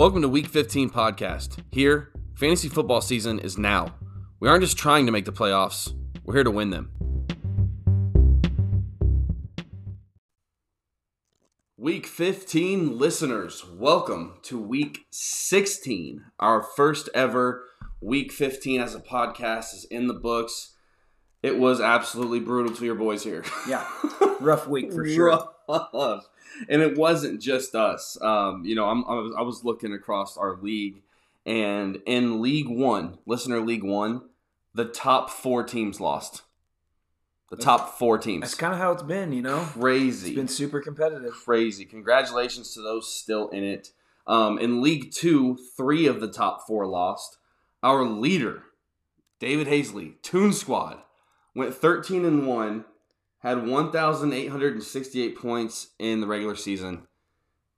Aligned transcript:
Welcome 0.00 0.22
to 0.22 0.30
Week 0.30 0.46
15 0.46 0.88
podcast. 0.88 1.62
Here, 1.72 2.10
fantasy 2.34 2.70
football 2.70 3.02
season 3.02 3.38
is 3.38 3.58
now. 3.58 3.96
We 4.40 4.48
aren't 4.48 4.62
just 4.62 4.78
trying 4.78 5.04
to 5.04 5.12
make 5.12 5.26
the 5.26 5.30
playoffs, 5.30 5.94
we're 6.24 6.36
here 6.36 6.44
to 6.44 6.50
win 6.50 6.70
them. 6.70 6.90
Week 11.76 12.06
15 12.06 12.98
listeners, 12.98 13.62
welcome 13.70 14.38
to 14.44 14.58
week 14.58 15.00
16. 15.10 16.24
Our 16.38 16.62
first 16.62 17.10
ever 17.12 17.66
week 18.00 18.32
15 18.32 18.80
as 18.80 18.94
a 18.94 19.00
podcast 19.00 19.74
is 19.74 19.86
in 19.90 20.06
the 20.06 20.14
books. 20.14 20.76
It 21.42 21.58
was 21.58 21.78
absolutely 21.78 22.40
brutal 22.40 22.74
to 22.74 22.84
your 22.86 22.94
boys 22.94 23.22
here. 23.22 23.44
Yeah, 23.68 23.86
rough 24.40 24.66
week 24.66 24.94
for 24.94 25.06
sure. 25.06 25.46
Rough. 25.68 26.26
And 26.68 26.82
it 26.82 26.96
wasn't 26.96 27.40
just 27.40 27.74
us. 27.74 28.18
Um, 28.20 28.64
you 28.64 28.74
know, 28.74 28.88
I'm, 28.88 29.04
I, 29.06 29.14
was, 29.14 29.34
I 29.38 29.42
was 29.42 29.64
looking 29.64 29.92
across 29.92 30.36
our 30.36 30.56
league, 30.56 31.02
and 31.46 32.00
in 32.06 32.42
League 32.42 32.68
One, 32.68 33.18
listener 33.26 33.60
League 33.60 33.84
One, 33.84 34.22
the 34.74 34.84
top 34.84 35.30
four 35.30 35.62
teams 35.64 36.00
lost. 36.00 36.42
The 37.50 37.56
top 37.56 37.98
four 37.98 38.16
teams. 38.16 38.42
That's 38.42 38.54
kind 38.54 38.72
of 38.72 38.78
how 38.78 38.92
it's 38.92 39.02
been, 39.02 39.32
you 39.32 39.42
know. 39.42 39.58
Crazy. 39.72 40.28
It's 40.28 40.36
been 40.36 40.46
super 40.46 40.80
competitive. 40.80 41.32
Crazy. 41.32 41.84
Congratulations 41.84 42.74
to 42.74 42.80
those 42.80 43.12
still 43.12 43.48
in 43.48 43.64
it. 43.64 43.90
Um, 44.28 44.56
in 44.58 44.80
League 44.80 45.10
Two, 45.10 45.58
three 45.76 46.06
of 46.06 46.20
the 46.20 46.30
top 46.30 46.64
four 46.66 46.86
lost. 46.86 47.38
Our 47.82 48.04
leader, 48.04 48.62
David 49.40 49.66
Hazley, 49.66 50.20
Toon 50.22 50.52
Squad, 50.52 50.98
went 51.54 51.74
13 51.74 52.24
and 52.24 52.46
1, 52.46 52.84
had 53.40 53.66
1,868 53.66 55.36
points 55.38 55.88
in 55.98 56.20
the 56.20 56.26
regular 56.26 56.54
season, 56.56 57.06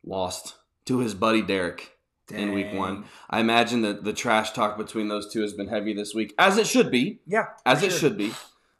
lost 0.05 0.57
to 0.87 0.99
his 0.99 1.15
buddy 1.15 1.43
Derek 1.43 1.97
in 2.33 2.53
week 2.53 2.73
one. 2.73 3.05
I 3.31 3.41
imagine 3.41 3.83
that 3.83 4.05
the 4.05 4.13
trash 4.13 4.53
talk 4.53 4.77
between 4.77 5.09
those 5.09 5.33
two 5.33 5.43
has 5.43 5.53
been 5.53 5.69
heavy 5.69 5.93
this 5.95 6.15
week, 6.15 6.35
as 6.39 6.57
it 6.59 6.67
should 6.67 6.91
be. 6.91 7.21
Yeah, 7.27 7.47
As 7.67 7.83
it 7.83 7.91
sure. 7.91 7.99
should 7.99 8.19
be. 8.19 8.33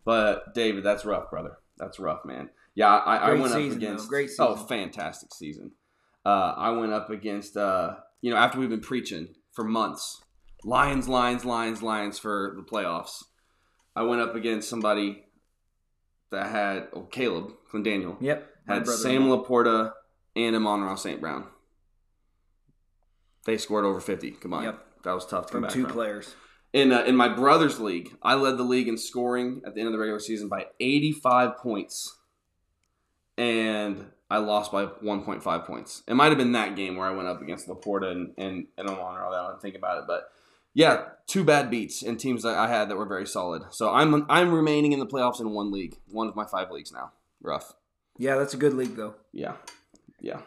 But, 0.05 0.55
David, 0.55 0.83
that's 0.85 1.05
rough, 1.05 1.31
brother. 1.31 1.59
That's 1.79 2.01
rough, 2.01 2.25
man. 2.25 2.51
Yeah, 2.75 2.89
I, 2.89 3.17
I 3.17 3.33
went 3.35 3.53
season, 3.53 3.63
up 3.63 3.69
though. 3.71 3.77
against. 3.77 4.09
Great 4.09 4.31
Oh, 4.39 4.57
fantastic 4.57 5.33
season. 5.35 5.73
Uh, 6.25 6.55
I 6.57 6.71
went 6.71 6.93
up 6.93 7.11
against, 7.11 7.57
uh, 7.57 7.97
you 8.21 8.31
know, 8.31 8.37
after 8.37 8.59
we've 8.59 8.71
been 8.71 8.81
preaching 8.81 9.35
for 9.53 9.65
months 9.65 10.23
Lions, 10.65 11.09
Lions, 11.09 11.45
Lions, 11.45 11.83
Lions 11.83 12.19
for 12.19 12.55
the 12.57 12.63
playoffs. 12.63 13.25
I 13.95 14.03
went 14.03 14.23
up 14.23 14.35
against 14.35 14.69
somebody 14.69 15.25
that 16.33 16.51
had, 16.51 16.89
oh, 16.93 17.03
Caleb, 17.03 17.53
Clint 17.71 17.85
Daniel, 17.85 18.17
Yep. 18.21 18.49
had. 18.67 18.87
Sam 18.87 19.25
LaPorta 19.29 19.93
and 20.35 20.57
Amon-Ra 20.57 20.97
St. 20.97 21.21
Brown. 21.21 21.47
They 23.45 23.59
scored 23.59 23.85
over 23.85 24.01
50 24.01 24.33
combined. 24.33 24.65
Yep. 24.67 24.87
That 25.05 25.13
was 25.13 25.27
tough 25.27 25.47
to 25.47 25.53
come 25.53 25.61
from 25.61 25.63
back 25.63 25.73
two 25.73 25.83
from. 25.85 25.93
players. 25.93 26.35
In, 26.73 26.93
uh, 26.93 27.03
in 27.03 27.17
my 27.17 27.29
brother's 27.29 27.79
league, 27.81 28.17
I 28.23 28.35
led 28.35 28.57
the 28.57 28.63
league 28.63 28.89
in 28.89 28.97
scoring 28.97 29.63
at 29.67 29.75
the 29.75 29.81
end 29.81 29.89
of 29.89 29.93
the 29.93 29.99
regular 29.99 30.21
season 30.21 30.49
by 30.49 30.67
85 30.81 31.59
points. 31.59 32.19
And 33.37 34.07
I 34.31 34.39
lost 34.39 34.73
by 34.73 34.87
1.5 34.87 35.67
points. 35.67 36.03
It 36.07 36.15
might 36.15 36.29
have 36.29 36.39
been 36.39 36.53
that 36.53 36.77
game 36.77 36.97
where 36.97 37.07
I 37.07 37.11
went 37.11 37.29
up 37.29 37.43
against 37.43 37.69
LaPorta 37.69 38.11
and, 38.13 38.33
and, 38.39 38.67
and 38.79 38.89
all 38.89 38.97
that. 39.31 39.39
I 39.41 39.49
didn't 39.51 39.61
think 39.61 39.75
about 39.77 39.99
it. 39.99 40.05
But 40.07 40.31
yeah, 40.75 41.05
two 41.27 41.45
bad 41.45 41.71
beats 41.71 42.03
in 42.03 42.17
teams 42.17 42.43
that 42.43 42.57
I 42.57 42.69
had 42.69 42.89
that 42.89 42.97
were 42.97 43.07
very 43.07 43.27
solid. 43.27 43.63
So 43.71 43.93
I'm, 43.93 44.27
I'm 44.29 44.53
remaining 44.53 44.93
in 44.93 44.99
the 44.99 45.07
playoffs 45.07 45.41
in 45.41 45.51
one 45.51 45.71
league, 45.71 45.97
one 46.11 46.29
of 46.29 46.37
my 46.37 46.45
five 46.45 46.71
leagues 46.71 46.93
now. 46.93 47.13
Rough. 47.41 47.75
Yeah, 48.19 48.37
that's 48.37 48.55
a 48.55 48.59
good 48.59 48.75
league 48.75 48.97
though. 48.97 49.15
Yeah. 49.33 49.55
Yeah. 50.21 50.41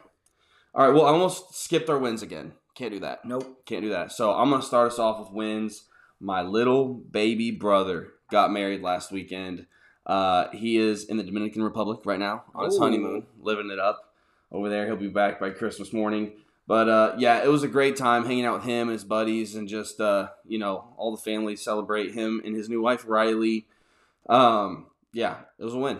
All 0.73 0.85
right. 0.85 0.93
Well, 0.93 1.05
I 1.05 1.09
almost 1.09 1.55
skipped 1.55 1.89
our 1.89 1.97
wins 1.97 2.21
again. 2.21 2.53
Can't 2.75 2.91
do 2.91 2.99
that. 2.99 3.25
Nope. 3.25 3.65
Can't 3.65 3.81
do 3.81 3.89
that. 3.89 4.11
So 4.11 4.33
I'm 4.33 4.49
gonna 4.49 4.61
start 4.61 4.91
us 4.91 4.99
off 4.99 5.19
with 5.19 5.31
wins. 5.31 5.85
My 6.19 6.41
little 6.41 6.93
baby 6.93 7.51
brother 7.51 8.13
got 8.29 8.51
married 8.51 8.81
last 8.81 9.11
weekend. 9.11 9.65
Uh, 10.05 10.49
he 10.51 10.77
is 10.77 11.05
in 11.05 11.17
the 11.17 11.23
Dominican 11.23 11.63
Republic 11.63 12.01
right 12.05 12.19
now 12.19 12.43
on 12.53 12.65
his 12.65 12.75
Ooh. 12.75 12.79
honeymoon, 12.79 13.25
living 13.39 13.71
it 13.71 13.79
up 13.79 14.13
over 14.51 14.69
there. 14.69 14.85
He'll 14.85 14.95
be 14.95 15.07
back 15.07 15.39
by 15.39 15.49
Christmas 15.49 15.91
morning. 15.91 16.33
But 16.67 16.89
uh, 16.89 17.15
yeah, 17.17 17.43
it 17.43 17.47
was 17.47 17.63
a 17.63 17.67
great 17.67 17.95
time 17.95 18.25
hanging 18.25 18.45
out 18.45 18.55
with 18.55 18.63
him 18.63 18.87
and 18.87 18.91
his 18.93 19.03
buddies, 19.03 19.55
and 19.55 19.67
just 19.67 20.01
uh, 20.01 20.29
you 20.45 20.57
know 20.57 20.93
all 20.97 21.15
the 21.15 21.21
family 21.21 21.55
celebrate 21.55 22.13
him 22.13 22.41
and 22.43 22.55
his 22.55 22.69
new 22.69 22.81
wife 22.81 23.03
Riley. 23.07 23.67
Um, 24.27 24.87
yeah, 25.13 25.37
it 25.59 25.63
was 25.63 25.73
a 25.75 25.77
win. 25.77 25.99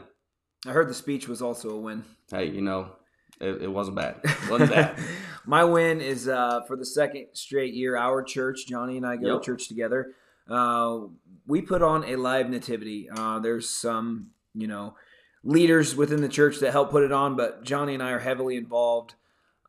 I 0.66 0.72
heard 0.72 0.90
the 0.90 0.94
speech 0.96 1.28
was 1.28 1.42
also 1.42 1.70
a 1.70 1.80
win. 1.80 2.04
Hey, 2.32 2.50
you 2.50 2.62
know, 2.62 2.94
it, 3.40 3.62
it 3.64 3.72
wasn't 3.72 3.98
bad. 3.98 4.16
It 4.24 4.50
wasn't 4.50 4.72
bad. 4.72 4.98
My 5.46 5.64
win 5.64 6.02
is 6.02 6.28
uh, 6.28 6.62
for 6.68 6.76
the 6.76 6.86
second 6.86 7.28
straight 7.34 7.76
year. 7.76 7.96
Our 7.96 8.24
church, 8.24 8.66
Johnny 8.68 8.98
and 8.98 9.06
I 9.06 9.18
go 9.18 9.34
Yep. 9.34 9.42
to 9.42 9.46
church 9.46 9.68
together. 9.68 10.14
Uh, 10.50 11.02
we 11.46 11.62
put 11.62 11.84
on 11.84 12.04
a 12.06 12.16
live 12.16 12.50
nativity. 12.50 13.08
Uh, 13.16 13.38
there's 13.38 13.70
some, 13.70 14.32
you 14.56 14.66
know, 14.66 14.96
leaders 15.44 15.96
within 15.96 16.22
the 16.22 16.30
church 16.30 16.60
that 16.62 16.72
help 16.72 16.90
put 16.90 17.04
it 17.04 17.12
on, 17.12 17.36
but 17.36 17.64
Johnny 17.64 17.94
and 17.94 18.02
I 18.02 18.10
are 18.12 18.20
heavily 18.20 18.56
involved. 18.58 19.14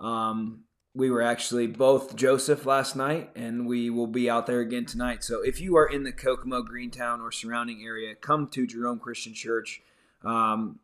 Um, 0.01 0.61
we 0.97 1.11
were 1.11 1.21
actually 1.21 1.67
both 1.67 2.17
Joseph 2.17 2.65
last 2.65 2.97
night, 2.97 3.31
and 3.37 3.67
we 3.67 3.91
will 3.91 4.07
be 4.07 4.31
out 4.31 4.47
there 4.47 4.61
again 4.61 4.87
tonight. 4.87 5.23
So 5.23 5.43
if 5.43 5.61
you 5.61 5.77
are 5.77 5.87
in 5.87 6.05
the 6.05 6.13
Kokomo, 6.13 6.63
Greentown, 6.63 7.21
or 7.21 7.31
surrounding 7.31 7.83
area, 7.85 8.15
come 8.15 8.49
to 8.49 8.67
Jerome 8.67 8.99
Christian 8.99 9.35
Church. 9.35 9.83
Um, 10.25 10.81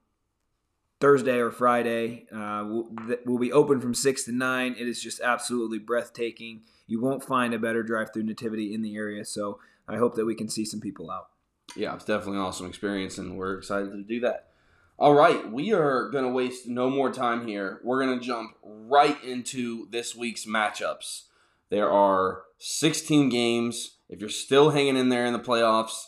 Thursday 1.00 1.39
or 1.39 1.50
Friday. 1.50 2.27
Uh, 2.31 2.65
we'll, 2.65 2.89
we'll 3.27 3.39
be 3.39 3.50
open 3.50 3.81
from 3.81 3.93
6 3.93 4.23
to 4.23 4.31
9. 4.31 4.77
It 4.78 4.87
is 4.87 5.03
just 5.03 5.21
absolutely 5.21 5.81
breathtaking. 5.81 6.61
You 6.87 7.00
won't 7.00 7.25
find 7.25 7.53
a 7.53 7.59
better 7.59 7.83
drive 7.83 8.12
through 8.12 8.23
nativity 8.23 8.73
in 8.73 8.83
the 8.83 8.94
area. 8.94 9.25
So 9.25 9.59
I 9.89 9.97
hope 9.97 10.15
that 10.15 10.27
we 10.27 10.37
can 10.37 10.49
see 10.49 10.65
some 10.65 10.81
people 10.81 11.11
out. 11.11 11.27
yeah, 11.75 11.93
it's 11.94 12.05
definitely 12.05 12.37
an 12.39 12.44
awesome 12.44 12.69
experience, 12.69 13.19
and 13.19 13.37
we're 13.37 13.59
excited 13.59 13.91
to 13.91 14.03
do 14.05 14.21
that. 14.21 14.51
All 14.98 15.14
right, 15.14 15.50
we 15.50 15.72
are 15.72 16.10
going 16.10 16.25
to 16.25 16.30
waste 16.30 16.69
no 16.69 16.88
more 16.88 17.10
time 17.10 17.47
here. 17.47 17.80
We're 17.82 18.04
going 18.04 18.19
to 18.19 18.25
jump 18.25 18.53
right 18.62 19.22
into 19.25 19.88
this 19.91 20.14
week's 20.14 20.47
matchups. 20.47 21.22
There 21.70 21.91
are 21.91 22.42
16 22.58 23.28
games. 23.28 23.97
If 24.08 24.20
you're 24.20 24.28
still 24.28 24.70
hanging 24.70 24.97
in 24.97 25.08
there 25.08 25.26
in 25.26 25.32
the 25.32 25.38
playoffs, 25.38 26.04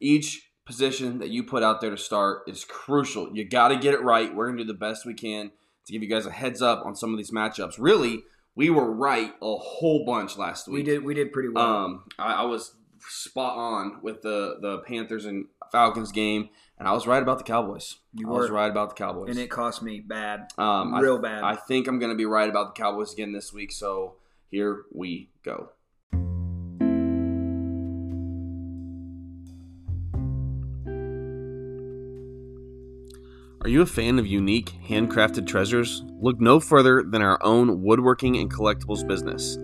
each 0.00 0.50
position 0.64 1.18
that 1.18 1.30
you 1.30 1.42
put 1.42 1.62
out 1.62 1.80
there 1.80 1.90
to 1.90 1.96
start 1.96 2.42
is 2.46 2.64
crucial. 2.64 3.34
You 3.34 3.44
got 3.44 3.68
to 3.68 3.76
get 3.76 3.94
it 3.94 4.02
right. 4.02 4.34
We're 4.34 4.46
going 4.46 4.58
to 4.58 4.64
do 4.64 4.72
the 4.72 4.78
best 4.78 5.04
we 5.04 5.14
can 5.14 5.50
to 5.86 5.92
give 5.92 6.02
you 6.02 6.08
guys 6.08 6.24
a 6.24 6.30
heads 6.30 6.62
up 6.62 6.86
on 6.86 6.94
some 6.94 7.12
of 7.12 7.18
these 7.18 7.32
matchups. 7.32 7.74
Really, 7.78 8.22
we 8.54 8.70
were 8.70 8.90
right 8.90 9.32
a 9.42 9.56
whole 9.56 10.04
bunch 10.04 10.36
last 10.36 10.68
week. 10.68 10.74
We 10.74 10.82
did 10.82 11.04
we 11.04 11.14
did 11.14 11.32
pretty 11.32 11.48
well. 11.48 11.66
Um, 11.66 12.04
I, 12.18 12.34
I 12.34 12.42
was 12.42 12.74
spot 13.00 13.56
on 13.56 13.98
with 14.02 14.22
the 14.22 14.58
the 14.60 14.78
Panthers 14.86 15.24
and 15.24 15.46
Falcons 15.72 16.12
game, 16.12 16.50
and 16.78 16.86
I 16.86 16.92
was 16.92 17.06
right 17.06 17.22
about 17.22 17.38
the 17.38 17.44
Cowboys. 17.44 17.96
You 18.12 18.28
I 18.28 18.38
was 18.38 18.50
right 18.50 18.70
about 18.70 18.90
the 18.90 18.94
Cowboys. 18.94 19.30
and 19.30 19.38
it 19.38 19.50
cost 19.50 19.82
me 19.82 20.00
bad. 20.00 20.52
um, 20.58 20.94
real 20.94 21.18
I, 21.18 21.22
bad. 21.22 21.42
I 21.42 21.56
think 21.56 21.88
I'm 21.88 21.98
going 21.98 22.12
to 22.12 22.16
be 22.16 22.26
right 22.26 22.48
about 22.48 22.74
the 22.74 22.80
Cowboys 22.80 23.12
again 23.12 23.32
this 23.32 23.52
week. 23.52 23.72
So 23.72 24.16
here 24.50 24.84
we 24.92 25.30
go. 25.42 25.70
Are 33.64 33.68
you 33.68 33.80
a 33.80 33.86
fan 33.86 34.18
of 34.18 34.26
unique, 34.26 34.72
handcrafted 34.88 35.46
treasures? 35.46 36.02
Look 36.20 36.40
no 36.40 36.58
further 36.58 37.04
than 37.04 37.22
our 37.22 37.38
own 37.42 37.82
woodworking 37.82 38.36
and 38.36 38.52
collectibles 38.52 39.06
business. 39.06 39.56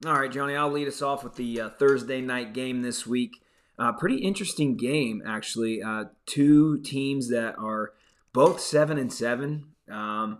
All 0.05 0.19
right, 0.19 0.31
Johnny, 0.31 0.55
I'll 0.55 0.71
lead 0.71 0.87
us 0.87 1.01
off 1.01 1.23
with 1.23 1.35
the 1.35 1.61
uh, 1.61 1.69
Thursday 1.69 2.21
night 2.21 2.53
game 2.53 2.81
this 2.81 3.07
week. 3.07 3.41
Uh, 3.77 3.91
pretty 3.93 4.17
interesting 4.17 4.77
game, 4.77 5.21
actually. 5.25 5.81
Uh, 5.81 6.05
two 6.25 6.79
teams 6.79 7.29
that 7.29 7.55
are 7.57 7.91
both 8.33 8.59
seven 8.59 8.97
and 8.97 9.11
seven. 9.11 9.65
Um, 9.89 10.39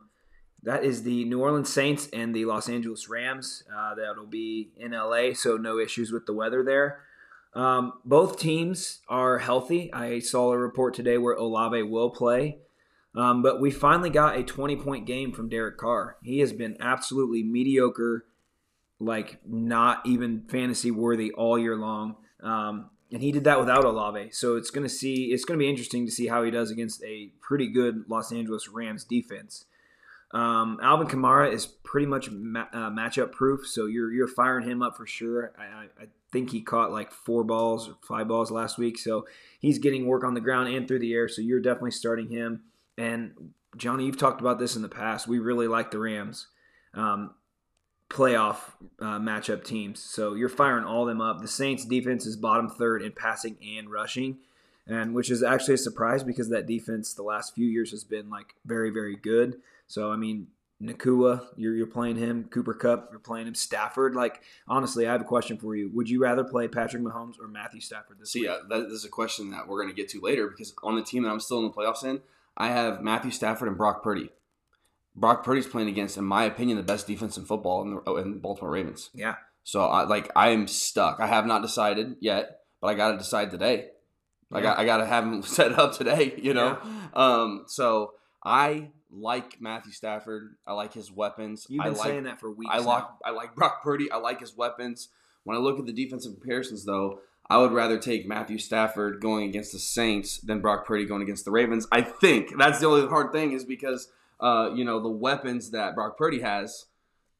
that 0.64 0.84
is 0.84 1.04
the 1.04 1.26
New 1.26 1.42
Orleans 1.42 1.72
Saints 1.72 2.10
and 2.12 2.34
the 2.34 2.46
Los 2.46 2.70
Angeles 2.70 3.08
Rams. 3.10 3.64
Uh, 3.74 3.96
that'll 3.96 4.26
be 4.26 4.72
in 4.78 4.92
LA, 4.92 5.34
so 5.34 5.58
no 5.58 5.80
issues 5.80 6.12
with 6.12 6.26
the 6.26 6.34
weather 6.34 6.64
there. 6.64 7.02
Um, 7.54 7.94
both 8.04 8.40
teams 8.40 9.02
are 9.08 9.38
healthy. 9.38 9.94
I 9.94 10.20
saw 10.20 10.52
a 10.52 10.58
report 10.58 10.94
today 10.94 11.18
where 11.18 11.36
Olave 11.36 11.84
will 11.84 12.10
play. 12.10 12.60
Um, 13.16 13.42
but 13.42 13.62
we 13.62 13.72
finally 13.72 14.10
got 14.10 14.38
a 14.38 14.44
20 14.44 14.76
point 14.76 15.06
game 15.06 15.32
from 15.32 15.48
Derek 15.48 15.78
Carr. 15.78 16.18
He 16.22 16.40
has 16.40 16.52
been 16.52 16.76
absolutely 16.82 17.44
mediocre, 17.44 18.26
like 19.00 19.40
not 19.46 20.06
even 20.06 20.44
fantasy 20.50 20.92
worthy 20.92 21.32
all 21.32 21.58
year 21.58 21.78
long. 21.78 22.18
Um, 22.44 22.90
and 23.12 23.22
he 23.22 23.32
did 23.32 23.44
that 23.44 23.60
without 23.60 23.86
Olave. 23.86 24.32
So 24.32 24.56
it's 24.56 24.72
gonna 24.72 24.90
see 24.90 25.32
it's 25.32 25.46
gonna 25.46 25.60
be 25.60 25.70
interesting 25.70 26.06
to 26.06 26.12
see 26.12 26.28
how 26.28 26.44
he 26.44 26.52
does 26.52 26.72
against 26.72 27.04
a 27.04 27.32
pretty 27.42 27.68
good 27.68 28.06
Los 28.08 28.32
Angeles 28.32 28.68
Rams 28.70 29.04
defense. 29.04 29.66
Um, 30.32 30.80
Alvin 30.82 31.08
Kamara 31.08 31.52
is 31.54 31.66
pretty 31.66 32.08
much 32.08 32.30
ma- 32.30 32.68
uh, 32.74 32.90
matchup 32.90 33.32
proof, 33.32 33.66
so 33.68 33.86
you're 33.86 34.12
you're 34.12 34.28
firing 34.28 34.68
him 34.68 34.82
up 34.82 34.98
for 34.98 35.06
sure. 35.06 35.54
I, 35.58 36.04
I, 36.04 36.08
think 36.32 36.50
he 36.50 36.60
caught 36.60 36.92
like 36.92 37.14
four 37.14 37.46
balls 37.46 37.88
or 37.88 37.96
five 38.06 38.28
balls 38.28 38.52
last 38.52 38.78
week, 38.78 38.98
so 38.98 39.26
he's 39.58 39.80
getting 39.80 40.06
work 40.06 40.26
on 40.26 40.34
the 40.34 40.42
ground 40.42 40.68
and 40.68 40.86
through 40.86 41.00
the 41.00 41.14
air. 41.14 41.30
So 41.30 41.42
you're 41.42 41.62
definitely 41.62 41.92
starting 41.92 42.28
him. 42.28 42.64
And 42.98 43.54
Johnny, 43.78 44.06
you've 44.06 44.18
talked 44.18 44.42
about 44.42 44.60
this 44.60 44.76
in 44.76 44.82
the 44.82 44.90
past. 44.90 45.30
We 45.30 45.40
really 45.40 45.70
like 45.70 45.92
the 45.92 46.00
Rams. 46.00 46.48
Um, 46.94 47.36
playoff 48.10 48.58
uh, 49.00 49.20
matchup 49.20 49.64
teams. 49.64 50.00
So 50.00 50.36
you're 50.36 50.50
firing 50.50 50.86
all 50.86 51.06
them 51.06 51.22
up. 51.22 51.42
The 51.42 51.48
Saints 51.48 51.86
defense 51.86 52.26
is 52.26 52.36
bottom 52.36 52.70
third 52.70 53.02
in 53.02 53.12
passing 53.12 53.58
and 53.78 53.90
rushing, 53.92 54.38
and 54.88 55.14
which 55.14 55.32
is 55.32 55.44
actually 55.44 55.76
a 55.76 55.80
surprise 55.80 56.24
because 56.24 56.50
that 56.50 56.68
defense 56.68 57.14
the 57.14 57.24
last 57.24 57.56
few 57.56 57.68
years 57.68 57.92
has 57.92 58.04
been 58.04 58.30
like 58.30 58.56
very 58.66 58.90
very 58.90 59.16
good. 59.16 59.58
So 59.88 60.12
I 60.12 60.16
mean, 60.18 60.48
Nacua, 60.82 61.46
you're 61.56 61.74
you're 61.76 61.88
playing 61.88 62.18
him. 62.18 62.46
Cooper 62.46 62.74
Kupp, 62.74 63.10
you're 63.12 63.20
playing 63.20 63.48
him. 63.48 63.56
Stafford, 63.56 64.14
like 64.14 64.42
honestly, 64.68 65.08
I 65.08 65.12
have 65.12 65.22
a 65.22 65.26
question 65.26 65.58
for 65.58 65.76
you. 65.76 65.90
Would 65.94 66.10
you 66.10 66.22
rather 66.22 66.44
play 66.44 66.68
Patrick 66.68 67.02
Mahomes 67.02 67.40
or 67.40 67.48
Matthew 67.48 67.82
Stafford 67.82 68.20
this 68.20 68.32
See, 68.32 68.42
week? 68.42 68.50
uh, 68.50 68.60
that 68.70 68.86
is 68.92 69.06
a 69.06 69.10
question 69.10 69.52
that 69.52 69.68
we're 69.68 69.82
going 69.82 69.94
to 69.94 70.00
get 70.00 70.10
to 70.10 70.22
later 70.22 70.48
because 70.48 70.74
on 70.84 70.96
the 70.96 71.04
team 71.04 71.24
that 71.24 71.30
I'm 71.30 71.40
still 71.40 71.60
in 71.60 71.66
the 71.66 71.72
playoffs 71.72 72.04
in, 72.04 72.22
I 72.58 72.68
have 72.68 73.02
Matthew 73.02 73.32
Stafford 73.32 73.68
and 73.68 73.78
Brock 73.78 74.04
Purdy. 74.04 74.30
Brock 75.16 75.44
Purdy's 75.44 75.68
playing 75.68 75.88
against, 75.88 76.18
in 76.18 76.26
my 76.26 76.44
opinion, 76.44 76.78
the 76.78 76.84
best 76.84 77.08
defense 77.08 77.38
in 77.38 77.46
football 77.46 77.82
in 77.84 77.92
the, 77.92 78.02
oh, 78.06 78.18
in 78.18 78.40
Baltimore 78.40 78.72
Ravens. 78.72 79.10
Yeah. 79.14 79.36
So 79.64 79.86
I 79.86 80.04
like 80.04 80.32
I 80.36 80.50
am 80.50 80.68
stuck. 80.68 81.20
I 81.20 81.28
have 81.28 81.46
not 81.46 81.62
decided 81.62 82.18
yet, 82.20 82.60
but 82.82 82.88
I 82.88 82.94
got 82.94 83.12
to 83.12 83.18
decide 83.18 83.52
today. 83.52 83.88
I 84.52 84.62
got 84.62 84.78
I 84.78 84.86
got 84.86 84.98
to 84.98 85.06
have 85.06 85.24
him 85.24 85.42
set 85.44 85.78
up 85.78 85.94
today. 85.94 86.34
You 86.38 86.54
know. 86.54 86.78
Um. 87.14 87.64
So 87.68 88.14
I 88.44 88.90
like 89.10 89.60
Matthew 89.62 89.92
Stafford. 89.92 90.56
I 90.68 90.74
like 90.74 90.94
his 90.94 91.12
weapons. 91.12 91.66
You've 91.70 91.84
been 91.84 91.94
I 91.94 91.98
like, 91.98 92.08
saying 92.08 92.24
that 92.24 92.40
for 92.40 92.52
weeks. 92.52 92.72
I 92.72 92.80
now. 92.80 92.86
like 92.86 93.06
I 93.26 93.32
like 93.32 93.56
Brock 93.56 93.82
Purdy. 93.84 94.12
I 94.12 94.18
like 94.18 94.40
his 94.40 94.56
weapons. 94.56 95.10
When 95.44 95.56
I 95.56 95.60
look 95.60 95.80
at 95.80 95.86
the 95.86 95.94
defensive 95.94 96.34
comparisons, 96.34 96.86
though, 96.86 97.20
I 97.50 97.58
would 97.58 97.72
rather 97.72 97.98
take 97.98 98.28
Matthew 98.28 98.58
Stafford 98.58 99.22
going 99.22 99.48
against 99.48 99.72
the 99.72 99.80
Saints 99.80 100.40
than 100.40 100.60
Brock 100.60 100.86
Purdy 100.86 101.06
going 101.06 101.22
against 101.22 101.46
the 101.46 101.52
Ravens. 101.52 101.88
I 101.92 102.02
think 102.02 102.58
that's 102.58 102.80
the 102.80 102.88
only 102.88 103.08
hard 103.08 103.32
thing 103.32 103.52
is 103.52 103.64
because 103.64 104.10
uh, 104.40 104.72
you 104.76 104.84
know 104.86 105.02
the 105.02 105.10
weapons 105.10 105.72
that 105.72 105.96
Brock 105.96 106.18
Purdy 106.18 106.42
has. 106.42 106.86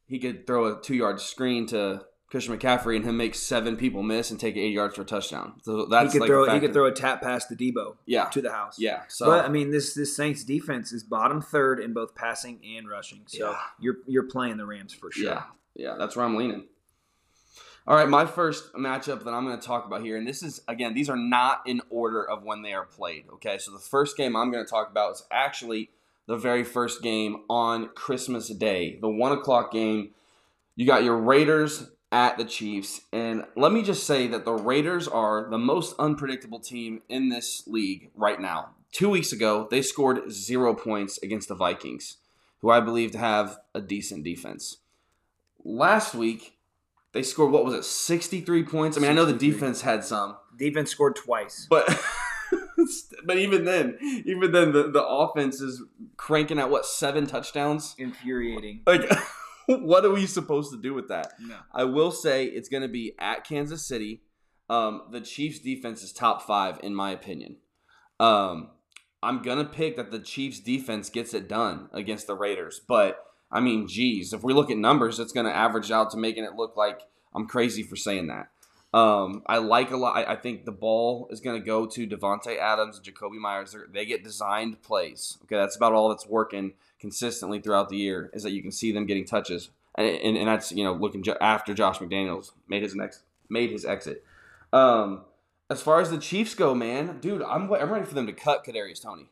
He 0.08 0.20
could 0.20 0.46
throw 0.46 0.66
a 0.66 0.80
two-yard 0.80 1.20
screen 1.20 1.66
to 1.68 2.06
Christian 2.30 2.56
McCaffrey 2.58 2.96
and 2.96 3.06
him 3.06 3.18
make 3.18 3.34
seven 3.34 3.76
people 3.76 4.04
miss 4.04 4.30
and 4.30 4.40
take 4.40 4.56
eight 4.56 4.72
yards 4.74 4.96
for 4.96 5.02
a 5.02 5.06
touchdown. 5.06 5.54
So 5.64 5.86
that's 5.86 6.14
he 6.14 6.20
could 6.20 6.22
like 6.22 6.30
throw 6.30 6.46
a 6.46 6.54
he 6.54 6.60
could 6.60 6.74
throw 6.74 6.86
a 6.86 6.92
tap 6.92 7.22
pass 7.22 7.46
to 7.46 7.56
Deebo 7.56 7.96
yeah 8.06 8.26
to 8.26 8.42
the 8.42 8.52
house. 8.52 8.78
yeah. 8.78 9.02
So 9.08 9.26
but 9.26 9.46
I 9.46 9.48
mean, 9.50 9.72
this 9.72 9.94
this 9.94 10.16
Saints 10.16 10.44
defense 10.44 10.92
is 10.92 11.04
bottom 11.04 11.42
third 11.42 11.80
in 11.80 11.94
both 11.94 12.14
passing 12.14 12.60
and 12.78 12.88
rushing. 12.90 13.24
So 13.28 13.52
Yeah. 13.52 13.58
you're 13.80 13.98
you're 14.06 14.28
playing 14.28 14.58
the 14.58 14.66
Rams 14.66 14.94
for 14.94 15.12
sure. 15.12 15.26
Yeah, 15.26 15.44
yeah, 15.76 15.96
that's 15.98 16.16
where 16.16 16.26
I'm 16.26 16.36
leaning. 16.36 16.68
All 17.88 17.96
right, 17.96 18.10
my 18.10 18.26
first 18.26 18.74
matchup 18.74 19.24
that 19.26 19.30
I'm 19.32 19.46
going 19.46 19.60
to 19.60 19.66
talk 19.66 19.86
about 19.86 20.02
here, 20.02 20.18
and 20.18 20.28
this 20.28 20.42
is 20.42 20.60
again, 20.68 20.96
these 20.96 21.08
are 21.10 21.16
not 21.16 21.62
in 21.68 21.82
order 21.92 22.28
of 22.28 22.44
when 22.44 22.64
they 22.64 22.74
are 22.74 22.86
played. 22.86 23.26
Okay, 23.36 23.60
so 23.60 23.72
the 23.72 23.80
first 23.80 24.18
game 24.18 24.36
I'm 24.36 24.52
going 24.52 24.66
to 24.66 24.70
talk 24.70 24.90
about 24.90 25.12
is 25.14 25.24
actually 25.32 25.92
the 26.28 26.38
very 26.38 26.64
first 26.64 27.02
game 27.02 27.44
on 27.50 27.90
Christmas 27.96 28.50
Day, 28.50 28.98
the 29.02 29.10
one 29.10 29.32
o'clock 29.32 29.72
game. 29.72 30.12
You 30.76 30.86
got 30.86 31.04
your 31.04 31.18
Raiders 31.18 31.90
at 32.12 32.38
the 32.38 32.46
Chiefs, 32.46 33.02
and 33.14 33.46
let 33.56 33.72
me 33.72 33.82
just 33.82 34.06
say 34.06 34.28
that 34.28 34.46
the 34.46 34.54
Raiders 34.54 35.08
are 35.08 35.50
the 35.50 35.58
most 35.58 35.96
unpredictable 36.00 36.60
team 36.60 37.02
in 37.08 37.30
this 37.30 37.64
league 37.68 38.10
right 38.16 38.40
now. 38.40 38.72
Two 38.92 39.10
weeks 39.10 39.32
ago, 39.32 39.68
they 39.70 39.82
scored 39.82 40.32
zero 40.32 40.74
points 40.74 41.18
against 41.22 41.48
the 41.48 41.56
Vikings, 41.56 42.18
who 42.62 42.70
I 42.70 42.80
believe 42.80 43.12
to 43.12 43.18
have 43.18 43.58
a 43.74 43.82
decent 43.82 44.24
defense 44.24 44.78
last 45.66 46.14
week 46.14 46.58
they 47.12 47.24
scored 47.24 47.52
what 47.52 47.66
was 47.66 47.74
it 47.74 47.84
63 47.84 48.64
points 48.64 48.98
i 48.98 49.02
mean 49.02 49.10
i 49.10 49.14
know 49.14 49.26
the 49.26 49.34
defense 49.34 49.82
had 49.82 50.06
some 50.06 50.38
Defense 50.58 50.92
scored 50.92 51.18
twice. 51.18 51.68
but 51.70 51.86
but 53.26 53.38
even 53.38 53.66
then 53.66 53.98
even 54.26 54.52
then 54.52 54.72
the, 54.72 54.90
the 54.92 55.04
offense 55.06 55.62
is 55.62 55.82
cranking 56.18 56.60
out 56.60 56.70
what 56.70 56.86
seven 56.86 57.26
touchdowns 57.28 57.96
Infuriating. 57.98 58.82
like 58.86 59.10
what 59.68 60.06
are 60.06 60.12
we 60.12 60.26
supposed 60.26 60.72
to 60.72 60.82
do 60.82 60.94
with 60.94 61.08
that 61.10 61.34
No. 61.40 61.56
i 61.74 61.84
will 61.84 62.12
say 62.12 62.46
it's 62.46 62.70
going 62.70 62.84
to 62.84 62.90
be 62.90 63.14
at 63.20 63.44
kansas 63.44 63.86
city 63.88 64.22
um, 64.70 65.04
the 65.12 65.22
chiefs 65.22 65.60
defense 65.60 66.02
is 66.04 66.12
top 66.12 66.42
five 66.42 66.80
in 66.84 66.96
my 66.96 67.12
opinion 67.12 67.58
um, 68.20 68.70
i'm 69.22 69.42
going 69.42 69.58
to 69.60 69.66
pick 69.66 69.96
that 69.98 70.12
the 70.12 70.20
chiefs 70.20 70.60
defense 70.60 71.10
gets 71.10 71.34
it 71.34 71.48
done 71.48 71.90
against 71.94 72.28
the 72.28 72.36
raiders 72.36 72.82
but 72.88 73.20
I 73.52 73.60
mean, 73.62 73.88
geez, 73.88 74.34
if 74.34 74.44
we 74.44 74.54
look 74.54 74.72
at 74.72 74.78
numbers, 74.78 75.20
it's 75.20 75.32
going 75.32 75.46
to 75.46 75.56
average 75.56 75.92
out 75.92 76.10
to 76.12 76.18
making 76.18 76.44
it 76.44 76.56
look 76.56 76.76
like 76.76 77.02
I'm 77.34 77.48
crazy 77.48 77.84
for 77.84 77.96
saying 77.96 78.28
that. 78.28 78.48
Um, 78.96 79.44
I 79.46 79.58
like 79.58 79.92
a 79.92 79.98
lot. 79.98 80.16
I, 80.16 80.32
I 80.32 80.36
think 80.38 80.64
the 80.64 80.72
ball 80.72 81.28
is 81.30 81.42
going 81.42 81.60
to 81.60 81.66
go 81.66 81.86
to 81.86 82.08
Davante 82.08 82.58
Adams 82.58 82.96
and 82.96 83.06
Jakobi 83.06 83.38
Meyers. 83.38 83.74
They're, 83.74 83.88
they 83.92 84.06
get 84.06 84.24
designed 84.24 84.82
plays. 84.82 85.38
Okay, 85.44 85.58
that's 85.58 85.76
about 85.76 85.92
all 85.92 86.08
that's 86.08 86.26
working 86.26 86.76
consistently 86.98 87.60
throughout 87.60 87.90
the 87.90 87.98
year. 87.98 88.32
Is 88.34 88.44
that 88.44 88.54
you 88.54 88.62
can 88.62 88.72
see 88.72 88.94
them 88.94 89.06
getting 89.06 89.26
touches, 89.26 89.70
and, 89.96 90.08
and, 90.08 90.38
and 90.38 90.48
that's 90.48 90.72
you 90.72 90.86
know 90.86 90.94
looking 90.94 91.24
jo- 91.24 91.36
after 91.42 91.74
Josh 91.74 92.00
McDaniels 92.00 92.52
made 92.70 92.84
his 92.84 92.96
next 92.96 93.24
made 93.50 93.70
his 93.70 93.84
exit. 93.84 94.24
Um, 94.72 95.26
as 95.70 95.82
far 95.82 96.00
as 96.00 96.10
the 96.10 96.18
Chiefs 96.18 96.56
go, 96.56 96.74
man, 96.74 97.20
dude, 97.20 97.42
I'm 97.42 97.70
I'm 97.74 97.92
ready 97.92 98.06
for 98.06 98.16
them 98.16 98.28
to 98.28 98.34
cut 98.34 98.66
Kadarius 98.66 99.02
Toney. 99.02 99.30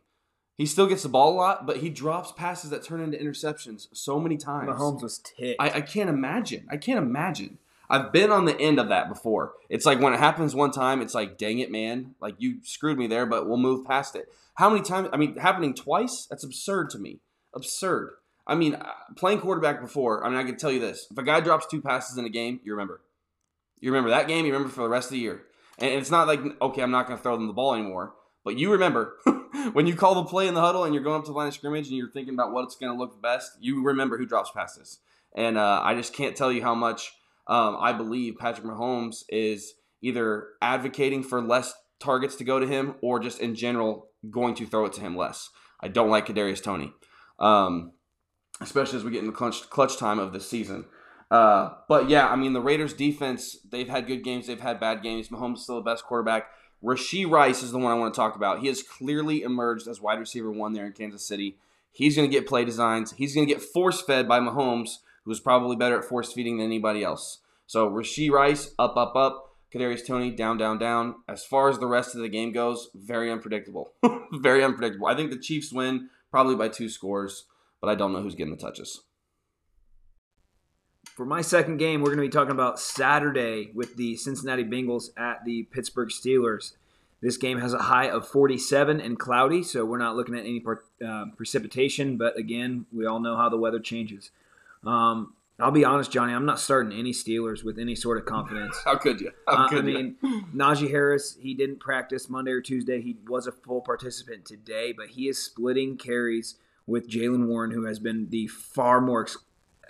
He 0.58 0.66
still 0.66 0.88
gets 0.88 1.04
the 1.04 1.10
ball 1.10 1.32
a 1.32 1.38
lot, 1.38 1.66
but 1.66 1.78
he 1.78 1.90
drops 1.90 2.34
passes 2.34 2.70
that 2.72 2.84
turn 2.84 3.00
into 3.00 3.18
interceptions 3.18 3.88
so 3.94 4.20
many 4.20 4.36
times. 4.36 4.70
Mahomes 4.70 5.02
was 5.02 5.20
ticked. 5.20 5.62
I, 5.62 5.70
I 5.70 5.82
can't 5.82 6.10
imagine. 6.10 6.68
I 6.70 6.76
can't 6.76 7.00
imagine. 7.00 7.60
I've 7.94 8.12
been 8.12 8.32
on 8.32 8.46
the 8.46 8.60
end 8.60 8.80
of 8.80 8.90
that 8.90 9.08
before. 9.08 9.54
It's 9.70 9.86
like 9.86 10.00
when 10.00 10.14
it 10.14 10.20
happens 10.20 10.56
one 10.56 10.72
time, 10.72 11.00
it's 11.00 11.14
like, 11.14 11.38
dang 11.38 11.60
it, 11.60 11.70
man. 11.70 12.16
Like 12.20 12.34
you 12.40 12.58
screwed 12.64 12.98
me 12.98 13.06
there, 13.06 13.28
but 13.28 13.48
we'll 13.48 13.58
move 13.58 13.86
past 13.86 14.16
it. 14.16 14.26
How 14.56 14.68
many 14.72 14.82
times? 14.82 15.10
I 15.14 15.18
mean, 15.18 15.36
happening 15.36 15.76
twice? 15.76 16.26
That's 16.28 16.44
absurd 16.44 16.90
to 16.90 16.98
me. 16.98 17.20
Absurd. 17.54 18.14
I 18.48 18.56
mean, 18.56 18.74
uh, 18.74 18.94
playing 19.16 19.42
quarterback 19.42 19.80
before, 19.80 20.26
I 20.26 20.30
mean, 20.30 20.40
I 20.40 20.44
can 20.44 20.58
tell 20.58 20.72
you 20.72 20.80
this. 20.80 21.06
If 21.12 21.18
a 21.20 21.24
guy 21.24 21.40
drops 21.40 21.68
two 21.68 21.84
passes 21.84 22.18
in 22.18 22.26
a 22.26 22.30
game, 22.30 22.60
you 22.64 22.72
remember. 22.72 23.02
You 23.80 23.92
remember 23.92 24.10
that 24.10 24.28
game, 24.28 24.48
you 24.48 24.54
remember 24.54 24.74
for 24.74 24.82
the 24.82 24.90
rest 24.90 25.10
of 25.10 25.12
the 25.12 25.20
year. 25.20 25.44
And 25.78 25.92
it's 25.92 26.10
not 26.10 26.26
like, 26.26 26.40
okay, 26.64 26.82
I'm 26.82 26.90
not 26.90 27.06
going 27.06 27.18
to 27.18 27.22
throw 27.22 27.38
them 27.38 27.46
the 27.46 27.54
ball 27.54 27.76
anymore. 27.76 28.16
But 28.44 28.58
you 28.58 28.72
remember 28.72 29.18
when 29.74 29.86
you 29.86 29.96
call 29.96 30.16
the 30.16 30.24
play 30.24 30.48
in 30.48 30.56
the 30.56 30.62
huddle 30.62 30.84
and 30.84 30.96
you're 30.96 31.04
going 31.04 31.20
up 31.20 31.26
to 31.26 31.32
the 31.32 31.38
line 31.38 31.48
of 31.48 31.54
scrimmage 31.54 31.90
and 31.90 31.96
you're 31.96 32.10
thinking 32.10 32.34
about 32.34 32.54
what's 32.54 32.76
going 32.76 32.92
to 32.92 32.98
look 32.98 33.22
best, 33.22 33.52
you 33.60 33.84
remember 33.84 34.18
who 34.18 34.26
drops 34.26 34.50
passes. 34.50 34.98
And 35.36 35.60
uh, 35.60 35.82
I 35.84 35.94
just 35.94 36.14
can't 36.14 36.36
tell 36.36 36.52
you 36.52 36.64
how 36.64 36.74
much 36.74 37.14
um, 37.48 37.78
I 37.80 37.94
believe 37.94 38.38
Patrick 38.38 38.66
Mahomes 38.66 39.24
is 39.30 39.74
either 40.02 40.48
advocating 40.62 41.24
for 41.24 41.42
less 41.42 41.74
targets 42.00 42.36
to 42.36 42.44
go 42.44 42.60
to 42.60 42.68
him 42.68 42.96
or 43.02 43.20
just 43.20 43.40
in 43.40 43.56
general 43.56 44.10
going 44.30 44.56
to 44.56 44.66
throw 44.66 44.86
it 44.86 44.94
to 44.94 45.02
him 45.02 45.16
less. 45.16 45.50
I 45.80 45.88
don't 45.88 46.10
like 46.10 46.28
Kadarius 46.28 46.64
Toney, 46.64 46.94
um, 47.40 47.94
especially 48.62 48.98
as 48.98 49.04
we 49.04 49.12
get 49.12 49.22
in 49.22 49.28
the 49.28 49.34
clutch, 49.34 49.70
clutch 49.70 49.98
time 49.98 50.20
of 50.20 50.34
the 50.34 50.40
season. 50.40 50.86
Uh, 51.32 51.74
but 51.90 52.10
yeah, 52.10 52.28
I 52.28 52.36
mean 52.36 52.54
the 52.54 52.62
Raiders 52.62 52.94
defense, 52.94 53.58
they've 53.70 53.90
had 53.90 54.08
good 54.08 54.24
games, 54.24 54.48
they've 54.48 54.60
had 54.60 54.80
bad 54.80 55.02
games. 55.02 55.30
Mahomes 55.30 55.56
is 55.56 55.64
still 55.64 55.76
the 55.76 55.82
best 55.82 56.06
quarterback. 56.06 56.48
Rasheed 56.84 57.30
Rice 57.32 57.64
is 57.64 57.72
the 57.72 57.80
one 57.80 57.92
I 57.92 57.96
want 57.96 58.14
to 58.14 58.18
talk 58.18 58.36
about. 58.36 58.60
He 58.60 58.68
has 58.68 58.84
clearly 58.84 59.42
emerged 59.42 59.88
as 59.88 60.02
wide 60.02 60.20
receiver 60.20 60.52
one 60.52 60.74
there 60.74 60.86
in 60.86 60.92
Kansas 60.92 61.26
City. 61.26 61.58
He's 61.92 62.16
going 62.16 62.30
to 62.30 62.32
get 62.32 62.48
play 62.48 62.66
designs. 62.66 63.14
He's 63.14 63.34
going 63.34 63.48
to 63.48 63.54
get 63.54 63.62
force 63.62 64.02
fed 64.02 64.28
by 64.28 64.40
Mahomes, 64.40 64.98
who's 65.26 65.40
probably 65.40 65.76
better 65.76 65.98
at 65.98 66.06
force 66.06 66.34
feeding 66.34 66.58
than 66.58 66.66
anybody 66.66 67.04
else. 67.04 67.40
So 67.66 67.90
Rasheed 67.90 68.32
Rice, 68.32 68.74
up, 68.78 68.98
up, 68.98 69.16
up. 69.16 69.50
Kadarius 69.74 70.06
Toney, 70.06 70.30
down, 70.30 70.58
down, 70.58 70.78
down. 70.78 71.16
As 71.28 71.44
far 71.44 71.68
as 71.68 71.80
the 71.80 71.88
rest 71.88 72.14
of 72.14 72.22
the 72.22 72.30
game 72.30 72.52
goes, 72.52 72.90
very 72.94 73.32
unpredictable. 73.32 73.94
very 74.34 74.64
unpredictable. 74.64 75.08
I 75.08 75.16
think 75.16 75.32
the 75.32 75.40
Chiefs 75.40 75.74
win 75.74 76.10
probably 76.30 76.56
by 76.56 76.68
two 76.68 76.90
scores, 76.90 77.46
but 77.82 77.90
I 77.90 77.96
don't 77.96 78.14
know 78.14 78.22
who's 78.22 78.36
getting 78.36 78.56
the 78.56 78.62
touches. 78.62 79.02
For 81.16 81.26
my 81.26 81.42
second 81.42 81.78
game, 81.78 82.02
we're 82.02 82.16
going 82.16 82.18
to 82.18 82.24
be 82.24 82.30
talking 82.30 82.52
about 82.52 82.80
Saturday 82.80 83.72
with 83.74 83.98
the 83.98 84.16
Cincinnati 84.16 84.64
Bengals 84.64 85.10
at 85.18 85.44
the 85.46 85.64
Pittsburgh 85.64 86.10
Steelers. 86.10 86.74
This 87.22 87.38
game 87.38 87.60
has 87.60 87.74
a 87.74 87.80
high 87.80 88.10
of 88.10 88.28
47 88.28 89.00
and 89.00 89.18
cloudy, 89.18 89.64
so 89.64 89.86
we're 89.86 89.98
not 89.98 90.16
looking 90.16 90.36
at 90.36 90.42
any 90.42 90.64
uh, 91.06 91.26
precipitation. 91.38 92.18
But 92.18 92.38
again, 92.38 92.86
we 92.92 93.06
all 93.06 93.20
know 93.20 93.38
how 93.38 93.50
the 93.50 93.58
weather 93.58 93.80
changes. 93.80 94.32
Um, 94.86 95.34
I'll 95.60 95.72
be 95.72 95.86
honest, 95.86 96.12
Johnny. 96.12 96.34
I'm 96.34 96.46
not 96.46 96.60
starting 96.60 96.98
any 96.98 97.12
Steelers 97.12 97.64
with 97.64 97.78
any 97.78 97.96
sort 97.96 98.18
of 98.18 98.26
confidence. 98.26 98.78
How 98.86 98.96
could 98.98 99.22
you? 99.22 99.32
How 99.48 99.66
Uh, 99.66 99.70
could 99.70 99.86
I 99.86 99.88
you? 99.90 100.16
mean, 100.22 100.46
Najee 100.54 100.90
Harris, 100.90 101.38
he 101.40 101.54
didn't 101.54 101.80
practice 101.80 102.30
Monday 102.30 102.52
or 102.52 102.60
Tuesday. 102.62 103.02
He 103.02 103.18
was 103.28 103.46
a 103.48 103.52
full 103.52 103.82
participant 103.82 104.46
today, 104.46 104.94
but 104.94 105.10
he 105.10 105.28
is 105.28 105.38
splitting 105.38 105.98
carries 105.98 106.56
with 106.88 107.08
Jaylen 107.10 107.46
Warren, 107.48 107.72
who 107.72 107.86
has 107.86 108.00
been 108.00 108.30
the 108.30 108.48
far 108.48 109.00
more 109.00 109.22
ex- 109.22 109.38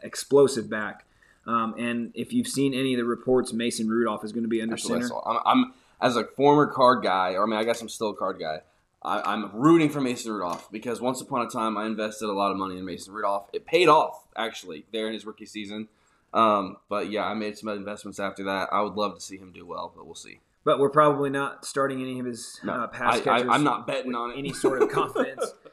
explosive 0.03 0.69
back. 0.69 1.05
Um, 1.47 1.73
and 1.77 2.12
if 2.13 2.31
you've 2.33 2.47
seen 2.47 2.73
any 2.73 2.93
of 2.93 2.97
the 3.00 3.05
reports, 3.05 3.51
Mason 3.53 3.89
Rudolph 3.89 4.23
is 4.23 4.31
going 4.31 4.43
to 4.43 4.50
be 4.50 4.62
under 4.62 4.75
That's 4.75 4.88
center. 4.88 5.09
I'm, 5.25 5.39
I'm 5.45 5.73
as 6.01 6.15
a 6.17 6.25
former 6.25 6.67
card 6.67 7.03
guy, 7.03 7.33
or 7.33 7.43
I 7.43 7.45
mean, 7.47 7.59
I 7.59 7.63
guess 7.63 7.81
I'm 7.81 7.89
still 7.89 8.12
a 8.12 8.15
card 8.15 8.38
guy. 8.39 8.59
I, 9.03 9.33
I'm 9.33 9.51
rooting 9.53 9.89
for 9.89 10.01
Mason 10.01 10.31
Rudolph 10.31 10.72
because 10.72 11.01
once 11.01 11.22
upon 11.22 11.45
a 11.45 11.50
time 11.50 11.77
I 11.77 11.86
invested 11.86 12.29
a 12.29 12.33
lot 12.33 12.51
of 12.51 12.57
money 12.57 12.77
in 12.77 12.86
Mason 12.86 13.13
Rudolph. 13.13 13.50
It 13.53 13.65
paid 13.65 13.88
off 13.89 14.27
actually 14.36 14.86
there 14.91 15.07
in 15.07 15.13
his 15.13 15.25
rookie 15.25 15.45
season. 15.45 15.89
Um, 16.33 16.77
but 16.89 17.12
yeah, 17.12 17.25
I 17.25 17.33
made 17.33 17.57
some 17.57 17.69
investments 17.69 18.19
after 18.19 18.43
that. 18.45 18.69
I 18.72 18.81
would 18.81 18.93
love 18.93 19.15
to 19.15 19.22
see 19.22 19.38
him 19.38 19.51
do 19.51 19.65
well, 19.65 19.91
but 19.95 20.05
we'll 20.05 20.15
see. 20.15 20.39
But 20.63 20.79
we're 20.79 20.89
probably 20.89 21.29
not 21.29 21.65
starting 21.65 22.01
any 22.01 22.19
of 22.19 22.25
his 22.25 22.60
No, 22.63 22.74
uh, 22.74 22.88
pass 22.88 23.17
I, 23.17 23.19
catchers. 23.19 23.50
I, 23.50 23.53
I'm 23.53 23.63
not 23.63 23.86
betting 23.86 24.15
on 24.15 24.31
it. 24.31 24.38
any 24.38 24.53
sort 24.53 24.81
of 24.81 24.89
confidence. 24.89 25.45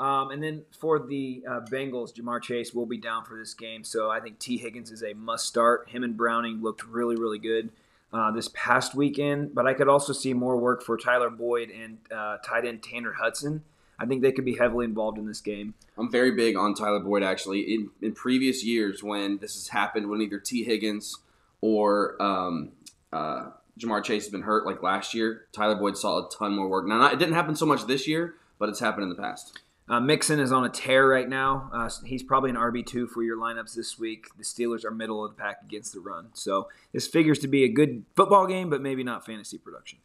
Um, 0.00 0.30
and 0.30 0.40
then 0.40 0.62
for 0.78 1.00
the 1.00 1.42
uh, 1.44 1.60
Bengals, 1.68 2.14
Ja'Marr 2.14 2.40
Chase 2.40 2.72
will 2.72 2.86
be 2.86 2.98
down 2.98 3.24
for 3.24 3.36
this 3.36 3.52
game, 3.52 3.82
so 3.82 4.08
I 4.08 4.20
think 4.20 4.38
Tee 4.38 4.56
Higgins 4.56 4.92
is 4.92 5.02
a 5.02 5.12
must 5.12 5.46
start. 5.46 5.88
Him 5.88 6.04
and 6.04 6.16
Browning 6.16 6.62
looked 6.62 6.86
really, 6.86 7.16
really 7.16 7.40
good 7.40 7.70
uh, 8.12 8.30
this 8.30 8.48
past 8.54 8.94
weekend, 8.94 9.54
but 9.54 9.66
I 9.66 9.74
could 9.74 9.88
also 9.88 10.12
see 10.12 10.32
more 10.32 10.56
work 10.56 10.82
for 10.82 10.96
Tyler 10.96 11.30
Boyd 11.30 11.70
and 11.70 11.98
uh, 12.10 12.38
tight 12.38 12.64
end 12.66 12.82
Tanner 12.82 13.12
Hudson. 13.12 13.62
I 13.98 14.06
think 14.06 14.22
they 14.22 14.32
could 14.32 14.44
be 14.44 14.54
heavily 14.54 14.84
involved 14.84 15.18
in 15.18 15.26
this 15.26 15.40
game. 15.40 15.74
I'm 15.96 16.10
very 16.10 16.30
big 16.30 16.56
on 16.56 16.74
Tyler 16.74 17.00
Boyd 17.00 17.22
actually. 17.22 17.60
In 17.60 17.90
in 18.00 18.12
previous 18.12 18.64
years 18.64 19.02
when 19.02 19.38
this 19.38 19.54
has 19.54 19.68
happened, 19.68 20.08
when 20.08 20.20
either 20.22 20.38
Tee 20.38 20.64
Higgins 20.64 21.16
or 21.60 22.20
um, 22.22 22.72
uh, 23.12 23.50
Ja'Marr 23.78 24.04
Chase 24.04 24.24
has 24.24 24.32
been 24.32 24.42
hurt, 24.42 24.66
like 24.66 24.82
last 24.82 25.14
year, 25.14 25.46
Tyler 25.52 25.74
Boyd 25.74 25.96
saw 25.96 26.26
a 26.26 26.30
ton 26.30 26.54
more 26.54 26.68
work. 26.68 26.86
Now, 26.86 26.98
not, 26.98 27.12
it 27.12 27.18
didn't 27.18 27.34
happen 27.34 27.56
so 27.56 27.66
much 27.66 27.86
this 27.86 28.06
year, 28.06 28.34
but 28.58 28.68
it's 28.68 28.80
happened 28.80 29.04
in 29.04 29.08
the 29.08 29.16
past. 29.16 29.60
Uh, 29.88 30.00
Mixon 30.00 30.38
is 30.38 30.52
on 30.52 30.64
a 30.64 30.68
tear 30.68 31.08
right 31.08 31.28
now. 31.28 31.70
Uh, 31.72 31.88
he's 32.04 32.22
probably 32.22 32.50
an 32.50 32.56
RB2 32.56 33.08
for 33.08 33.22
your 33.22 33.38
lineups 33.38 33.74
this 33.74 33.98
week. 33.98 34.26
The 34.36 34.44
Steelers 34.44 34.84
are 34.84 34.90
middle 34.90 35.24
of 35.24 35.34
the 35.34 35.42
pack 35.42 35.62
against 35.64 35.94
the 35.94 36.00
run. 36.00 36.28
So 36.34 36.68
this 36.92 37.06
figures 37.06 37.38
to 37.40 37.48
be 37.48 37.64
a 37.64 37.68
good 37.68 38.04
football 38.14 38.46
game, 38.46 38.68
but 38.68 38.82
maybe 38.82 39.02
not 39.02 39.24
fantasy 39.24 39.56
production. 39.56 40.00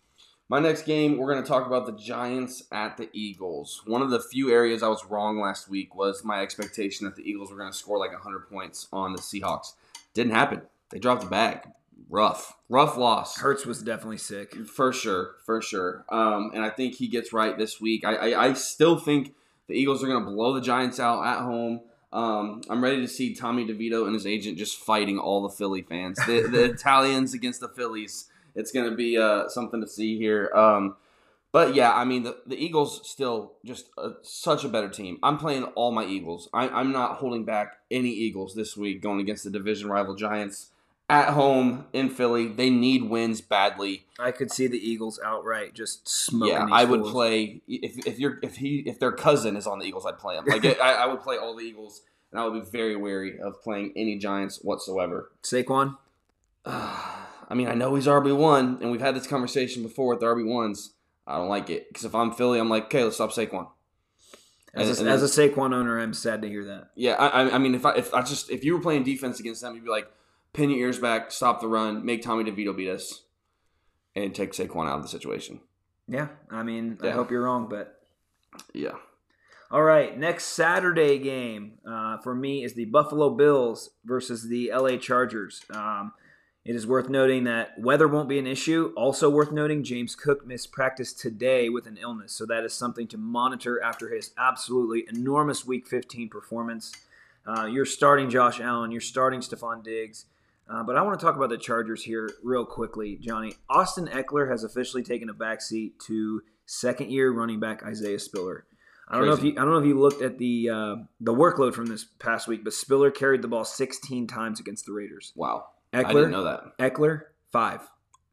My 0.50 0.60
next 0.60 0.84
game, 0.84 1.18
we're 1.18 1.32
going 1.32 1.44
to 1.44 1.48
talk 1.48 1.66
about 1.66 1.86
the 1.86 1.94
Giants 1.94 2.64
at 2.72 2.98
the 2.98 3.10
Eagles. 3.12 3.82
One 3.86 4.02
of 4.02 4.10
the 4.10 4.20
few 4.20 4.52
areas 4.52 4.84
I 4.84 4.88
was 4.88 5.06
wrong 5.06 5.40
last 5.40 5.70
week 5.70 5.96
was 5.96 6.24
my 6.24 6.42
expectation 6.42 7.06
that 7.06 7.16
the 7.16 7.28
Eagles 7.28 7.50
were 7.50 7.58
going 7.58 7.72
to 7.72 7.78
score 7.78 7.98
like 7.98 8.12
100 8.12 8.50
points 8.50 8.88
on 8.94 9.14
the 9.14 9.22
Seahawks. 9.22 9.74
Didn't 10.14 10.34
happen. 10.34 10.62
They 10.92 11.00
dropped 11.00 11.24
the 11.24 11.30
bag. 11.30 11.68
Rough, 12.10 12.56
rough 12.70 12.98
loss. 12.98 13.40
Hurts 13.40 13.66
was 13.66 13.82
definitely 13.82 14.18
sick. 14.18 14.54
For 14.68 14.94
sure, 14.94 15.36
for 15.46 15.62
sure. 15.62 16.06
Um, 16.10 16.52
and 16.54 16.64
I 16.64 16.70
think 16.70 16.96
he 16.96 17.08
gets 17.08 17.34
right 17.34 17.58
this 17.58 17.82
week. 17.82 18.06
I, 18.06 18.16
I, 18.16 18.46
I 18.50 18.54
still 18.54 18.98
think 19.00 19.34
the 19.68 19.76
Eagles 19.76 20.04
are 20.04 20.08
going 20.08 20.24
to 20.24 20.30
blow 20.30 20.54
the 20.54 20.62
Giants 20.62 21.00
out 21.00 21.26
at 21.26 21.40
home. 21.40 21.82
Um, 22.12 22.62
I'm 22.70 22.84
ready 22.84 23.02
to 23.02 23.08
see 23.08 23.34
Tommy 23.34 23.66
DeVito 23.66 24.06
and 24.06 24.14
his 24.14 24.28
agent 24.28 24.58
just 24.58 24.78
fighting 24.78 25.18
all 25.18 25.42
the 25.42 25.50
Philly 25.50 25.82
fans. 25.82 26.20
The, 26.28 26.48
the 26.48 26.64
Italians 26.74 27.34
against 27.34 27.60
the 27.60 27.70
Phillies. 27.70 28.30
It's 28.56 28.72
going 28.72 28.90
to 28.90 28.96
be 28.96 29.18
uh, 29.18 29.48
something 29.48 29.82
to 29.82 29.88
see 29.88 30.18
here. 30.18 30.52
Um, 30.54 30.96
but 31.52 31.76
yeah, 31.76 31.94
I 31.94 32.04
mean, 32.04 32.24
the, 32.24 32.38
the 32.46 32.56
Eagles 32.56 33.08
still 33.10 33.54
just 33.64 33.90
uh, 33.98 34.12
such 34.22 34.64
a 34.64 34.70
better 34.70 34.90
team. 34.90 35.18
I'm 35.24 35.38
playing 35.38 35.64
all 35.76 35.92
my 35.92 36.06
Eagles. 36.06 36.50
I, 36.54 36.68
I'm 36.68 36.92
not 36.92 37.18
holding 37.18 37.46
back 37.46 37.78
any 37.90 38.10
Eagles 38.10 38.56
this 38.56 38.76
week 38.76 39.02
going 39.02 39.20
against 39.20 39.44
the 39.44 39.50
division 39.50 39.90
rival 39.90 40.16
Giants 40.16 40.72
at 41.14 41.30
home 41.34 41.86
in 41.94 42.10
Philly. 42.10 42.48
They 42.48 42.70
need 42.70 43.04
wins 43.10 43.42
badly. 43.42 44.06
I 44.20 44.32
could 44.32 44.52
see 44.52 44.68
the 44.68 44.78
Eagles 44.78 45.20
outright 45.24 45.74
just 45.74 46.08
smoking. 46.08 46.54
Yeah, 46.56 46.68
I 46.72 46.86
would 46.86 47.02
fools. 47.02 47.12
play 47.12 47.62
if 47.68 48.06
if 48.08 48.20
you're 48.20 48.40
if 48.42 48.58
he 48.58 48.80
if 48.86 49.00
their 49.00 49.12
cousin 49.12 49.56
is 49.56 49.68
on 49.68 49.80
the 49.80 49.86
Eagles, 49.86 50.06
I'd 50.06 50.18
play 50.18 50.36
him. 50.36 50.46
Like 50.46 50.66
I, 50.66 50.94
I 50.94 51.06
would 51.08 51.22
play 51.22 51.38
all 51.38 51.56
the 51.56 51.64
Eagles, 51.64 52.02
and 52.32 52.40
I 52.40 52.46
would 52.48 52.64
be 52.64 52.70
very 52.70 52.96
wary 52.96 53.40
of 53.40 53.62
playing 53.62 53.94
any 53.96 54.18
Giants 54.18 54.60
whatsoever. 54.62 55.32
Saquon. 55.44 55.98
I 56.66 57.56
mean, 57.56 57.68
I 57.68 57.74
know 57.74 57.94
he's 57.96 58.08
RB 58.08 58.36
one, 58.36 58.78
and 58.82 58.92
we've 58.92 59.02
had 59.02 59.16
this 59.16 59.28
conversation 59.28 59.84
before 59.84 60.08
with 60.10 60.20
the 60.22 60.26
RB 60.28 60.46
ones. 60.48 60.94
I 61.28 61.38
don't 61.38 61.50
like 61.50 61.70
it 61.70 61.88
because 61.90 62.06
if 62.06 62.16
I'm 62.16 62.32
Philly, 62.32 62.60
I'm 62.60 62.70
like, 62.70 62.86
okay, 62.86 63.04
let's 63.04 63.16
stop 63.16 63.32
Saquon. 63.32 63.68
As 64.76 65.00
a, 65.00 65.06
as 65.08 65.22
a 65.22 65.28
Saquon 65.50 65.72
owner, 65.74 66.00
I'm 66.00 66.14
sad 66.16 66.42
to 66.42 66.50
hear 66.50 66.66
that. 66.66 66.90
Yeah, 66.96 67.14
I, 67.14 67.44
I- 67.44 67.56
I 67.56 67.58
mean, 67.60 67.76
if 67.76 67.86
I 67.86 67.94
if 67.96 68.14
I 68.14 68.22
just 68.24 68.50
if 68.50 68.64
you 68.64 68.74
were 68.76 68.82
playing 68.82 69.04
defense 69.04 69.40
against 69.40 69.62
them, 69.62 69.76
you'd 69.76 69.84
be 69.84 69.90
like, 69.90 70.08
pin 70.54 70.70
your 70.70 70.80
ears 70.80 71.00
back, 71.00 71.32
stop 71.32 71.62
the 71.62 71.68
run, 71.68 72.06
make 72.06 72.22
Tommy 72.22 72.44
DeVito 72.44 72.76
beat 72.76 72.90
us, 72.90 73.24
and 74.16 74.34
take 74.34 74.54
Saquon 74.54 74.88
out 74.88 74.98
of 74.98 75.02
the 75.02 75.10
situation. 75.10 75.60
Yeah, 76.08 76.30
I 76.52 76.64
mean, 76.64 76.98
I 77.02 77.10
hope 77.10 77.32
you're 77.32 77.44
wrong, 77.44 77.68
but 77.70 78.02
Yeah, 78.74 78.96
all 79.74 79.82
right. 79.82 80.16
Next 80.16 80.46
Saturday 80.46 81.18
game 81.18 81.80
uh, 81.84 82.20
for 82.20 82.36
me 82.36 82.64
is 82.64 82.76
the 82.76 82.86
Buffalo 82.86 83.32
Bills 83.32 83.90
versus 84.06 84.48
the 84.48 84.72
LA 84.72 84.98
Chargers. 84.98 85.64
Um, 85.74 86.14
it 86.64 86.76
is 86.76 86.86
worth 86.86 87.10
noting 87.10 87.46
that 87.46 87.80
weather 87.80 88.08
won't 88.08 88.30
be 88.30 88.38
an 88.38 88.46
issue. 88.46 88.94
Also 88.96 89.32
worth 89.32 89.52
noting, 89.52 89.84
James 89.84 90.16
Cook 90.16 90.46
missed 90.46 90.72
practice 90.72 91.12
today 91.12 91.70
with 91.70 91.88
an 91.88 91.98
illness, 91.98 92.34
so 92.34 92.46
that 92.46 92.64
is 92.64 92.74
something 92.74 93.08
to 93.08 93.18
monitor 93.18 93.82
after 93.82 94.14
his 94.14 94.32
absolutely 94.38 95.06
enormous 95.10 95.66
Week 95.66 95.88
15 95.88 96.30
performance. 96.30 96.94
Uh, 97.46 97.66
you're 97.66 97.84
starting 97.84 98.30
Josh 98.30 98.62
Allen. 98.62 98.92
You're 98.92 99.02
starting 99.02 99.40
Stefon 99.40 99.84
Diggs. 99.84 100.26
Uh, 100.70 100.84
but 100.84 100.96
I 100.96 101.02
want 101.02 101.20
to 101.20 101.26
talk 101.26 101.36
about 101.36 101.50
the 101.50 101.58
Chargers 101.58 102.04
here 102.04 102.30
real 102.42 102.66
quickly, 102.66 103.18
Johnny. 103.22 103.54
Austin 103.70 104.08
Ekeler 104.08 104.50
has 104.50 104.64
officially 104.64 105.04
taken 105.04 105.30
a 105.30 105.34
backseat 105.34 105.94
to 106.08 106.42
second-year 106.66 107.32
running 107.32 107.60
back 107.60 107.84
Isaiah 107.84 108.20
Spiller. 108.20 108.66
I 109.08 109.18
don't 109.18 109.28
know 109.28 109.34
if 109.34 109.44
you 109.44 109.52
I 109.52 109.56
don't 109.56 109.72
know 109.72 109.80
if 109.80 109.86
you 109.86 110.00
looked 110.00 110.22
at 110.22 110.38
the 110.38 110.70
uh, 110.70 110.96
the 111.20 111.34
workload 111.34 111.74
from 111.74 111.88
this 111.88 112.06
past 112.20 112.48
week, 112.48 112.64
but 112.64 112.74
Spiller 112.74 113.12
carried 113.12 113.42
the 113.42 113.48
ball 113.48 113.66
16 113.66 114.28
times 114.28 114.60
against 114.60 114.86
the 114.86 114.94
Raiders. 114.94 115.34
wow, 115.36 115.66
Ekeler, 115.94 116.06
I 116.06 116.14
didn't 116.14 116.32
know 116.32 116.44
that. 116.46 116.78
Ekeler 116.80 117.24
five. 117.52 117.82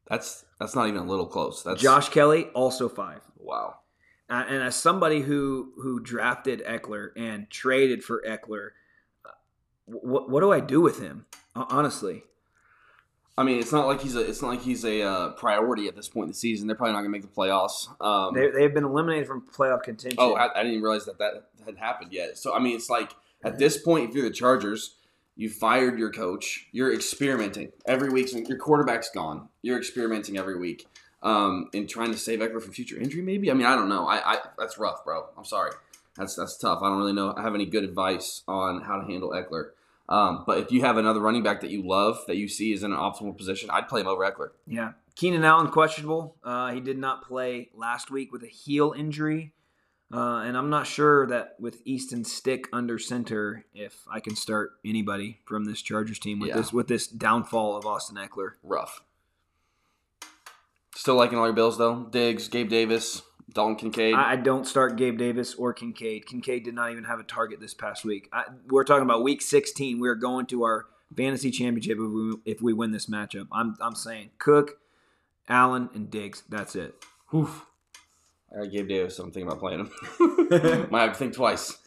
That's 0.08 0.44
that's 0.58 0.74
not 0.74 0.88
even 0.88 1.00
a 1.00 1.04
little 1.04 1.26
close. 1.26 1.62
That's 1.62 1.80
Josh 1.80 2.08
Kelley 2.08 2.44
also 2.54 2.88
five. 2.88 3.20
Wow. 3.36 3.76
Uh, 4.28 4.44
and 4.48 4.62
as 4.62 4.76
somebody 4.76 5.20
who 5.20 5.72
who 5.76 6.00
drafted 6.00 6.64
Ekeler 6.64 7.10
and 7.16 7.50
traded 7.50 8.02
for 8.02 8.22
Ekeler, 8.26 8.70
what 9.90 10.30
what 10.30 10.40
do 10.40 10.52
I 10.52 10.60
do 10.60 10.80
with 10.80 11.00
him? 11.00 11.26
Honestly, 11.54 12.22
I 13.36 13.42
mean, 13.42 13.58
it's 13.58 13.72
not 13.72 13.86
like 13.86 14.02
he's 14.02 14.16
a 14.16 14.20
it's 14.20 14.42
not 14.42 14.48
like 14.48 14.62
he's 14.62 14.84
a 14.84 15.02
uh, 15.02 15.28
priority 15.30 15.88
at 15.88 15.96
this 15.96 16.08
point 16.08 16.24
in 16.24 16.28
the 16.28 16.34
season. 16.34 16.66
They're 16.66 16.76
probably 16.76 16.92
not 16.92 17.00
going 17.00 17.12
to 17.12 17.18
make 17.18 17.22
the 17.22 17.28
playoffs. 17.28 17.88
Um, 18.04 18.34
they 18.34 18.50
they've 18.50 18.74
been 18.74 18.84
eliminated 18.84 19.26
from 19.26 19.42
playoff 19.42 19.82
contention. 19.82 20.18
oh, 20.20 20.34
I, 20.34 20.52
I 20.52 20.58
didn't 20.58 20.72
even 20.72 20.82
realize 20.82 21.06
that 21.06 21.18
that 21.18 21.48
had 21.64 21.78
happened 21.78 22.12
yet. 22.12 22.36
So 22.36 22.54
I 22.54 22.58
mean, 22.58 22.76
it's 22.76 22.90
like 22.90 23.12
at 23.42 23.58
this 23.58 23.78
point, 23.78 24.10
if 24.10 24.14
you're 24.14 24.28
the 24.28 24.34
Chargers, 24.34 24.96
you 25.36 25.48
fired 25.48 25.98
your 25.98 26.12
coach. 26.12 26.66
You're 26.72 26.92
experimenting 26.92 27.72
every 27.86 28.10
week. 28.10 28.30
Your 28.48 28.58
quarterback's 28.58 29.10
gone. 29.10 29.48
You're 29.62 29.78
experimenting 29.78 30.36
every 30.36 30.58
week, 30.58 30.86
um, 31.22 31.70
and 31.72 31.88
trying 31.88 32.12
to 32.12 32.18
save 32.18 32.40
Ekeler 32.40 32.60
from 32.60 32.72
future 32.72 32.98
injury. 32.98 33.22
Maybe. 33.22 33.50
I 33.50 33.54
mean, 33.54 33.66
I 33.66 33.74
don't 33.74 33.88
know. 33.88 34.06
I, 34.06 34.34
I 34.34 34.38
that's 34.58 34.76
rough, 34.76 35.02
bro. 35.02 35.26
I'm 35.38 35.46
sorry. 35.46 35.72
That's 36.16 36.34
that's 36.36 36.58
tough. 36.58 36.80
I 36.82 36.88
don't 36.90 36.98
really 36.98 37.14
know. 37.14 37.32
I 37.34 37.42
have 37.42 37.54
any 37.54 37.64
good 37.64 37.84
advice 37.84 38.42
on 38.46 38.82
how 38.82 39.00
to 39.00 39.06
handle 39.06 39.30
Ekeler. 39.30 39.70
Um, 40.10 40.42
but 40.46 40.58
if 40.58 40.72
you 40.72 40.80
have 40.80 40.96
another 40.96 41.20
running 41.20 41.42
back 41.44 41.60
that 41.60 41.70
you 41.70 41.86
love, 41.86 42.18
that 42.26 42.36
you 42.36 42.48
see 42.48 42.72
is 42.72 42.82
in 42.82 42.92
an 42.92 42.98
optimal 42.98 43.36
position, 43.36 43.70
I'd 43.70 43.88
play 43.88 44.00
him 44.00 44.08
over 44.08 44.22
Ekeler. 44.28 44.50
Yeah. 44.66 44.92
Keenan 45.14 45.44
Allen 45.44 45.68
questionable. 45.68 46.36
Uh, 46.42 46.72
he 46.72 46.80
did 46.80 46.98
not 46.98 47.22
play 47.22 47.68
last 47.74 48.10
week 48.10 48.32
with 48.32 48.42
a 48.42 48.46
heel 48.48 48.92
injury. 48.96 49.52
Uh, 50.12 50.38
and 50.44 50.56
I'm 50.56 50.70
not 50.70 50.88
sure 50.88 51.28
that 51.28 51.54
with 51.60 51.80
Easton 51.84 52.24
Stick 52.24 52.66
under 52.72 52.98
center, 52.98 53.64
if 53.72 54.04
I 54.10 54.18
can 54.18 54.34
start 54.34 54.72
anybody 54.84 55.38
from 55.44 55.64
this 55.66 55.80
Chargers 55.82 56.18
team 56.18 56.40
with 56.40 56.48
Yeah. 56.48 56.56
this 56.56 56.72
with 56.72 56.88
this 56.88 57.06
downfall 57.06 57.76
of 57.76 57.86
Austin 57.86 58.16
Ekeler. 58.16 58.54
rough. 58.64 59.04
Still 60.96 61.14
liking 61.14 61.38
all 61.38 61.46
your 61.46 61.54
Bills 61.54 61.78
though. 61.78 62.04
Diggs, 62.10 62.48
Gabe 62.48 62.68
Davis, 62.68 63.22
Dalton 63.52 63.76
Kincaid. 63.76 64.14
I, 64.14 64.32
I 64.32 64.36
don't 64.36 64.66
start 64.66 64.96
Gabe 64.96 65.18
Davis 65.18 65.54
or 65.54 65.72
Kincaid. 65.72 66.26
Kincaid 66.26 66.64
did 66.64 66.74
not 66.74 66.90
even 66.90 67.04
have 67.04 67.18
a 67.18 67.24
target 67.24 67.60
this 67.60 67.74
past 67.74 68.04
week. 68.04 68.28
I, 68.32 68.44
we're 68.68 68.84
talking 68.84 69.02
about 69.02 69.22
Week 69.22 69.42
16. 69.42 70.00
We're 70.00 70.14
going 70.14 70.46
to 70.46 70.64
our 70.64 70.86
fantasy 71.16 71.50
championship 71.50 71.98
if 71.98 72.10
we, 72.10 72.34
if 72.44 72.62
we 72.62 72.72
win 72.72 72.92
this 72.92 73.06
matchup. 73.06 73.48
I'm 73.52 73.76
I'm 73.80 73.94
saying 73.94 74.30
Cook, 74.38 74.78
Allen, 75.48 75.90
and 75.94 76.10
Diggs. 76.10 76.42
That's 76.48 76.76
it. 76.76 76.94
Whew. 77.30 77.50
I 78.52 78.64
got 78.64 78.72
Gabe 78.72 78.88
Davis, 78.88 79.16
so 79.16 79.24
I'm 79.24 79.30
thinking 79.30 79.48
about 79.48 79.60
playing 79.60 79.80
him. 79.80 80.88
Might 80.90 81.02
have 81.02 81.12
to 81.12 81.18
think 81.18 81.34
twice. 81.34 81.78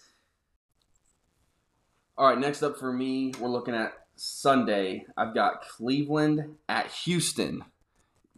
All 2.17 2.27
right, 2.27 2.38
next 2.38 2.62
up 2.62 2.77
for 2.77 2.93
me, 2.93 3.34
we're 3.39 3.50
looking 3.50 3.74
at 3.74 3.93
Sunday, 4.15 5.05
I've 5.17 5.34
got 5.34 5.62
Cleveland 5.62 6.55
at 6.70 6.88
Houston, 7.03 7.63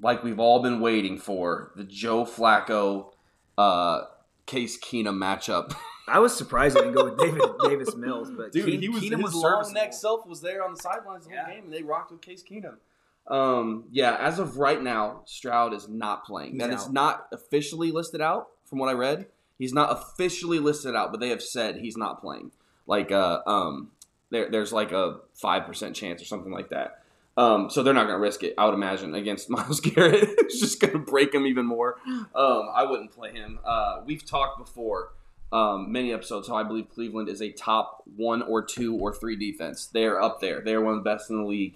like 0.02 0.24
we've 0.24 0.40
all 0.40 0.62
been 0.62 0.80
waiting 0.80 1.18
for 1.18 1.72
the 1.76 1.84
Joe 1.84 2.24
Flacco, 2.24 3.12
uh, 3.58 4.02
Case 4.46 4.78
Keenum 4.78 5.18
matchup. 5.18 5.76
I 6.08 6.20
was 6.20 6.38
surprised 6.38 6.78
I 6.78 6.82
didn't 6.82 6.94
go 6.94 7.06
with 7.06 7.18
David 7.18 7.42
Davis 7.64 7.96
Mills, 7.96 8.30
but 8.30 8.52
Dude, 8.52 8.66
Keen- 8.66 8.82
he 8.82 8.90
was 8.90 9.02
Keenum 9.02 9.24
his 9.24 9.34
was 9.34 9.36
long 9.36 9.74
neck 9.74 9.92
self 9.94 10.26
was 10.28 10.42
there 10.42 10.64
on 10.64 10.76
the 10.76 10.80
sidelines 10.80 11.26
the 11.26 11.36
whole 11.36 11.48
game, 11.54 11.64
and 11.66 11.74
they 11.74 11.82
rocked 11.82 12.12
with 12.12 12.22
Case 12.22 12.44
Keenum. 12.44 12.76
Um, 13.28 13.86
yeah, 13.92 14.16
as 14.20 14.38
of 14.38 14.58
right 14.58 14.82
now, 14.82 15.22
Stroud 15.26 15.74
is 15.74 15.90
not 15.90 16.26
playing. 16.26 16.52
He's 16.54 16.60
That 16.60 16.70
is 16.70 16.90
not 16.90 17.28
officially 17.34 17.92
listed 17.92 18.22
out 18.22 18.50
from 18.66 18.78
what 18.78 18.90
I 18.90 18.94
read. 18.94 19.26
He's 19.58 19.74
not 19.74 19.92
officially 19.92 20.60
listed 20.60 20.96
out, 20.96 21.12
but 21.12 21.20
they 21.20 21.30
have 21.30 21.42
said 21.42 21.78
he's 21.78 21.98
not 21.98 22.22
playing. 22.22 22.52
Like, 22.86 23.12
uh, 23.12 23.40
um, 23.48 23.92
there, 24.30 24.50
there's 24.52 24.72
like 24.72 24.92
a 24.92 25.22
five 25.34 25.66
percent 25.66 25.96
chance 25.96 26.22
or 26.22 26.26
something 26.26 26.52
like 26.52 26.70
that. 26.70 27.00
Um, 27.38 27.70
so 27.70 27.84
they're 27.84 27.94
not 27.94 28.08
going 28.08 28.16
to 28.16 28.22
risk 28.22 28.44
it. 28.44 28.54
I 28.58 28.66
would 28.66 28.74
imagine 28.74 29.14
against 29.14 29.50
Myles 29.50 29.80
Garrett, 29.80 30.30
it's 30.38 30.60
just 30.60 30.80
going 30.80 30.94
to 30.94 31.00
break 31.00 31.34
him 31.34 31.46
even 31.46 31.66
more. 31.66 31.98
Um, 32.08 32.70
I 32.74 32.84
wouldn't 32.84 33.12
play 33.12 33.34
him. 33.34 33.60
Uh, 33.66 34.02
we've 34.06 34.26
talked 34.26 34.58
before, 34.58 35.12
um, 35.52 35.92
many 35.92 36.14
episodes, 36.14 36.48
how 36.48 36.56
I 36.56 36.64
believe 36.64 36.90
Cleveland 36.90 37.30
is 37.30 37.42
a 37.42 37.52
top 37.52 38.04
one 38.16 38.42
or 38.42 38.64
two 38.64 38.96
or 38.96 39.14
three 39.14 39.36
defense. 39.36 39.86
They 39.88 40.06
are 40.06 40.22
up 40.22 40.42
there. 40.42 40.62
They 40.62 40.74
are 40.74 40.82
one 40.82 40.96
of 40.96 41.04
the 41.04 41.10
best 41.10 41.30
in 41.30 41.38
the 41.38 41.46
league. 41.46 41.76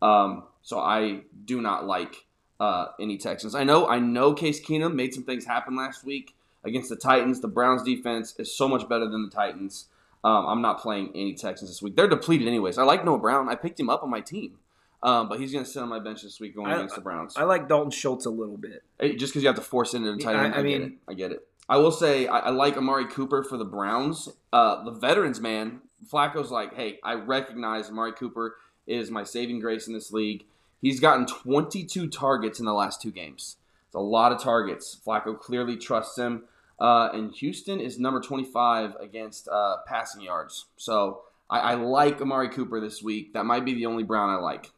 Um, 0.00 0.44
so 0.62 0.78
I 0.78 1.20
do 1.44 1.60
not 1.60 1.86
like 1.86 2.26
uh, 2.58 2.86
any 3.00 3.18
Texans. 3.18 3.54
I 3.54 3.64
know, 3.64 3.88
I 3.88 3.98
know, 3.98 4.32
Case 4.32 4.60
Keenum 4.60 4.94
made 4.94 5.14
some 5.14 5.24
things 5.24 5.44
happen 5.44 5.76
last 5.76 6.04
week 6.04 6.34
against 6.64 6.88
the 6.88 6.96
Titans. 6.96 7.40
The 7.40 7.48
Browns 7.48 7.82
defense 7.82 8.34
is 8.38 8.54
so 8.54 8.68
much 8.68 8.88
better 8.88 9.08
than 9.08 9.24
the 9.24 9.30
Titans. 9.30 9.86
Um, 10.22 10.46
I'm 10.46 10.62
not 10.62 10.80
playing 10.80 11.10
any 11.14 11.34
Texans 11.34 11.70
this 11.70 11.82
week. 11.82 11.96
They're 11.96 12.08
depleted 12.08 12.46
anyways. 12.46 12.76
I 12.78 12.82
like 12.82 13.04
Noah 13.04 13.18
Brown. 13.18 13.48
I 13.48 13.54
picked 13.54 13.80
him 13.80 13.88
up 13.88 14.02
on 14.02 14.10
my 14.10 14.20
team. 14.20 14.58
Um, 15.02 15.28
but 15.28 15.40
he's 15.40 15.52
going 15.52 15.64
to 15.64 15.70
sit 15.70 15.82
on 15.82 15.88
my 15.88 15.98
bench 15.98 16.22
this 16.22 16.40
week 16.40 16.54
going 16.54 16.70
I- 16.70 16.76
against 16.76 16.94
the 16.94 17.00
Browns. 17.00 17.34
I 17.36 17.44
like 17.44 17.68
Dalton 17.68 17.90
Schultz 17.90 18.26
a 18.26 18.30
little 18.30 18.58
bit. 18.58 18.82
Just 19.18 19.32
because 19.32 19.42
you 19.42 19.48
have 19.48 19.56
to 19.56 19.62
force 19.62 19.94
in 19.94 20.02
the 20.04 20.16
tight 20.16 20.36
I- 20.36 20.44
end, 20.44 20.54
I, 20.54 20.58
I 20.58 20.62
get 20.62 20.64
mean- 20.64 20.82
it. 20.82 20.92
I 21.08 21.14
get 21.14 21.32
it. 21.32 21.46
I 21.68 21.76
will 21.76 21.92
say 21.92 22.26
I, 22.26 22.38
I 22.40 22.50
like 22.50 22.76
Amari 22.76 23.06
Cooper 23.06 23.44
for 23.44 23.56
the 23.56 23.64
Browns. 23.64 24.28
Uh, 24.52 24.82
the 24.82 24.90
veterans, 24.90 25.40
man, 25.40 25.80
Flacco's 26.12 26.50
like, 26.50 26.74
hey, 26.74 26.98
I 27.04 27.14
recognize 27.14 27.88
Amari 27.88 28.12
Cooper 28.12 28.56
is 28.88 29.08
my 29.10 29.22
saving 29.22 29.60
grace 29.60 29.86
in 29.86 29.94
this 29.94 30.10
league. 30.12 30.44
He's 30.82 30.98
gotten 30.98 31.26
22 31.26 32.08
targets 32.08 32.58
in 32.58 32.66
the 32.66 32.72
last 32.72 33.00
two 33.00 33.12
games. 33.12 33.56
It's 33.86 33.94
a 33.94 34.00
lot 34.00 34.32
of 34.32 34.42
targets. 34.42 34.98
Flacco 35.06 35.38
clearly 35.38 35.76
trusts 35.76 36.18
him. 36.18 36.44
Uh, 36.80 37.10
and 37.12 37.32
Houston 37.36 37.78
is 37.80 37.98
number 38.00 38.20
25 38.20 38.96
against 38.98 39.46
uh, 39.48 39.76
passing 39.86 40.22
yards. 40.22 40.66
So 40.76 41.22
I, 41.48 41.58
I 41.60 41.74
like 41.74 42.20
Amari 42.20 42.48
Cooper 42.48 42.80
this 42.80 43.00
week. 43.02 43.34
That 43.34 43.44
might 43.44 43.64
be 43.64 43.74
the 43.74 43.86
only 43.86 44.02
Brown 44.02 44.30
I 44.30 44.36
like. 44.36 44.70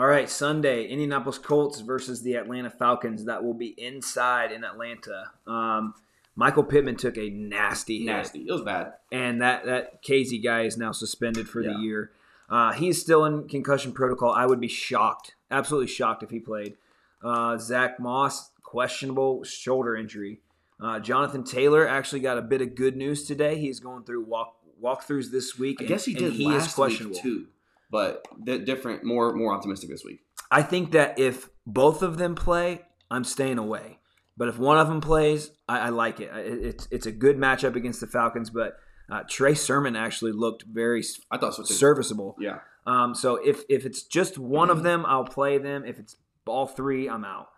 All 0.00 0.06
right, 0.06 0.30
Sunday, 0.30 0.86
Indianapolis 0.86 1.36
Colts 1.36 1.80
versus 1.80 2.22
the 2.22 2.32
Atlanta 2.32 2.70
Falcons. 2.70 3.26
That 3.26 3.44
will 3.44 3.52
be 3.52 3.74
inside 3.76 4.50
in 4.50 4.64
Atlanta. 4.64 5.24
Um, 5.46 5.92
Michael 6.34 6.64
Pittman 6.64 6.96
took 6.96 7.18
a 7.18 7.28
nasty 7.28 7.98
hit. 7.98 8.06
Nasty. 8.06 8.46
It 8.48 8.50
was 8.50 8.62
bad. 8.62 8.94
and 9.12 9.42
that 9.42 9.66
that 9.66 10.02
Kazee 10.02 10.42
guy 10.42 10.62
is 10.62 10.78
now 10.78 10.92
suspended 10.92 11.50
for 11.50 11.60
Yeah. 11.60 11.74
the 11.74 11.80
year. 11.80 12.12
Uh, 12.48 12.72
he's 12.72 12.98
still 12.98 13.26
in 13.26 13.46
concussion 13.46 13.92
protocol. 13.92 14.32
I 14.32 14.46
would 14.46 14.58
be 14.58 14.68
shocked, 14.68 15.34
absolutely 15.50 15.88
shocked 15.88 16.22
if 16.22 16.30
he 16.30 16.40
played. 16.40 16.78
Uh, 17.22 17.58
Zack 17.58 18.00
Moss 18.00 18.52
questionable 18.62 19.44
shoulder 19.44 19.94
injury. 19.96 20.40
Uh, 20.82 20.98
Jonathan 20.98 21.44
Taylor 21.44 21.86
actually 21.86 22.20
got 22.20 22.38
a 22.38 22.42
bit 22.42 22.62
of 22.62 22.74
good 22.74 22.96
news 22.96 23.26
today. 23.26 23.58
He's 23.58 23.80
going 23.80 24.04
through 24.04 24.24
walk 24.24 24.56
walkthroughs 24.82 25.30
this 25.30 25.58
week. 25.58 25.76
I 25.78 25.82
and- 25.84 25.88
guess 25.88 26.06
he 26.06 26.14
did 26.14 26.32
he 26.32 26.50
is 26.54 26.72
questionable. 26.72 27.16
week 27.16 27.22
too, 27.22 27.46
but 27.90 28.26
di- 28.44 28.58
different, 28.58 29.04
more 29.04 29.32
more 29.34 29.52
optimistic 29.54 29.90
this 29.90 30.04
week. 30.04 30.20
I 30.50 30.62
think 30.62 30.92
that 30.92 31.18
if 31.18 31.48
both 31.66 32.02
of 32.02 32.18
them 32.18 32.34
play, 32.34 32.82
I'm 33.10 33.24
staying 33.24 33.58
away. 33.58 33.98
But 34.36 34.48
if 34.48 34.58
one 34.58 34.78
of 34.78 34.88
them 34.88 35.00
plays, 35.00 35.50
I, 35.68 35.78
I 35.80 35.88
like 35.90 36.20
it. 36.20 36.30
I- 36.32 36.40
It's 36.40 36.88
it's 36.90 37.06
a 37.06 37.12
good 37.12 37.36
matchup 37.36 37.76
against 37.76 38.00
the 38.00 38.06
Falcons. 38.06 38.50
But 38.50 38.76
uh, 39.10 39.22
Trey 39.28 39.54
Sermon 39.54 39.96
actually 39.96 40.32
looked 40.32 40.62
very 40.64 41.02
I 41.30 41.36
thought 41.38 41.54
so 41.54 41.62
too. 41.64 41.74
serviceable. 41.74 42.36
yeah, 42.40 42.60
Um, 42.86 43.14
so 43.14 43.36
if 43.36 43.62
if 43.68 43.84
it's 43.84 44.02
just 44.02 44.38
one 44.38 44.70
of 44.70 44.82
them, 44.82 45.04
I'll 45.06 45.24
play 45.24 45.58
them. 45.58 45.84
If 45.84 45.98
it's 45.98 46.16
all 46.46 46.66
three, 46.66 47.08
I'm 47.08 47.24
out. 47.24 47.48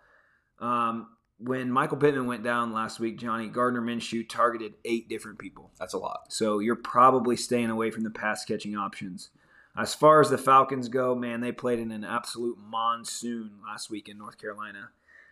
Um, 0.59 1.07
when 1.39 1.71
Michael 1.71 1.97
Pittman 1.97 2.25
went 2.25 2.43
down 2.43 2.73
last 2.73 2.99
week, 2.99 3.17
Johnny 3.19 3.47
Gardner 3.49 3.81
Minshew 3.81 4.27
targeted 4.27 4.75
eight 4.85 5.09
different 5.09 5.39
people. 5.39 5.71
that's 5.79 5.93
a 5.93 5.97
lot. 5.97 6.31
So 6.31 6.59
you're 6.59 6.75
probably 6.75 7.35
staying 7.35 7.69
away 7.69 7.91
from 7.91 8.03
the 8.03 8.09
pass 8.11 8.45
catching 8.45 8.75
options. 8.77 9.29
As 9.75 9.95
far 9.95 10.21
as 10.21 10.29
the 10.29 10.37
Falcons 10.37 10.87
go, 10.87 11.15
man, 11.15 11.41
they 11.41 11.51
played 11.51 11.79
in 11.79 11.91
an 11.91 12.03
absolute 12.03 12.57
monsoon 12.59 13.53
last 13.65 13.89
week 13.89 14.07
in 14.07 14.17
North 14.17 14.37
Carolina. 14.37 14.89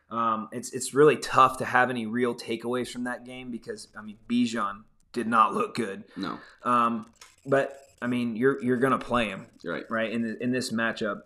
Um, 0.10 0.50
it's 0.52 0.74
it's 0.74 0.94
really 0.94 1.16
tough 1.16 1.58
to 1.60 1.66
have 1.66 1.90
any 1.90 2.06
real 2.06 2.36
takeaways 2.36 2.90
from 2.92 3.06
that 3.06 3.26
game 3.26 3.52
because 3.52 3.88
I 3.98 4.02
mean 4.02 4.18
Bijan 4.28 4.84
did 5.14 5.28
not 5.28 5.54
look 5.54 5.76
good. 5.76 6.04
No, 6.18 6.40
Um, 6.64 7.06
but 7.46 7.78
I 8.02 8.08
mean 8.08 8.36
you're 8.36 8.62
you're 8.62 8.78
gonna 8.78 8.98
play 8.98 9.30
him 9.30 9.46
right. 9.64 9.86
right 9.90 10.12
in 10.12 10.24
the, 10.24 10.44
in 10.44 10.52
this 10.52 10.72
matchup. 10.72 11.22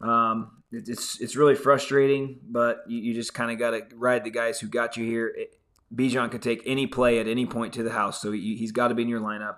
Um, 0.00 0.62
it, 0.70 0.88
it's 0.88 1.20
it's 1.20 1.34
really 1.34 1.56
frustrating, 1.56 2.38
but 2.48 2.84
you, 2.86 2.98
you 2.98 3.14
just 3.14 3.34
kind 3.34 3.50
of 3.50 3.58
got 3.58 3.70
to 3.70 3.96
ride 3.96 4.24
the 4.24 4.30
guys 4.30 4.60
who 4.60 4.68
got 4.68 4.96
you 4.96 5.04
here. 5.04 5.34
It, 5.36 5.54
Bijan 5.92 6.30
could 6.30 6.42
take 6.42 6.62
any 6.66 6.86
play 6.86 7.18
at 7.18 7.26
any 7.26 7.46
point 7.46 7.72
to 7.74 7.82
the 7.82 7.90
house, 7.90 8.20
so 8.20 8.30
he, 8.30 8.56
he's 8.56 8.72
got 8.72 8.88
to 8.88 8.94
be 8.94 9.02
in 9.02 9.08
your 9.08 9.20
lineup. 9.20 9.56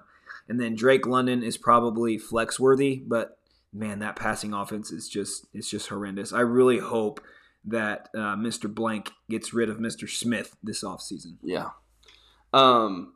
And 0.50 0.60
then 0.60 0.74
Drake 0.74 1.06
London 1.06 1.44
is 1.44 1.56
probably 1.56 2.18
flex 2.18 2.58
worthy, 2.58 2.96
but 2.96 3.38
man, 3.72 4.00
that 4.00 4.16
passing 4.16 4.52
offense 4.52 4.90
is 4.90 5.08
just 5.08 5.46
it's 5.54 5.70
just 5.70 5.88
horrendous. 5.88 6.32
I 6.32 6.40
really 6.40 6.78
hope 6.78 7.20
that 7.66 8.08
uh, 8.16 8.34
Mr. 8.34 8.72
Blank 8.72 9.12
gets 9.28 9.54
rid 9.54 9.68
of 9.68 9.76
Mr. 9.76 10.10
Smith 10.10 10.56
this 10.60 10.82
offseason. 10.82 11.36
Yeah. 11.40 11.68
Um, 12.52 13.14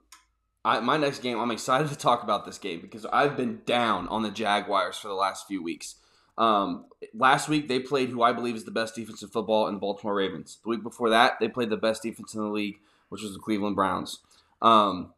I, 0.65 0.79
my 0.79 0.97
next 0.97 1.23
game, 1.23 1.41
I'm 1.41 1.51
excited 1.51 1.89
to 1.89 1.97
talk 1.97 2.23
about 2.23 2.47
this 2.47 2.57
game 2.57 2.81
because 2.81 3.05
I've 3.07 3.37
been 3.37 3.63
down 3.67 4.07
on 4.07 4.23
the 4.23 4.31
Jaguars 4.31 4.97
for 4.97 5.09
the 5.09 5.15
last 5.15 5.49
few 5.49 5.61
weeks. 5.61 5.97
Um, 6.39 6.85
last 7.15 7.49
week 7.49 7.67
they 7.67 7.81
played 7.81 8.11
who 8.11 8.23
I 8.23 8.33
believe 8.33 8.55
is 8.55 8.65
the 8.65 8.71
best 8.71 8.95
defense 8.95 9.23
in 9.23 9.29
football 9.29 9.67
in 9.67 9.75
the 9.75 9.81
Baltimore 9.81 10.15
Ravens. 10.15 10.59
The 10.63 10.71
week 10.71 10.85
before 10.85 11.11
that, 11.11 11.41
they 11.41 11.49
played 11.49 11.71
the 11.71 11.77
best 11.77 12.05
defense 12.05 12.33
in 12.33 12.43
the 12.43 12.49
league, 12.49 12.79
which 13.09 13.23
was 13.23 13.33
the 13.33 13.41
Cleveland 13.41 13.75
Browns. 13.75 14.21
Um, 14.63 15.15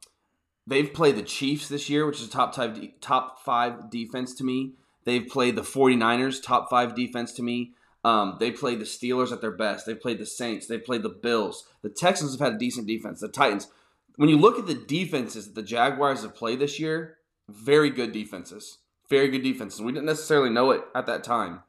they've 0.67 0.93
played 0.93 1.17
the 1.17 1.23
Chiefs 1.23 1.69
this 1.69 1.89
year, 1.89 2.07
which 2.07 2.21
is 2.21 2.29
a 2.29 2.31
top 2.31 2.55
five, 2.55 2.79
top 3.01 3.41
five 3.45 3.91
defense 3.91 4.35
to 4.35 4.45
me. 4.45 4.73
They've 5.05 5.27
played 5.27 5.57
the 5.57 5.63
49ers, 5.63 6.43
top 6.43 6.69
five 6.69 6.95
defense 6.95 7.33
to 7.35 7.43
me. 7.43 7.73
Um, 8.05 8.37
they 8.39 8.51
played 8.51 8.81
the 8.81 8.85
Steelers 8.85 9.33
at 9.33 9.41
their 9.41 9.51
best. 9.51 9.87
They 9.87 9.95
played 9.95 10.19
the 10.19 10.27
Saints. 10.27 10.67
They 10.67 10.79
played 10.79 11.03
the 11.03 11.09
Bills. 11.09 11.65
The 11.83 11.89
Texans 11.89 12.33
have 12.33 12.41
had 12.41 12.55
a 12.55 12.59
decent 12.59 12.87
defense. 12.87 13.21
The 13.21 13.29
Titans. 13.29 13.69
When 14.17 14.29
you 14.29 14.37
look 14.37 14.59
at 14.59 14.67
the 14.67 14.75
defenses 14.75 15.47
that 15.47 15.55
the 15.55 15.63
Jaguars 15.63 16.23
have 16.23 16.35
played 16.35 16.59
this 16.59 16.79
year, 16.81 17.19
very 17.49 17.91
good 17.91 18.13
defenses. 18.13 18.79
Very 19.09 19.29
good 19.29 19.43
defenses. 19.43 19.81
We 19.81 19.93
didn't 19.93 20.07
necessarily 20.07 20.51
know 20.51 20.71
it 20.71 20.83
at 20.95 21.07
that 21.07 21.25
time. 21.25 21.63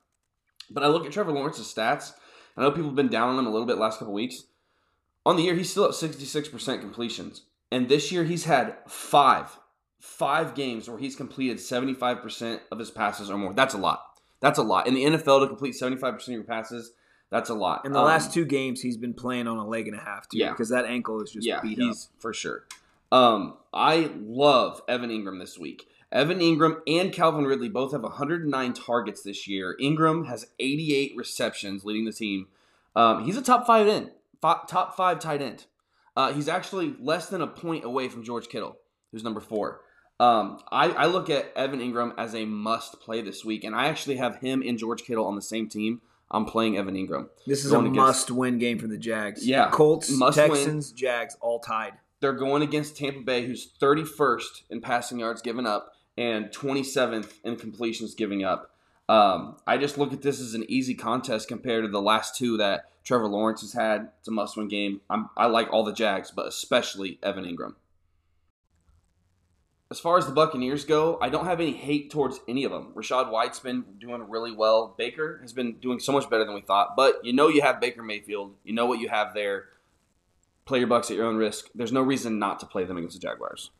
But 0.70 0.84
I 0.84 0.88
look 0.88 1.06
at 1.06 1.12
Trevor 1.12 1.32
Lawrence's 1.32 1.74
stats. 1.74 2.14
I 2.56 2.62
know 2.62 2.72
people 2.72 2.90
have 2.90 2.96
been 2.96 3.08
down 3.08 3.30
on 3.30 3.40
him 3.40 3.46
a 3.46 3.52
little 3.52 3.68
bit 3.68 3.78
last 3.78 4.00
couple 4.00 4.14
weeks. 4.14 4.44
On 5.26 5.36
the 5.36 5.44
year, 5.44 5.56
he's 5.56 5.70
still 5.70 5.86
at 5.86 5.92
66% 5.92 6.82
completions. 6.82 7.44
And 7.72 7.90
this 7.90 8.12
year, 8.12 8.24
he's 8.24 8.46
had 8.46 8.78
five, 8.88 9.58
five 10.00 10.56
games 10.56 10.90
where 10.90 10.98
he's 10.98 11.16
completed 11.16 11.58
75% 11.58 12.60
of 12.72 12.80
his 12.80 12.92
passes 12.92 13.30
or 13.30 13.38
more. 13.38 13.54
That's 13.54 13.74
a 13.74 13.78
lot. 13.78 14.04
That's 14.40 14.60
a 14.60 14.64
lot. 14.64 14.88
In 14.88 14.94
the 14.94 15.04
NFL, 15.04 15.42
to 15.42 15.48
complete 15.48 15.74
75% 15.74 16.14
of 16.22 16.28
your 16.28 16.44
passes, 16.44 16.94
that's 17.30 17.50
a 17.50 17.54
lot. 17.56 17.86
In 17.86 17.92
the 17.92 18.00
Um, 18.00 18.06
last 18.06 18.34
two 18.34 18.46
games, 18.46 18.82
he's 18.82 18.96
been 18.98 19.14
playing 19.14 19.48
on 19.48 19.58
a 19.58 19.68
leg 19.68 19.88
and 19.88 19.98
a 19.98 20.02
half 20.02 20.30
too, 20.30 20.38
Yeah. 20.38 20.52
because 20.52 20.70
that 20.70 20.86
ankle 20.86 21.22
is 21.22 21.32
just 21.32 21.46
yeah, 21.46 21.60
beat 21.62 21.80
up. 21.82 21.96
for 22.20 22.34
sure. 22.34 22.66
Um, 23.12 23.56
I 23.74 24.12
love 24.18 24.82
Evan 24.88 25.10
Engram 25.10 25.40
this 25.40 25.58
week. 25.58 25.88
Evan 26.12 26.40
Engram 26.40 26.80
and 26.88 27.12
Calvin 27.12 27.46
Ridley 27.46 27.68
both 27.68 27.92
have 27.92 28.04
109 28.04 28.74
targets 28.74 29.24
this 29.24 29.46
year. 29.48 29.76
Engram 29.82 30.28
has 30.28 30.48
88 30.60 31.14
receptions, 31.18 31.84
leading 31.84 32.06
the 32.06 32.14
team. 32.14 32.48
Um, 32.96 33.26
he's 33.26 33.36
a 33.38 33.42
top 33.42 33.68
five 33.68 33.88
end, 33.88 34.12
top 34.42 34.96
five 34.96 35.20
tight 35.20 35.42
end. 35.42 35.66
Uh, 36.18 36.34
he's 36.34 36.50
actually 36.50 36.96
less 37.00 37.30
than 37.30 37.42
a 37.42 37.48
point 37.48 37.86
away 37.86 38.10
from 38.10 38.24
George 38.24 38.50
Kittle, 38.50 38.76
who's 39.12 39.24
number 39.24 39.40
four. 39.40 39.82
Um, 40.20 40.58
I, 40.72 40.90
I 40.90 41.06
look 41.06 41.30
at 41.30 41.54
Evan 41.56 41.80
Engram 41.80 42.12
as 42.18 42.34
a 42.34 42.44
must 42.44 43.00
play 43.00 43.22
this 43.22 43.46
week, 43.46 43.64
and 43.64 43.76
I 43.76 43.86
actually 43.88 44.16
have 44.18 44.38
him 44.38 44.64
and 44.66 44.80
George 44.80 45.04
Kittle 45.04 45.26
on 45.28 45.36
the 45.36 45.44
same 45.44 45.70
team. 45.70 46.02
I'm 46.32 46.46
playing 46.46 46.76
Evan 46.76 46.96
Engram. 46.96 47.30
This 47.46 47.64
is 47.64 47.72
a 47.72 47.76
Going 47.76 47.86
against- 47.92 47.98
must-win 48.30 48.58
game 48.58 48.80
for 48.80 48.88
the 48.88 48.98
Jags. 48.98 49.48
Yeah, 49.48 49.70
Colts, 49.70 50.10
must 50.10 50.38
win. 50.40 50.50
Texans, 50.50 50.92
Jags, 50.92 51.38
all 51.40 51.60
tied. 51.60 51.94
they're 52.20 52.34
going 52.34 52.64
against 52.64 52.98
Tampa 52.98 53.22
Bay, 53.22 53.46
who's 53.46 53.72
31st 53.80 54.64
in 54.72 54.82
passing 54.82 55.20
yards 55.20 55.42
given 55.44 55.68
up 55.68 55.94
and 56.18 56.46
27th 56.48 57.34
in 57.44 57.56
completions 57.58 58.16
giving 58.16 58.44
up. 58.44 58.72
Um, 59.08 59.58
I 59.68 59.78
just 59.78 59.98
look 60.00 60.12
at 60.12 60.24
this 60.24 60.42
as 60.42 60.56
an 60.56 60.66
easy 60.68 60.96
contest 60.96 61.48
compared 61.48 61.86
to 61.86 61.92
the 61.92 62.02
last 62.02 62.36
two 62.36 62.58
that 62.58 62.86
Trevor 63.08 63.28
Lawrence 63.28 63.62
has 63.62 63.72
had. 63.72 64.10
It's 64.20 64.28
a 64.28 64.32
must-win 64.32 64.67
game. 64.67 65.00
I'm, 65.10 65.30
I 65.38 65.46
like 65.46 65.72
all 65.72 65.86
the 65.86 65.93
Jags, 65.93 66.30
but 66.30 66.46
especially 66.46 67.20
Evan 67.24 67.46
Engram. 67.46 67.76
as 69.89 69.98
far 69.98 70.17
as 70.17 70.26
the 70.26 70.34
Buccaneers 70.34 70.84
go, 70.84 71.17
I 71.22 71.30
don't 71.30 71.46
have 71.46 71.62
any 71.62 71.72
hate 71.72 72.12
towards 72.12 72.41
any 72.50 72.65
of 72.65 72.72
them. 72.74 72.91
Rachaad 72.93 73.32
White's 73.32 73.60
been 73.62 73.86
doing 73.98 74.30
really 74.30 74.52
well. 74.52 74.93
Baker 74.98 75.39
has 75.41 75.54
been 75.54 75.76
doing 75.76 76.02
so 76.02 76.12
much 76.12 76.30
better 76.30 76.43
than 76.43 76.54
we 76.54 76.60
thought. 76.60 76.98
But 76.98 77.24
you 77.24 77.32
know 77.32 77.48
you 77.48 77.62
have 77.62 77.80
Baker 77.80 78.04
Mayfield. 78.04 78.56
You 78.65 78.74
know 78.74 78.86
what 78.86 79.00
you 79.00 79.08
have 79.08 79.34
there. 79.34 79.70
Play 80.65 80.80
your 80.80 80.89
bucks 80.89 81.10
at 81.10 81.15
your 81.15 81.28
own 81.28 81.38
risk. 81.38 81.70
There's 81.74 81.93
no 81.93 82.02
reason 82.02 82.39
not 82.39 82.60
to 82.60 82.65
play 82.65 82.84
them 82.84 82.98
against 82.98 83.15
the 83.15 83.26
Jaguars. 83.26 83.72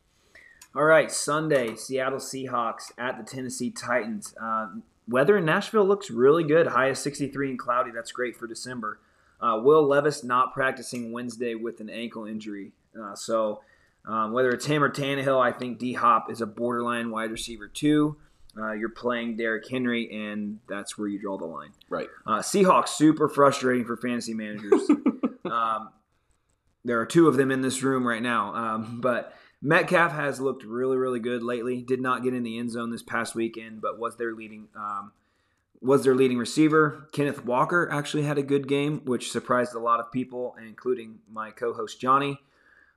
All 0.74 0.84
right, 0.84 1.12
Sunday, 1.12 1.74
Seattle 1.74 2.18
Seahawks 2.18 2.92
at 2.96 3.18
the 3.18 3.30
Tennessee 3.30 3.70
Titans. 3.70 4.34
Uh, 4.40 4.68
weather 5.06 5.36
in 5.36 5.44
Nashville 5.44 5.86
looks 5.86 6.10
really 6.10 6.44
good. 6.44 6.68
High 6.68 6.86
of 6.86 6.96
63 6.96 7.50
and 7.50 7.58
cloudy. 7.58 7.90
That's 7.90 8.10
great 8.10 8.34
for 8.34 8.46
December. 8.46 9.00
Uh, 9.40 9.60
Will 9.62 9.86
Levis 9.86 10.24
not 10.24 10.52
practicing 10.52 11.12
Wednesday 11.12 11.54
with 11.54 11.80
an 11.80 11.88
ankle 11.90 12.26
injury. 12.26 12.72
Uh, 13.00 13.14
so 13.14 13.60
um, 14.06 14.32
whether 14.32 14.50
it's 14.50 14.66
him 14.66 14.82
or 14.82 14.90
Tannehill, 14.90 15.40
I 15.40 15.52
think 15.52 15.78
D 15.78 15.92
Hop 15.92 16.30
is 16.30 16.40
a 16.40 16.46
borderline 16.46 17.10
wide 17.10 17.30
receiver 17.30 17.68
too. 17.68 18.16
Uh, 18.56 18.72
you're 18.72 18.88
playing 18.88 19.36
Derrick 19.36 19.68
Henry, 19.68 20.10
and 20.10 20.58
that's 20.68 20.98
where 20.98 21.06
you 21.06 21.18
draw 21.18 21.38
the 21.38 21.44
line. 21.44 21.70
Right. 21.88 22.08
Uh, 22.26 22.38
Seahawks 22.38 22.88
super 22.88 23.28
frustrating 23.28 23.84
for 23.84 23.96
fantasy 23.96 24.34
managers. 24.34 24.82
um, 25.44 25.90
there 26.84 26.98
are 27.00 27.06
two 27.06 27.28
of 27.28 27.36
them 27.36 27.50
in 27.52 27.60
this 27.60 27.82
room 27.82 28.06
right 28.06 28.22
now, 28.22 28.54
um, 28.54 29.00
but 29.00 29.34
Metcalf 29.62 30.12
has 30.12 30.40
looked 30.40 30.64
really, 30.64 30.96
really 30.96 31.20
good 31.20 31.42
lately. 31.42 31.82
Did 31.82 32.00
not 32.00 32.24
get 32.24 32.34
in 32.34 32.42
the 32.42 32.58
end 32.58 32.70
zone 32.70 32.90
this 32.90 33.02
past 33.02 33.34
weekend, 33.34 33.80
but 33.80 33.98
was 33.98 34.16
their 34.16 34.32
leading 34.32 34.68
um, 34.74 35.12
was 35.80 36.04
their 36.04 36.14
leading 36.14 36.38
receiver. 36.38 37.08
Kenneth 37.12 37.44
Walker 37.44 37.88
actually 37.90 38.24
had 38.24 38.38
a 38.38 38.42
good 38.42 38.66
game, 38.66 39.02
which 39.04 39.30
surprised 39.30 39.74
a 39.74 39.78
lot 39.78 40.00
of 40.00 40.10
people, 40.10 40.56
including 40.66 41.18
my 41.30 41.50
co-host 41.50 42.00
Johnny. 42.00 42.40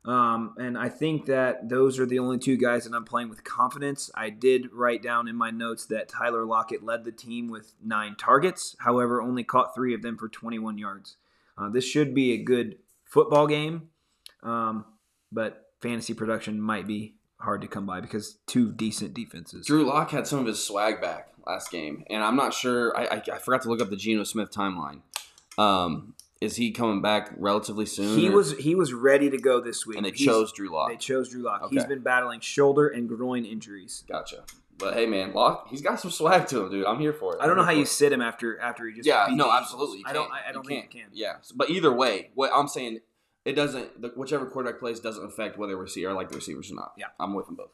Um, 0.04 0.56
and 0.58 0.78
I 0.78 0.90
think 0.90 1.28
that 1.28 1.70
those 1.70 2.00
are 2.00 2.08
the 2.08 2.18
only 2.18 2.40
two 2.40 2.58
guys 2.58 2.86
that 2.86 2.96
I'm 2.96 3.06
playing 3.06 3.30
with 3.30 3.44
confidence. 3.44 4.10
I 4.16 4.32
did 4.32 4.74
write 4.74 5.04
down 5.04 5.28
in 5.28 5.36
my 5.36 5.52
notes 5.52 5.86
that 5.88 6.10
Tyler 6.10 6.44
Lockett 6.44 6.84
led 6.84 7.06
the 7.06 7.12
team 7.12 7.52
with 7.52 7.74
nine 7.84 8.16
targets, 8.16 8.76
however, 8.80 9.22
only 9.22 9.44
caught 9.44 9.76
three 9.76 9.94
of 9.94 10.02
them 10.02 10.18
for 10.18 10.28
21 10.28 10.80
yards. 10.80 11.18
Uh, 11.56 11.70
this 11.70 11.86
should 11.86 12.16
be 12.16 12.34
a 12.34 12.38
good 12.38 12.80
football 13.06 13.46
game, 13.46 13.90
um, 14.42 14.86
but 15.32 15.68
fantasy 15.82 16.16
production 16.16 16.60
might 16.60 16.88
be 16.88 17.16
hard 17.38 17.62
to 17.62 17.68
come 17.68 17.86
by 17.86 18.02
because 18.02 18.40
two 18.48 18.72
decent 18.72 19.14
defenses. 19.14 19.68
Drew 19.68 19.86
Lock 19.86 20.10
had 20.10 20.26
some 20.26 20.40
of 20.40 20.48
his 20.48 20.66
swag 20.66 21.00
back 21.00 21.31
last 21.46 21.72
game, 21.72 22.04
and 22.10 22.24
I'm 22.24 22.36
not 22.36 22.54
sure. 22.54 22.96
I, 22.98 23.06
I, 23.18 23.22
I 23.34 23.38
forgot 23.40 23.62
to 23.64 23.70
look 23.70 23.82
up 23.82 23.90
the 23.90 23.96
Geno 23.96 24.24
Smith 24.24 24.52
timeline. 24.52 25.02
Um, 25.58 26.16
is 26.40 26.56
he 26.56 26.72
coming 26.72 27.02
back 27.02 27.32
relatively 27.38 27.86
soon? 27.86 28.18
He 28.18 28.30
or- 28.30 28.34
was 28.34 28.58
he 28.58 28.74
was 28.76 28.94
ready 28.94 29.30
to 29.30 29.38
go 29.38 29.60
this 29.60 29.86
week. 29.86 29.98
and 29.98 30.06
they 30.06 30.12
He's- 30.12 30.26
chose 30.26 30.52
Drew 30.52 30.70
Lock. 30.74 30.90
They 30.90 30.98
chose 30.98 31.30
Drew 31.30 31.44
Lock. 31.44 31.64
Okay. 31.64 31.76
He's 31.76 31.86
been 31.86 32.00
battling 32.02 32.40
shoulder 32.40 32.88
and 32.88 33.08
groin 33.08 33.46
injuries. 33.46 34.04
Gotcha. 34.08 34.44
But 34.78 34.96
hey, 34.96 35.06
man, 35.06 35.34
Lock, 35.34 35.68
he's 35.70 35.82
got 35.82 36.00
some 36.00 36.10
swag 36.10 36.48
to 36.48 36.62
him, 36.64 36.72
dude. 36.72 36.86
I'm 36.88 36.98
here 37.00 37.14
for 37.14 37.36
it. 37.36 37.42
I 37.44 37.46
don't 37.46 37.56
know 37.56 37.64
how 37.64 37.70
you 37.72 37.84
for 37.86 37.92
sit 37.92 38.12
him 38.12 38.22
after 38.22 38.60
after 38.60 38.88
he 38.88 38.94
just 38.96 39.08
Yeah, 39.08 39.28
no, 39.32 39.52
absolutely. 39.52 40.00
You 40.00 40.06
I 40.08 40.14
don't. 40.14 40.32
I, 40.32 40.50
I 40.50 40.52
don't 40.52 40.64
you 40.64 40.70
think 40.70 40.90
can't. 40.90 40.96
you 40.96 41.02
can. 41.02 41.10
Yeah, 41.14 41.34
but 41.56 41.70
either 41.70 41.94
way, 41.94 42.32
what 42.34 42.50
I'm 42.52 42.68
saying, 42.68 43.02
it 43.46 43.54
doesn't. 43.54 44.02
The, 44.02 44.08
whichever 44.16 44.48
quarterback 44.48 44.80
plays 44.80 45.00
doesn't 45.00 45.24
affect 45.24 45.60
whether 45.60 45.78
receiver 45.78 46.10
I 46.10 46.14
like 46.14 46.30
the 46.30 46.36
receivers 46.38 46.72
or 46.72 46.76
not. 46.76 46.94
Yeah. 46.98 47.08
I'm 47.20 47.36
with 47.36 47.46
them 47.46 47.56
both. 47.56 47.70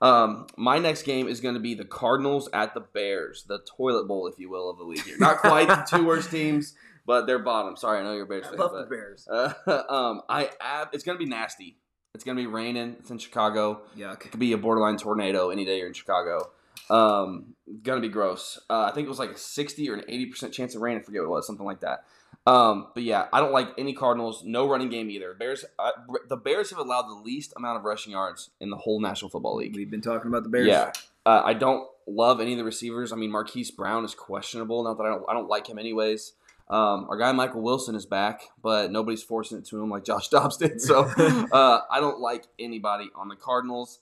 Um, 0.00 0.46
my 0.56 0.78
next 0.78 1.02
game 1.02 1.28
is 1.28 1.40
going 1.40 1.54
to 1.54 1.60
be 1.60 1.74
the 1.74 1.84
Cardinals 1.84 2.48
at 2.52 2.74
the 2.74 2.80
Bears, 2.80 3.44
the 3.48 3.60
toilet 3.76 4.06
bowl, 4.06 4.26
if 4.26 4.38
you 4.38 4.50
will, 4.50 4.70
of 4.70 4.78
the 4.78 4.84
league 4.84 5.02
here. 5.04 5.16
Not 5.18 5.38
quite 5.38 5.68
the 5.68 5.86
two 5.96 6.04
worst 6.06 6.30
teams, 6.32 6.74
but 7.06 7.26
they're 7.26 7.38
bottom. 7.38 7.76
Sorry, 7.76 8.00
I 8.00 8.02
know 8.02 8.14
you're 8.14 8.26
Bears 8.26 8.46
I 8.46 8.50
fan. 8.50 8.58
love 8.58 8.72
but, 8.72 8.88
the 8.88 8.94
Bears. 8.94 9.28
Uh, 9.30 9.82
um, 9.88 10.22
I 10.28 10.50
ab- 10.60 10.88
it's 10.92 11.04
gonna 11.04 11.18
be 11.18 11.26
nasty. 11.26 11.76
It's 12.14 12.24
gonna 12.24 12.40
be 12.40 12.46
raining. 12.46 12.96
It's 13.00 13.10
in 13.10 13.18
Chicago. 13.18 13.82
Yuck. 13.96 14.24
It 14.26 14.30
could 14.30 14.40
be 14.40 14.52
a 14.52 14.58
borderline 14.58 14.96
tornado 14.96 15.50
any 15.50 15.64
day 15.64 15.78
you're 15.78 15.86
in 15.88 15.92
Chicago. 15.94 16.50
Um, 16.90 17.54
gonna 17.82 18.00
be 18.00 18.08
gross. 18.08 18.58
Uh, 18.68 18.82
I 18.82 18.92
think 18.92 19.06
it 19.06 19.08
was 19.10 19.18
like 19.18 19.30
a 19.30 19.38
sixty 19.38 19.88
or 19.90 19.94
an 19.94 20.04
eighty 20.08 20.26
percent 20.26 20.52
chance 20.52 20.74
of 20.74 20.82
rain. 20.82 20.96
I 20.96 21.00
forget 21.00 21.22
what 21.22 21.26
it 21.28 21.30
was, 21.30 21.46
something 21.46 21.66
like 21.66 21.80
that. 21.80 22.04
Um, 22.46 22.88
but 22.94 23.02
yeah, 23.02 23.26
I 23.32 23.40
don't 23.40 23.52
like 23.52 23.68
any 23.78 23.94
Cardinals. 23.94 24.42
No 24.44 24.68
running 24.68 24.90
game 24.90 25.10
either. 25.10 25.32
Bears. 25.34 25.64
Uh, 25.78 25.90
the 26.28 26.36
Bears 26.36 26.70
have 26.70 26.78
allowed 26.78 27.08
the 27.08 27.14
least 27.14 27.54
amount 27.56 27.78
of 27.78 27.84
rushing 27.84 28.12
yards 28.12 28.50
in 28.60 28.70
the 28.70 28.76
whole 28.76 29.00
National 29.00 29.30
Football 29.30 29.56
League. 29.56 29.74
We've 29.74 29.90
been 29.90 30.02
talking 30.02 30.28
about 30.28 30.42
the 30.42 30.50
Bears. 30.50 30.66
Yeah. 30.66 30.92
Uh, 31.24 31.42
I 31.44 31.54
don't 31.54 31.88
love 32.06 32.40
any 32.40 32.52
of 32.52 32.58
the 32.58 32.64
receivers. 32.64 33.12
I 33.12 33.16
mean, 33.16 33.30
Marquise 33.30 33.70
Brown 33.70 34.04
is 34.04 34.14
questionable. 34.14 34.84
Not 34.84 34.98
that 34.98 35.04
I 35.04 35.08
don't, 35.08 35.24
I 35.28 35.32
don't 35.32 35.48
like 35.48 35.66
him 35.66 35.78
anyways. 35.78 36.34
Um, 36.68 37.06
our 37.10 37.18
guy 37.18 37.30
Michael 37.32 37.62
Wilson 37.62 37.94
is 37.94 38.06
back, 38.06 38.42
but 38.62 38.90
nobody's 38.90 39.22
forcing 39.22 39.58
it 39.58 39.66
to 39.66 39.82
him 39.82 39.90
like 39.90 40.04
Josh 40.04 40.28
Dobbs 40.30 40.56
did. 40.56 40.80
So 40.80 41.04
uh, 41.52 41.80
I 41.90 42.00
don't 42.00 42.20
like 42.20 42.46
anybody 42.58 43.10
on 43.14 43.28
the 43.28 43.36
Cardinals. 43.36 44.00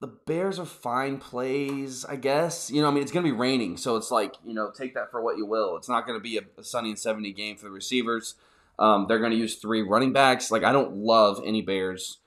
The 0.00 0.08
Bears 0.08 0.58
are 0.58 0.66
fine 0.66 1.18
plays, 1.18 2.04
I 2.04 2.16
guess. 2.16 2.70
You 2.70 2.82
know, 2.82 2.88
I 2.88 2.90
mean, 2.90 3.02
it's 3.02 3.12
going 3.12 3.24
to 3.24 3.32
be 3.32 3.36
raining, 3.36 3.78
so 3.78 3.96
it's 3.96 4.10
like, 4.10 4.34
you 4.44 4.52
know, 4.52 4.70
take 4.70 4.94
that 4.94 5.10
for 5.10 5.22
what 5.22 5.38
you 5.38 5.46
will. 5.46 5.76
It's 5.76 5.88
not 5.88 6.06
going 6.06 6.18
to 6.18 6.22
be 6.22 6.36
a, 6.36 6.42
a 6.58 6.62
sunny 6.62 6.90
and 6.90 6.98
70 6.98 7.32
game 7.32 7.56
for 7.56 7.64
the 7.64 7.70
receivers. 7.70 8.34
Um, 8.78 9.06
they're 9.08 9.18
going 9.18 9.30
to 9.30 9.38
use 9.38 9.56
three 9.56 9.80
running 9.80 10.12
backs. 10.12 10.50
Like, 10.50 10.64
I 10.64 10.72
don't 10.72 10.96
love 10.96 11.40
any 11.46 11.62
Bears. 11.62 12.18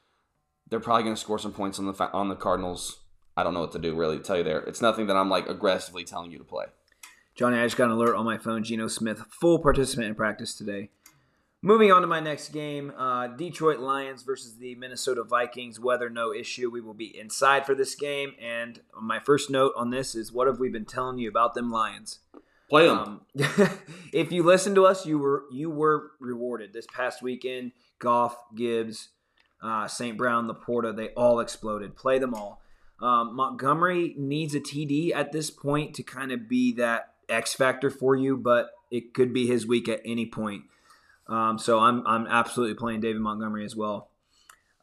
They're 0.67 0.79
probably 0.79 1.03
going 1.03 1.15
to 1.15 1.21
score 1.21 1.38
some 1.38 1.53
points 1.53 1.77
on 1.77 1.86
the 1.86 2.12
on 2.12 2.29
the 2.29 2.36
Cardinals. 2.36 3.01
I 3.38 3.43
don't 3.43 3.53
know 3.53 3.62
what 3.62 3.71
to 3.73 3.79
do 3.79 3.95
really 3.95 4.17
to 4.17 4.23
tell 4.23 4.38
you 4.38 4.43
there. 4.43 4.60
It's 4.62 4.82
nothing 4.82 5.08
that 5.08 5.15
I'm 5.15 5.29
like 5.29 5.47
aggressively 5.47 6.03
telling 6.03 6.32
you 6.32 6.39
to 6.39 6.43
play. 6.43 6.65
Johnny, 7.36 7.58
I 7.58 7.65
just 7.65 7.77
got 7.77 7.86
an 7.86 7.91
alert 7.91 8.15
on 8.15 8.25
my 8.25 8.38
phone. 8.38 8.63
Geno 8.63 8.88
Smith, 8.88 9.23
full 9.29 9.60
participant 9.60 10.08
in 10.10 10.15
practice 10.15 10.53
today. 10.55 10.89
Moving 11.62 11.91
on 11.91 12.02
to 12.02 12.08
my 12.08 12.22
next 12.22 12.50
game 12.50 12.93
uh, 12.98 13.28
Detroit 13.28 13.80
Lions 13.80 14.24
versus 14.24 14.58
the 14.58 14.76
Minnesota 14.76 15.24
Vikings. 15.24 15.78
Weather, 15.78 16.10
no 16.10 16.34
issue. 16.34 16.69
We 16.69 16.80
will 16.80 16.93
be 16.93 17.17
inside 17.17 17.65
for 17.65 17.76
this 17.76 17.95
game. 17.95 18.34
And 18.41 18.80
my 19.00 19.19
first 19.19 19.50
note 19.50 19.74
on 19.76 19.89
this 19.89 20.15
is 20.15 20.32
what 20.32 20.48
have 20.48 20.60
we 20.60 20.69
been 20.69 20.86
telling 20.86 21.17
you 21.17 21.28
about 21.28 21.56
them 21.56 21.69
Lions? 21.69 22.19
Play 22.69 22.88
them. 22.88 22.98
Um, 22.98 23.22
if 24.13 24.32
you 24.32 24.43
listen 24.43 24.74
to 24.76 24.86
us, 24.86 25.06
you 25.06 25.19
were 25.19 25.45
you 25.52 25.69
were 25.69 26.12
rewarded 26.22 26.72
this 26.72 26.88
past 26.93 27.22
weekend. 27.22 27.74
Goff, 27.98 28.38
Gibbs, 28.56 29.10
uh, 29.62 29.88
St. 29.88 30.17
Brown, 30.17 30.48
LaPorta, 30.48 30.95
they 30.95 31.10
all 31.10 31.41
exploded. 31.41 31.98
Play 31.98 32.19
them 32.19 32.34
all. 32.34 32.62
Um, 33.02 33.36
Montgomery 33.36 34.13
needs 34.17 34.56
a 34.56 34.62
TD 34.62 35.13
at 35.13 35.34
this 35.34 35.50
point 35.50 35.93
to 35.95 36.04
kind 36.04 36.32
of 36.32 36.48
be 36.48 36.72
that 36.74 37.15
X 37.28 37.54
factor 37.54 37.89
for 37.89 38.15
you, 38.15 38.38
but 38.38 38.69
it 38.91 39.13
could 39.13 39.34
be 39.34 39.48
his 39.48 39.67
week 39.67 39.89
at 39.89 40.02
any 40.06 40.26
point. 40.26 40.63
Um, 41.29 41.57
so 41.59 41.79
I'm 41.79 42.05
I'm 42.07 42.27
absolutely 42.27 42.75
playing 42.75 43.01
David 43.01 43.21
Montgomery 43.21 43.63
as 43.65 43.75
well. 43.75 44.09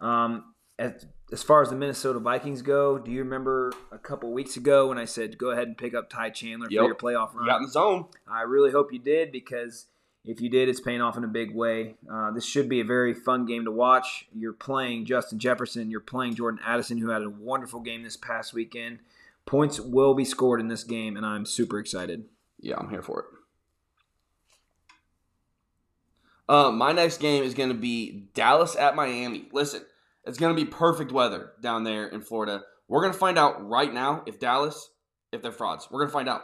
Um, 0.01 0.55
as, 0.79 1.07
as 1.33 1.43
far 1.43 1.63
as 1.63 1.71
the 1.71 1.77
Minnesota 1.77 2.19
Vikings 2.19 2.63
go, 2.63 2.99
do 2.99 3.11
you 3.11 3.21
remember 3.21 3.73
a 3.91 3.99
couple 3.99 4.33
weeks 4.33 4.57
ago 4.57 4.89
when 4.89 4.99
I 4.99 5.07
said 5.07 5.39
go 5.39 5.51
ahead 5.51 5.67
and 5.69 5.77
pick 5.77 5.95
up 5.95 6.09
Ty 6.11 6.31
Chandler 6.31 6.69
Yep. 6.71 6.81
for 6.81 6.87
your 6.87 6.95
playoff 6.95 7.35
run? 7.35 7.45
you 7.45 7.51
got 7.51 7.57
in 7.59 7.63
the 7.65 7.71
zone. 7.71 8.07
I 8.31 8.43
really 8.43 8.71
hope 8.71 8.93
you 8.93 8.99
did 8.99 9.33
because 9.33 9.87
if 10.25 10.41
you 10.41 10.49
did, 10.49 10.69
it's 10.69 10.81
paying 10.81 11.01
off 11.01 11.17
in 11.17 11.25
a 11.25 11.29
big 11.29 11.55
way. 11.55 11.95
Uh, 12.11 12.31
this 12.33 12.45
should 12.45 12.69
be 12.69 12.81
a 12.81 12.85
very 12.85 13.15
fun 13.15 13.47
game 13.47 13.65
to 13.65 13.71
watch. 13.71 14.27
You're 14.35 14.53
playing 14.53 15.05
Justin 15.07 15.39
Jefferson, 15.39 15.91
you're 15.91 16.01
playing 16.01 16.35
Jordan 16.35 16.61
Addison, 16.65 16.99
who 16.99 17.11
had 17.11 17.23
a 17.23 17.31
wonderful 17.31 17.81
game 17.81 18.03
this 18.03 18.17
past 18.17 18.53
weekend. 18.53 18.99
Points 19.47 19.79
will 19.81 20.15
be 20.15 20.25
scored 20.25 20.61
in 20.61 20.67
this 20.69 20.83
game, 20.85 21.17
and 21.17 21.25
I'm 21.25 21.47
super 21.47 21.79
excited. 21.79 22.25
Yeah, 22.61 22.77
I'm 22.79 22.91
here 22.91 23.03
for 23.03 23.21
it. 23.21 23.27
Uh, 26.49 26.71
my 26.71 26.93
next 26.93 27.19
game 27.19 27.43
is 27.43 27.55
going 27.55 27.71
to 27.71 27.75
be 27.75 28.29
Dallas 28.35 28.77
at 28.77 28.95
Miami. 28.95 29.49
Listen, 29.53 29.83
it's 30.25 30.39
going 30.39 30.55
to 30.55 30.65
be 30.65 30.69
perfect 30.69 31.13
weather 31.13 31.53
down 31.61 31.85
there 31.85 32.07
in 32.07 32.21
Florida. 32.21 32.63
We're 32.89 33.01
going 33.01 33.13
to 33.13 33.19
find 33.19 33.39
out 33.39 33.69
right 33.69 33.93
now 33.93 34.23
if 34.27 34.39
Dallas, 34.39 34.91
if 35.33 35.43
they're 35.43 35.53
frauds. 35.53 35.89
We're 35.91 36.01
going 36.01 36.09
to 36.09 36.13
find 36.13 36.29
out. 36.29 36.43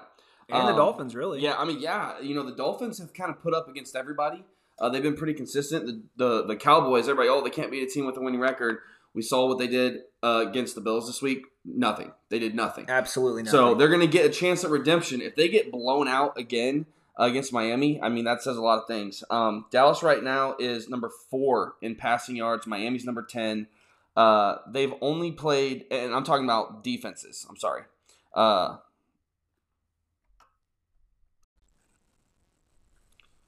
And 0.48 0.66
the 0.66 0.72
Um, 0.72 0.76
Dolphins, 0.76 1.14
really. 1.14 1.40
Yeah, 1.40 1.54
I 1.56 1.64
mean, 1.64 1.80
yeah, 1.80 2.20
you 2.20 2.34
know, 2.34 2.42
the 2.42 2.54
Dolphins 2.54 2.98
have 2.98 3.14
kind 3.14 3.30
of 3.30 3.40
put 3.40 3.54
up 3.54 3.68
against 3.68 3.94
everybody. 3.94 4.44
Uh, 4.78 4.88
they've 4.88 5.02
been 5.02 5.16
pretty 5.16 5.34
consistent. 5.34 5.86
The, 5.86 6.02
the 6.16 6.46
the 6.48 6.56
Cowboys, 6.56 7.04
everybody, 7.04 7.28
oh, 7.28 7.42
they 7.42 7.50
can't 7.50 7.70
beat 7.70 7.82
a 7.82 7.86
team 7.86 8.06
with 8.06 8.16
a 8.16 8.20
winning 8.20 8.40
record. 8.40 8.78
We 9.14 9.22
saw 9.22 9.46
what 9.46 9.58
they 9.58 9.66
did 9.68 10.00
uh, 10.22 10.44
against 10.48 10.74
the 10.74 10.80
Bills 10.80 11.06
this 11.06 11.22
week. 11.22 11.44
Nothing. 11.64 12.12
They 12.30 12.38
did 12.38 12.54
nothing. 12.54 12.86
Absolutely 12.88 13.44
not. 13.44 13.50
So 13.50 13.74
they're 13.74 13.88
going 13.88 14.00
to 14.00 14.06
get 14.06 14.26
a 14.26 14.30
chance 14.30 14.64
at 14.64 14.70
redemption. 14.70 15.20
If 15.20 15.36
they 15.36 15.48
get 15.48 15.70
blown 15.70 16.08
out 16.08 16.36
again 16.38 16.86
against 17.16 17.52
Miami, 17.52 18.00
I 18.00 18.08
mean, 18.08 18.24
that 18.24 18.42
says 18.42 18.56
a 18.56 18.62
lot 18.62 18.78
of 18.78 18.86
things. 18.86 19.22
Um, 19.30 19.66
Dallas 19.70 20.02
right 20.02 20.22
now 20.22 20.56
is 20.58 20.88
number 20.88 21.10
four 21.30 21.74
in 21.82 21.94
passing 21.94 22.36
yards. 22.36 22.66
Miami's 22.66 23.04
number 23.04 23.22
10. 23.22 23.66
Uh, 24.16 24.56
they've 24.68 24.92
only 25.00 25.32
played, 25.32 25.86
and 25.90 26.14
I'm 26.14 26.24
talking 26.24 26.44
about 26.44 26.82
defenses. 26.84 27.46
I'm 27.48 27.56
sorry. 27.56 27.82
Uh, 28.34 28.76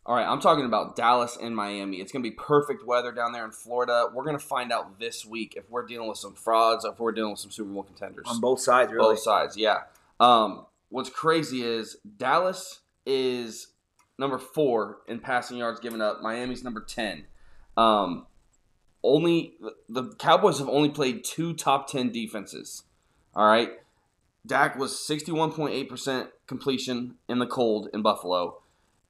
all 0.06 0.14
right, 0.14 0.26
I'm 0.26 0.40
talking 0.40 0.66
about 0.66 0.96
Dallas 0.96 1.38
and 1.40 1.56
Miami. 1.56 1.98
It's 1.98 2.12
going 2.12 2.22
to 2.22 2.28
be 2.28 2.36
perfect 2.36 2.86
weather 2.86 3.12
down 3.12 3.32
there 3.32 3.44
in 3.44 3.50
Florida. 3.50 4.06
We're 4.12 4.24
going 4.24 4.38
to 4.38 4.44
find 4.44 4.72
out 4.72 4.98
this 5.00 5.24
week 5.24 5.54
if 5.56 5.70
we're 5.70 5.86
dealing 5.86 6.08
with 6.08 6.18
some 6.18 6.34
frauds, 6.34 6.84
or 6.84 6.92
if 6.92 6.98
we're 6.98 7.12
dealing 7.12 7.32
with 7.32 7.40
some 7.40 7.50
Super 7.50 7.70
Bowl 7.70 7.82
contenders. 7.82 8.26
on 8.28 8.40
both 8.40 8.60
sides, 8.60 8.92
really. 8.92 9.14
Both 9.14 9.20
sides, 9.20 9.56
yeah. 9.56 9.80
Um, 10.20 10.66
what's 10.90 11.10
crazy 11.10 11.62
is 11.62 11.96
Dallas 12.18 12.80
is 13.06 13.68
number 14.18 14.38
four 14.38 14.98
in 15.08 15.20
passing 15.20 15.58
yards 15.58 15.80
given 15.80 16.00
up. 16.00 16.22
Miami's 16.22 16.64
number 16.64 16.80
ten. 16.80 17.26
Um, 17.76 18.26
only 19.02 19.54
the 19.88 20.14
Cowboys 20.18 20.58
have 20.58 20.68
only 20.68 20.88
played 20.88 21.24
two 21.24 21.52
top 21.54 21.88
ten 21.88 22.10
defenses 22.10 22.84
All 23.34 23.46
right. 23.46 23.70
Dak 24.46 24.78
was 24.78 24.92
61.8% 24.92 26.28
completion 26.46 27.14
in 27.28 27.38
the 27.38 27.46
cold 27.46 27.88
in 27.94 28.02
Buffalo. 28.02 28.60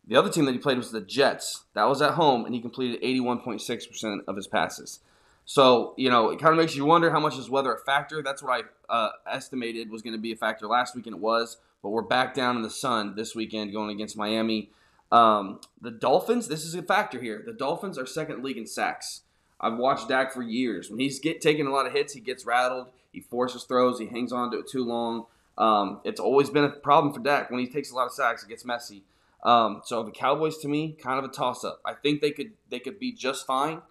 The 0.06 0.16
other 0.16 0.30
team 0.30 0.44
that 0.44 0.52
he 0.52 0.58
played 0.58 0.76
was 0.76 0.92
the 0.92 1.00
Jets. 1.00 1.64
That 1.74 1.88
was 1.88 2.00
at 2.02 2.12
home, 2.12 2.44
and 2.44 2.54
he 2.54 2.60
completed 2.60 3.02
81.6% 3.02 4.20
of 4.28 4.36
his 4.36 4.46
passes. 4.46 5.00
So, 5.44 5.94
you 5.96 6.08
know, 6.08 6.30
it 6.30 6.38
kind 6.38 6.52
of 6.52 6.58
makes 6.58 6.76
you 6.76 6.84
wonder 6.84 7.10
how 7.10 7.20
much 7.20 7.36
is 7.36 7.50
weather 7.50 7.74
a 7.74 7.78
factor. 7.78 8.22
That's 8.22 8.42
what 8.42 8.64
I 8.90 8.92
uh, 8.92 9.10
estimated 9.30 9.90
was 9.90 10.02
going 10.02 10.14
to 10.14 10.20
be 10.20 10.32
a 10.32 10.36
factor 10.36 10.66
last 10.66 10.94
week, 10.94 11.06
and 11.06 11.16
it 11.16 11.20
was. 11.20 11.58
But 11.84 11.90
we're 11.90 12.00
back 12.00 12.32
down 12.32 12.56
in 12.56 12.62
the 12.62 12.70
sun 12.70 13.14
this 13.14 13.34
weekend 13.34 13.70
going 13.74 13.90
against 13.90 14.16
Miami. 14.16 14.70
Um, 15.12 15.60
the 15.82 15.90
Dolphins, 15.90 16.48
this 16.48 16.64
is 16.64 16.74
a 16.74 16.82
factor 16.82 17.20
here. 17.20 17.42
The 17.44 17.52
Dolphins 17.52 17.98
are 17.98 18.06
second 18.06 18.42
league 18.42 18.56
in 18.56 18.66
sacks. 18.66 19.20
I've 19.60 19.76
watched 19.76 20.08
Dak 20.08 20.32
for 20.32 20.40
years. 20.40 20.88
When 20.88 20.98
he's 20.98 21.20
get, 21.20 21.42
taking 21.42 21.66
a 21.66 21.70
lot 21.70 21.84
of 21.84 21.92
hits, 21.92 22.14
he 22.14 22.20
gets 22.20 22.46
rattled. 22.46 22.88
He 23.12 23.20
forces 23.20 23.64
throws. 23.64 23.98
He 23.98 24.06
hangs 24.06 24.32
on 24.32 24.50
to 24.52 24.60
it 24.60 24.66
too 24.66 24.82
long. 24.82 25.26
Um, 25.58 26.00
it's 26.04 26.18
always 26.18 26.48
been 26.48 26.64
a 26.64 26.70
problem 26.70 27.12
for 27.12 27.20
Dak. 27.20 27.50
When 27.50 27.60
he 27.60 27.66
takes 27.66 27.92
a 27.92 27.94
lot 27.94 28.06
of 28.06 28.12
sacks, 28.12 28.42
it 28.42 28.48
gets 28.48 28.64
messy. 28.64 29.02
Um, 29.42 29.82
so 29.84 30.02
the 30.02 30.10
Cowboys, 30.10 30.56
to 30.58 30.68
me, 30.68 30.96
kind 30.98 31.18
of 31.18 31.26
a 31.26 31.34
toss-up. 31.34 31.82
I 31.84 31.92
think 31.92 32.22
they 32.22 32.30
could 32.30 32.52
they 32.70 32.78
could 32.78 32.98
be 32.98 33.12
just 33.12 33.46
fine 33.46 33.82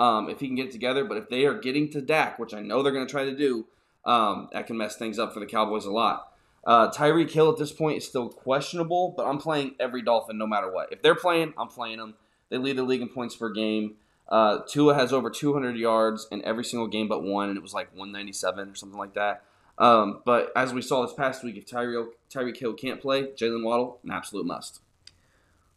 um, 0.00 0.28
if 0.28 0.40
he 0.40 0.48
can 0.48 0.56
get 0.56 0.66
it 0.66 0.72
together. 0.72 1.04
But 1.04 1.16
if 1.16 1.28
they 1.28 1.46
are 1.46 1.54
getting 1.54 1.92
to 1.92 2.00
Dak, 2.00 2.40
which 2.40 2.54
I 2.54 2.60
know 2.60 2.82
they're 2.82 2.90
going 2.90 3.06
to 3.06 3.10
try 3.10 3.24
to 3.24 3.36
do, 3.36 3.66
um, 4.04 4.48
that 4.52 4.66
can 4.66 4.76
mess 4.76 4.96
things 4.96 5.20
up 5.20 5.32
for 5.32 5.38
the 5.38 5.46
Cowboys 5.46 5.84
a 5.84 5.92
lot. 5.92 6.32
Uh, 6.66 6.90
Tyreek 6.90 7.30
Hill 7.30 7.50
at 7.50 7.58
this 7.58 7.72
point 7.72 7.98
is 7.98 8.06
still 8.06 8.28
questionable, 8.28 9.14
but 9.16 9.24
I'm 9.24 9.38
playing 9.38 9.76
every 9.78 10.02
Dolphin 10.02 10.36
no 10.36 10.48
matter 10.48 10.70
what. 10.70 10.92
If 10.92 11.00
they're 11.00 11.14
playing, 11.14 11.54
I'm 11.56 11.68
playing 11.68 11.98
them. 11.98 12.14
They 12.50 12.58
lead 12.58 12.76
the 12.76 12.82
league 12.82 13.00
in 13.00 13.08
points 13.08 13.36
per 13.36 13.52
game. 13.52 13.94
Uh, 14.28 14.58
Tua 14.68 14.94
has 14.94 15.12
over 15.12 15.30
200 15.30 15.76
yards 15.76 16.26
in 16.32 16.44
every 16.44 16.64
single 16.64 16.88
game 16.88 17.06
but 17.06 17.22
one, 17.22 17.48
and 17.48 17.56
it 17.56 17.62
was 17.62 17.72
like 17.72 17.92
197 17.92 18.68
or 18.68 18.74
something 18.74 18.98
like 18.98 19.14
that. 19.14 19.44
Um, 19.78 20.22
but 20.24 20.50
as 20.56 20.72
we 20.72 20.82
saw 20.82 21.02
this 21.06 21.14
past 21.14 21.44
week, 21.44 21.56
if 21.56 21.66
Tyreek 21.66 22.08
Tyreek 22.32 22.56
Hill 22.56 22.74
can't 22.74 23.00
play, 23.00 23.24
Jaylen 23.32 23.62
Waddle, 23.62 24.00
an 24.02 24.10
absolute 24.10 24.46
must. 24.46 24.80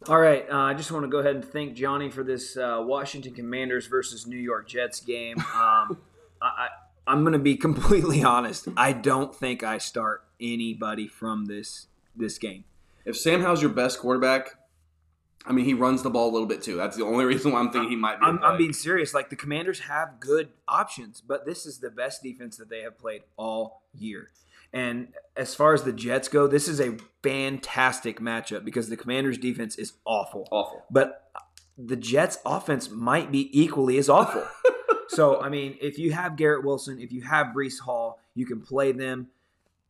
All 0.07 0.19
right, 0.19 0.49
uh, 0.49 0.57
I 0.57 0.73
just 0.73 0.91
want 0.91 1.03
to 1.03 1.09
go 1.09 1.19
ahead 1.19 1.35
and 1.35 1.45
thank 1.45 1.75
Johnny 1.75 2.09
for 2.09 2.23
this 2.23 2.55
uh, 2.55 2.81
Washington 2.81 3.33
Commanders 3.33 3.87
versus 3.87 4.25
New 4.25 4.37
York 4.37 4.67
Jets 4.67 5.01
game. 5.01 5.37
Um, 5.39 5.97
I, 6.41 6.69
I, 7.05 7.11
am 7.11 7.23
going 7.23 7.33
to 7.33 7.39
be 7.39 7.57
completely 7.57 8.23
honest. 8.23 8.69
I 8.77 8.93
don't 8.93 9.35
think 9.35 9.61
I 9.61 9.77
start 9.77 10.23
anybody 10.39 11.07
from 11.07 11.45
this 11.45 11.87
this 12.15 12.37
game. 12.37 12.63
If 13.05 13.17
Sam 13.17 13.41
Howell's 13.41 13.61
your 13.61 13.71
best 13.71 13.99
quarterback, 13.99 14.55
I 15.45 15.51
mean, 15.51 15.65
he 15.65 15.73
runs 15.73 16.03
the 16.03 16.09
ball 16.09 16.29
a 16.29 16.33
little 16.33 16.47
bit 16.47 16.61
too. 16.61 16.75
That's 16.75 16.97
the 16.97 17.05
only 17.05 17.25
reason 17.33 17.51
why 17.51 17.59
I'm 17.59 17.71
thinking 17.71 17.89
he 17.89 17.95
might 17.95 18.19
be. 18.19 18.25
I'm, 18.25 18.39
I'm, 18.43 18.57
being 18.57 18.73
serious. 18.73 19.13
Like 19.13 19.29
the 19.29 19.35
Commanders 19.35 19.79
have 19.81 20.19
good 20.19 20.49
options, 20.67 21.21
but 21.21 21.45
this 21.45 21.65
is 21.65 21.79
the 21.79 21.89
best 21.89 22.21
defense 22.21 22.57
that 22.57 22.69
they 22.69 22.81
have 22.81 22.97
played 22.97 23.23
all 23.37 23.83
year. 23.97 24.29
And 24.71 25.09
as 25.35 25.55
far 25.55 25.73
as 25.73 25.83
the 25.83 25.93
Jets 25.93 26.27
go, 26.27 26.45
this 26.45 26.67
is 26.67 26.79
a 26.79 26.97
fantastic 27.23 28.19
matchup 28.19 28.63
because 28.63 28.89
the 28.89 28.97
Commanders' 28.97 29.37
defense 29.37 29.75
is 29.75 29.93
awful. 30.05 30.47
Awful. 30.51 30.83
But 30.91 31.31
the 31.77 31.95
Jets' 31.95 32.37
offense 32.45 32.89
might 32.89 33.31
be 33.31 33.49
equally 33.59 33.97
as 33.97 34.09
awful. 34.09 34.45
so, 35.07 35.41
I 35.41 35.49
mean, 35.49 35.75
if 35.81 35.97
you 35.97 36.11
have 36.11 36.35
Garrett 36.35 36.63
Wilson, 36.63 36.99
if 36.99 37.11
you 37.11 37.21
have 37.21 37.47
Breece 37.47 37.79
Hall, 37.79 38.19
you 38.35 38.45
can 38.45 38.61
play 38.61 38.91
them 38.91 39.29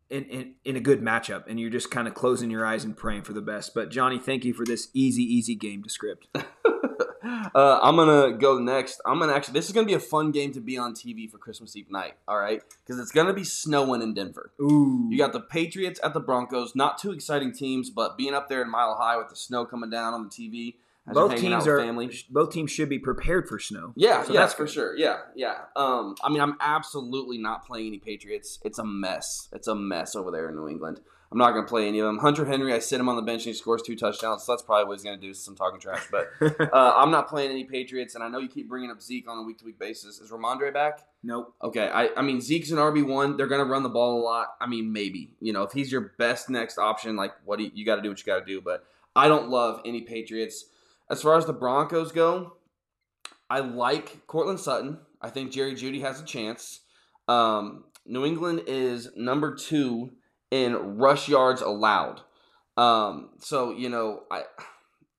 in, 0.09 0.23
in, 0.25 0.53
in 0.65 0.75
a 0.75 0.79
good 0.79 1.01
matchup, 1.01 1.45
and 1.47 1.59
you're 1.59 1.69
just 1.69 1.91
kind 1.91 2.07
of 2.07 2.13
closing 2.13 2.49
your 2.49 2.65
eyes 2.65 2.83
and 2.83 2.95
praying 2.95 3.23
for 3.23 3.33
the 3.33 3.41
best. 3.41 3.73
But 3.73 3.89
Johnny, 3.91 4.17
thank 4.17 4.43
you 4.43 4.53
for 4.53 4.65
this 4.65 4.89
easy, 4.93 5.23
easy 5.23 5.55
game 5.55 5.83
to 5.83 5.89
script. 5.89 6.27
uh, 6.35 7.79
I'm 7.81 7.95
gonna 7.95 8.37
go 8.37 8.59
next. 8.59 9.01
I'm 9.05 9.19
gonna 9.19 9.33
actually. 9.33 9.53
This 9.53 9.67
is 9.67 9.71
gonna 9.71 9.87
be 9.87 9.93
a 9.93 9.99
fun 9.99 10.31
game 10.31 10.51
to 10.53 10.59
be 10.59 10.77
on 10.77 10.93
TV 10.93 11.29
for 11.29 11.37
Christmas 11.37 11.75
Eve 11.75 11.91
night. 11.91 12.13
All 12.27 12.37
right, 12.37 12.61
because 12.83 12.99
it's 12.99 13.11
gonna 13.11 13.33
be 13.33 13.43
snowing 13.43 14.01
in 14.01 14.13
Denver. 14.13 14.51
Ooh. 14.61 15.07
You 15.09 15.17
got 15.17 15.33
the 15.33 15.41
Patriots 15.41 15.99
at 16.03 16.13
the 16.13 16.19
Broncos. 16.19 16.75
Not 16.75 16.97
two 16.97 17.11
exciting 17.11 17.53
teams, 17.53 17.89
but 17.89 18.17
being 18.17 18.33
up 18.33 18.49
there 18.49 18.61
in 18.61 18.69
Mile 18.69 18.95
High 18.95 19.17
with 19.17 19.29
the 19.29 19.35
snow 19.35 19.65
coming 19.65 19.89
down 19.89 20.13
on 20.13 20.23
the 20.23 20.29
TV 20.29 20.75
both 21.13 21.35
teams 21.35 21.67
are 21.67 21.79
family. 21.79 22.11
both 22.29 22.51
teams 22.51 22.71
should 22.71 22.89
be 22.89 22.99
prepared 22.99 23.47
for 23.47 23.59
snow. 23.59 23.93
Yeah, 23.95 24.23
so 24.23 24.33
yes, 24.33 24.53
for 24.53 24.67
sure. 24.67 24.95
Yeah, 24.97 25.19
yeah. 25.35 25.55
Um, 25.75 26.15
I 26.23 26.29
mean, 26.29 26.41
I'm 26.41 26.55
absolutely 26.59 27.37
not 27.37 27.65
playing 27.65 27.87
any 27.87 27.99
Patriots. 27.99 28.59
It's 28.63 28.79
a 28.79 28.85
mess. 28.85 29.49
It's 29.53 29.67
a 29.67 29.75
mess 29.75 30.15
over 30.15 30.31
there 30.31 30.49
in 30.49 30.55
New 30.55 30.67
England. 30.67 31.01
I'm 31.31 31.37
not 31.37 31.51
going 31.51 31.63
to 31.63 31.69
play 31.69 31.87
any 31.87 31.99
of 31.99 32.07
them. 32.07 32.17
Hunter 32.17 32.43
Henry, 32.43 32.73
I 32.73 32.79
sit 32.79 32.99
him 32.99 33.07
on 33.07 33.15
the 33.15 33.21
bench 33.21 33.45
and 33.45 33.53
he 33.53 33.57
scores 33.57 33.83
two 33.83 33.95
touchdowns. 33.95 34.43
So 34.43 34.51
that's 34.51 34.63
probably 34.63 34.85
what 34.85 34.93
he's 34.95 35.03
going 35.03 35.19
to 35.19 35.25
do. 35.25 35.33
Some 35.35 35.55
talking 35.55 35.79
trash, 35.79 36.07
but 36.09 36.27
uh, 36.41 36.93
I'm 36.97 37.11
not 37.11 37.27
playing 37.29 37.51
any 37.51 37.65
Patriots. 37.65 38.15
And 38.15 38.23
I 38.23 38.29
know 38.29 38.39
you 38.39 38.47
keep 38.47 38.67
bringing 38.67 38.89
up 38.89 38.99
Zeke 38.99 39.29
on 39.29 39.37
a 39.37 39.43
week 39.43 39.59
to 39.59 39.65
week 39.65 39.77
basis. 39.77 40.19
Is 40.19 40.31
Rhamondre 40.31 40.73
back? 40.73 41.01
Nope. 41.21 41.53
Okay. 41.61 41.87
I, 41.87 42.09
I 42.17 42.23
mean, 42.23 42.41
Zeke's 42.41 42.71
an 42.71 42.77
RB 42.77 43.05
one. 43.07 43.37
They're 43.37 43.47
going 43.47 43.63
to 43.63 43.71
run 43.71 43.83
the 43.83 43.89
ball 43.89 44.19
a 44.19 44.23
lot. 44.23 44.55
I 44.59 44.65
mean, 44.65 44.91
maybe 44.91 45.35
you 45.39 45.53
know 45.53 45.61
if 45.61 45.71
he's 45.71 45.91
your 45.91 46.13
best 46.17 46.49
next 46.49 46.79
option, 46.79 47.15
like 47.15 47.33
what 47.45 47.59
do 47.59 47.65
you, 47.65 47.71
you 47.75 47.85
got 47.85 47.97
to 47.97 48.01
do 48.01 48.09
what 48.09 48.19
you 48.19 48.25
got 48.25 48.39
to 48.39 48.45
do. 48.45 48.59
But 48.59 48.85
I 49.15 49.27
don't 49.27 49.49
love 49.49 49.81
any 49.85 50.01
Patriots. 50.01 50.65
As 51.09 51.21
far 51.21 51.37
as 51.37 51.45
the 51.45 51.53
Broncos 51.53 52.11
go, 52.11 52.53
I 53.49 53.59
like 53.59 54.27
Courtland 54.27 54.59
Sutton. 54.59 54.99
I 55.21 55.29
think 55.29 55.51
Jerry 55.51 55.73
Jeudy 55.73 56.01
has 56.01 56.21
a 56.21 56.25
chance. 56.25 56.81
Um, 57.27 57.85
New 58.05 58.25
England 58.25 58.63
is 58.67 59.09
number 59.15 59.55
two 59.55 60.11
in 60.51 60.97
rush 60.97 61.27
yards 61.27 61.61
allowed. 61.61 62.21
Um, 62.77 63.31
so 63.39 63.71
you 63.71 63.89
know, 63.89 64.23
I, 64.31 64.43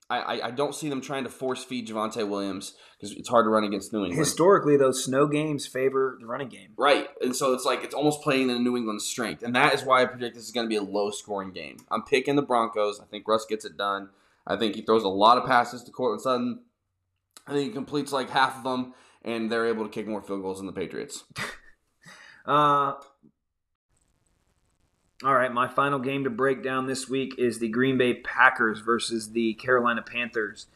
I 0.09 0.41
I 0.41 0.51
don't 0.51 0.73
see 0.73 0.89
them 0.89 1.01
trying 1.01 1.25
to 1.25 1.29
force 1.29 1.63
feed 1.63 1.87
Javonte 1.87 2.27
Williams 2.27 2.73
because 2.97 3.15
it's 3.15 3.29
hard 3.29 3.45
to 3.45 3.49
run 3.49 3.63
against 3.63 3.93
New 3.93 3.99
England. 3.99 4.19
Historically, 4.19 4.77
those 4.77 5.03
snow 5.03 5.27
games 5.27 5.67
favor 5.67 6.17
the 6.19 6.25
running 6.25 6.49
game, 6.49 6.69
right? 6.77 7.07
And 7.21 7.35
so 7.35 7.53
it's 7.53 7.65
like 7.65 7.83
it's 7.83 7.93
almost 7.93 8.21
playing 8.21 8.49
in 8.49 8.63
New 8.63 8.75
England's 8.75 9.05
strength, 9.05 9.43
and 9.43 9.55
that 9.55 9.73
is 9.73 9.83
why 9.83 10.01
I 10.01 10.05
predict 10.05 10.35
this 10.35 10.45
is 10.45 10.51
going 10.51 10.65
to 10.65 10.69
be 10.69 10.75
a 10.75 10.81
low 10.83 11.11
scoring 11.11 11.51
game. 11.51 11.77
I'm 11.91 12.03
picking 12.03 12.35
the 12.35 12.41
Broncos. 12.41 12.99
I 12.99 13.05
think 13.05 13.27
Russ 13.27 13.45
gets 13.45 13.65
it 13.65 13.77
done. 13.77 14.09
I 14.45 14.57
think 14.57 14.75
he 14.75 14.81
throws 14.81 15.03
a 15.03 15.09
lot 15.09 15.37
of 15.37 15.45
passes 15.45 15.83
to 15.83 15.91
Courtland 15.91 16.21
Sutton. 16.21 16.61
I 17.47 17.53
think 17.53 17.67
he 17.67 17.73
completes 17.73 18.11
like 18.11 18.29
half 18.29 18.57
of 18.57 18.63
them, 18.63 18.93
and 19.23 19.51
they're 19.51 19.67
able 19.67 19.83
to 19.83 19.89
kick 19.89 20.07
more 20.07 20.21
field 20.21 20.41
goals 20.41 20.57
than 20.57 20.67
the 20.67 20.73
Patriots. 20.73 21.23
uh, 22.45 22.93
all 25.23 25.35
right, 25.35 25.53
my 25.53 25.67
final 25.67 25.99
game 25.99 26.23
to 26.23 26.29
break 26.29 26.63
down 26.63 26.87
this 26.87 27.07
week 27.07 27.35
is 27.37 27.59
the 27.59 27.69
Green 27.69 27.97
Bay 27.97 28.15
Packers 28.15 28.79
versus 28.79 29.31
the 29.31 29.53
Carolina 29.55 30.01
Panthers. 30.01 30.67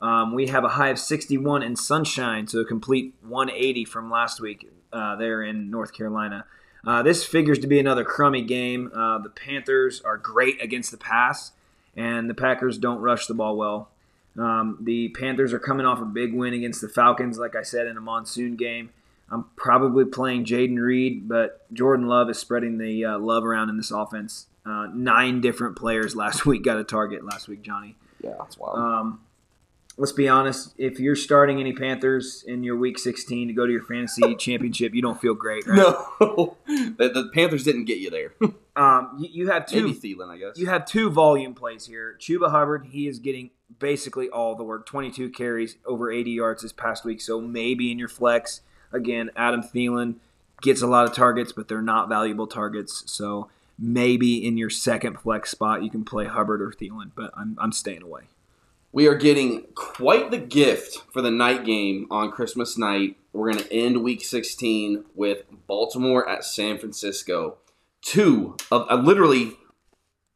Um, 0.00 0.34
we 0.34 0.48
have 0.48 0.64
a 0.64 0.70
high 0.70 0.90
of 0.90 0.98
61 0.98 1.62
in 1.62 1.76
sunshine, 1.76 2.46
so 2.46 2.58
a 2.58 2.64
complete 2.64 3.14
180 3.22 3.86
from 3.86 4.10
last 4.10 4.40
week 4.40 4.70
uh, 4.92 5.16
there 5.16 5.42
in 5.42 5.70
North 5.70 5.94
Carolina. 5.94 6.44
Uh, 6.86 7.02
this 7.02 7.24
figures 7.24 7.58
to 7.60 7.66
be 7.66 7.78
another 7.78 8.04
crummy 8.04 8.42
game. 8.42 8.90
Uh, 8.94 9.18
the 9.18 9.30
Panthers 9.30 10.02
are 10.02 10.18
great 10.18 10.62
against 10.62 10.90
the 10.90 10.98
pass 10.98 11.52
and 11.96 12.28
the 12.28 12.34
Packers 12.34 12.78
don't 12.78 13.00
rush 13.00 13.26
the 13.26 13.34
ball 13.34 13.56
well. 13.56 13.90
Um, 14.36 14.78
the 14.80 15.08
Panthers 15.10 15.52
are 15.52 15.58
coming 15.58 15.86
off 15.86 16.00
a 16.00 16.04
big 16.04 16.34
win 16.34 16.54
against 16.54 16.80
the 16.80 16.88
Falcons, 16.88 17.38
like 17.38 17.54
I 17.54 17.62
said, 17.62 17.86
in 17.86 17.96
a 17.96 18.00
monsoon 18.00 18.56
game. 18.56 18.90
I'm 19.30 19.46
probably 19.56 20.04
playing 20.04 20.44
Jayden 20.44 20.78
Reed, 20.78 21.28
but 21.28 21.72
Jordan 21.72 22.06
Love 22.06 22.28
is 22.30 22.38
spreading 22.38 22.78
the 22.78 23.04
uh, 23.04 23.18
love 23.18 23.44
around 23.44 23.70
in 23.70 23.76
this 23.76 23.90
offense. 23.90 24.46
Uh, 24.66 24.88
nine 24.92 25.40
different 25.40 25.76
players 25.76 26.16
last 26.16 26.46
week 26.46 26.64
got 26.64 26.78
a 26.78 26.84
target 26.84 27.24
last 27.24 27.48
week, 27.48 27.62
Johnny. 27.62 27.96
Yeah, 28.22 28.34
that's 28.38 28.58
wild. 28.58 28.78
Um, 28.78 29.20
let's 29.96 30.12
be 30.12 30.28
honest. 30.28 30.74
If 30.78 30.98
you're 30.98 31.16
starting 31.16 31.60
any 31.60 31.72
Panthers 31.72 32.44
in 32.46 32.64
your 32.64 32.76
Week 32.76 32.98
16 32.98 33.48
to 33.48 33.54
go 33.54 33.66
to 33.66 33.72
your 33.72 33.82
fantasy 33.82 34.34
championship, 34.38 34.94
you 34.94 35.02
don't 35.02 35.20
feel 35.20 35.34
great. 35.34 35.66
Right? 35.66 35.76
No, 35.76 36.56
the, 36.66 37.10
the, 37.12 37.30
Panthers 37.32 37.64
didn't 37.64 37.84
get 37.84 37.98
you 37.98 38.10
there. 38.10 38.34
um, 38.76 39.16
you, 39.18 39.28
you, 39.32 39.50
have 39.50 39.66
two. 39.66 39.86
Maybe 39.86 40.14
Thielen, 40.14 40.28
I 40.28 40.38
guess. 40.38 40.58
You 40.58 40.66
have 40.66 40.86
two 40.86 41.10
volume 41.10 41.54
plays 41.54 41.86
here. 41.86 42.16
Chuba 42.18 42.50
Hubbard, 42.50 42.86
he 42.90 43.06
is 43.06 43.18
getting 43.18 43.50
basically 43.78 44.28
all 44.28 44.54
the 44.54 44.64
work. 44.64 44.86
22 44.86 45.30
carries, 45.30 45.76
over 45.86 46.10
80 46.10 46.30
yards 46.30 46.62
this 46.62 46.72
past 46.72 47.04
week. 47.04 47.20
So 47.20 47.40
maybe 47.40 47.90
in 47.90 47.98
your 47.98 48.08
flex, 48.08 48.60
again, 48.92 49.30
Adam 49.36 49.62
Thielen 49.62 50.16
gets 50.62 50.82
a 50.82 50.86
lot 50.86 51.06
of 51.06 51.14
targets, 51.14 51.52
but 51.52 51.68
they're 51.68 51.82
not 51.82 52.08
valuable 52.08 52.46
targets. 52.46 53.02
So 53.06 53.50
maybe 53.78 54.46
in 54.46 54.56
your 54.56 54.70
second 54.70 55.18
flex 55.20 55.50
spot, 55.50 55.82
you 55.82 55.90
can 55.90 56.04
play 56.04 56.26
Hubbard 56.26 56.62
or 56.62 56.70
Thielen, 56.70 57.10
but 57.14 57.32
I'm, 57.36 57.58
I'm 57.60 57.72
staying 57.72 58.02
away 58.02 58.22
we 58.94 59.08
are 59.08 59.16
getting 59.16 59.66
quite 59.74 60.30
the 60.30 60.38
gift 60.38 61.02
for 61.12 61.20
the 61.20 61.30
night 61.30 61.64
game 61.64 62.06
on 62.12 62.30
Christmas 62.30 62.78
night. 62.78 63.16
We're 63.32 63.50
going 63.50 63.64
to 63.64 63.72
end 63.72 64.04
week 64.04 64.24
16 64.24 65.06
with 65.16 65.42
Baltimore 65.66 66.28
at 66.28 66.44
San 66.44 66.78
Francisco. 66.78 67.58
Two 68.02 68.56
of 68.70 68.86
uh, 68.88 68.94
literally 68.94 69.54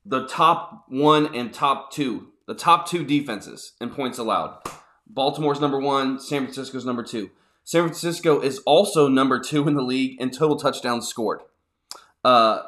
the 0.05 0.27
top 0.27 0.87
one 0.88 1.33
and 1.37 1.55
top 1.55 1.92
two, 1.92 2.33
the 2.49 2.55
top 2.55 2.88
two 2.88 3.05
defenses 3.05 3.75
in 3.81 3.90
points 3.90 4.18
allowed. 4.18 4.59
Baltimore's 5.07 5.61
number 5.61 5.79
one, 5.79 6.18
San 6.18 6.42
Francisco's 6.42 6.85
number 6.85 7.05
two. 7.05 7.31
San 7.62 7.83
Francisco 7.83 8.40
is 8.40 8.59
also 8.66 9.07
number 9.07 9.38
two 9.38 9.68
in 9.68 9.75
the 9.75 9.83
league 9.83 10.21
in 10.21 10.31
total 10.31 10.57
touchdowns 10.57 11.07
scored. 11.07 11.42
Uh, 12.25 12.62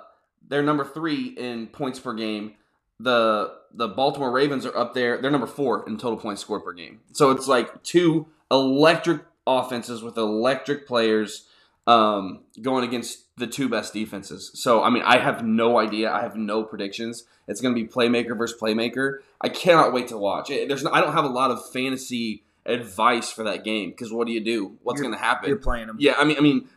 they're 0.47 0.63
number 0.63 0.85
three 0.85 1.35
in 1.37 1.67
points 1.67 1.99
per 1.99 2.15
game 2.15 2.55
the 3.01 3.55
the 3.73 3.89
Baltimore 3.89 4.31
Ravens 4.31 4.67
are 4.67 4.77
up 4.77 4.95
there. 4.95 5.21
They're 5.21 5.31
number 5.31 5.47
four 5.47 5.87
in 5.89 5.97
total 5.97 6.19
points 6.19 6.43
scored 6.43 6.65
per 6.65 6.73
game. 6.73 7.01
So 7.13 7.31
it's 7.31 7.47
like 7.47 7.83
two 7.83 8.27
electric 8.51 9.23
offenses 9.47 10.03
with 10.03 10.17
electric 10.17 10.87
players 10.87 11.47
um, 11.87 12.41
going 12.61 12.85
against 12.85 13.25
the 13.37 13.47
two 13.47 13.69
best 13.69 13.93
defenses. 13.93 14.51
So 14.55 14.83
I 14.83 14.91
mean, 14.91 15.03
I 15.05 15.19
have 15.19 15.45
no 15.45 15.79
idea. 15.79 16.13
I 16.13 16.23
have 16.23 16.37
no 16.37 16.63
predictions. 16.63 17.25
It's 17.49 17.61
going 17.61 17.75
to 17.75 17.81
be 17.81 17.89
playmaker 17.89 18.37
versus 18.37 18.61
playmaker. 18.61 19.19
I 19.41 19.49
cannot 19.49 19.93
wait 19.93 20.09
to 20.09 20.19
watch. 20.19 20.49
There's 20.49 20.85
no, 20.85 20.91
I 20.93 21.01
don't 21.01 21.15
have 21.15 21.25
a 21.25 21.29
lot 21.29 21.51
of 21.51 21.69
fantasy 21.73 22.45
advice 22.67 23.33
for 23.33 23.45
that 23.45 23.65
game 23.65 23.91
because 23.91 24.13
what 24.13 24.27
do 24.27 24.33
you 24.33 24.41
do? 24.41 24.79
What's 24.83 25.01
going 25.01 25.15
to 25.15 25.19
happen? 25.19 25.49
You're 25.49 25.59
playing 25.59 25.87
them. 25.87 25.97
Yeah, 25.99 26.15
I 26.19 26.25
mean, 26.25 26.37
I 26.37 26.41
mean, 26.41 26.69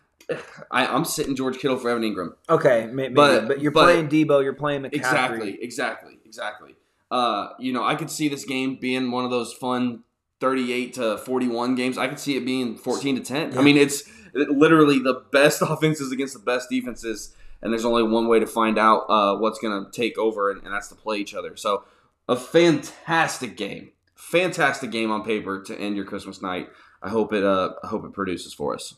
I, 0.72 0.86
am 0.86 1.06
sitting 1.06 1.36
George 1.36 1.58
Kittle 1.58 1.78
for 1.78 1.90
Evan 1.90 2.04
Engram. 2.04 2.34
Okay, 2.50 2.90
maybe, 2.92 3.14
but, 3.14 3.48
but 3.48 3.62
you're 3.62 3.72
but, 3.72 3.84
playing 3.84 4.10
Deebo, 4.10 4.44
You're 4.44 4.54
playing 4.54 4.84
McCaffrey. 4.84 4.94
Exactly, 4.94 5.58
exactly, 5.62 6.20
exactly. 6.26 6.76
Uh, 7.12 7.50
you 7.60 7.74
know, 7.74 7.84
I 7.84 7.96
could 7.96 8.10
see 8.10 8.28
this 8.28 8.44
game 8.46 8.78
being 8.80 9.12
one 9.12 9.24
of 9.24 9.32
those 9.32 9.54
fun 9.54 10.04
38 10.40 10.94
to 10.96 11.18
41 11.20 11.76
games. 11.76 11.98
I 11.98 12.08
could 12.08 12.20
see 12.20 12.36
it 12.36 12.46
being 12.46 12.76
14 12.76 13.16
to 13.16 13.22
10. 13.22 13.52
Yeah. 13.54 13.60
I 13.60 13.62
mean, 13.62 13.78
it's 13.78 14.04
literally 14.34 15.00
the 15.00 15.24
best 15.32 15.62
offenses 15.62 16.12
against 16.12 16.34
the 16.34 16.40
best 16.40 16.70
defenses, 16.70 17.36
and 17.62 17.72
there's 17.72 17.86
only 17.86 18.04
one 18.04 18.28
way 18.28 18.40
to 18.40 18.48
find 18.48 18.78
out 18.78 19.06
uh, 19.10 19.38
what's 19.38 19.60
going 19.60 19.86
to 19.86 19.92
take 19.92 20.18
over, 20.18 20.52
and, 20.52 20.64
and 20.64 20.74
that's 20.74 20.88
to 20.90 20.96
play 20.96 21.18
each 21.18 21.34
other. 21.34 21.56
So, 21.56 21.86
a 22.28 22.36
fantastic 22.36 23.58
game, 23.58 23.92
fantastic 24.16 24.92
game 24.92 25.12
on 25.12 25.24
paper 25.24 25.62
to 25.64 25.78
end 25.78 25.96
your 25.96 26.06
Christmas 26.06 26.42
night. 26.42 26.70
I 27.02 27.10
hope 27.10 27.34
it. 27.34 27.44
Uh, 27.44 27.74
I 27.84 27.88
hope 27.88 28.06
it 28.06 28.14
produces 28.14 28.54
for 28.54 28.74
us. 28.74 28.96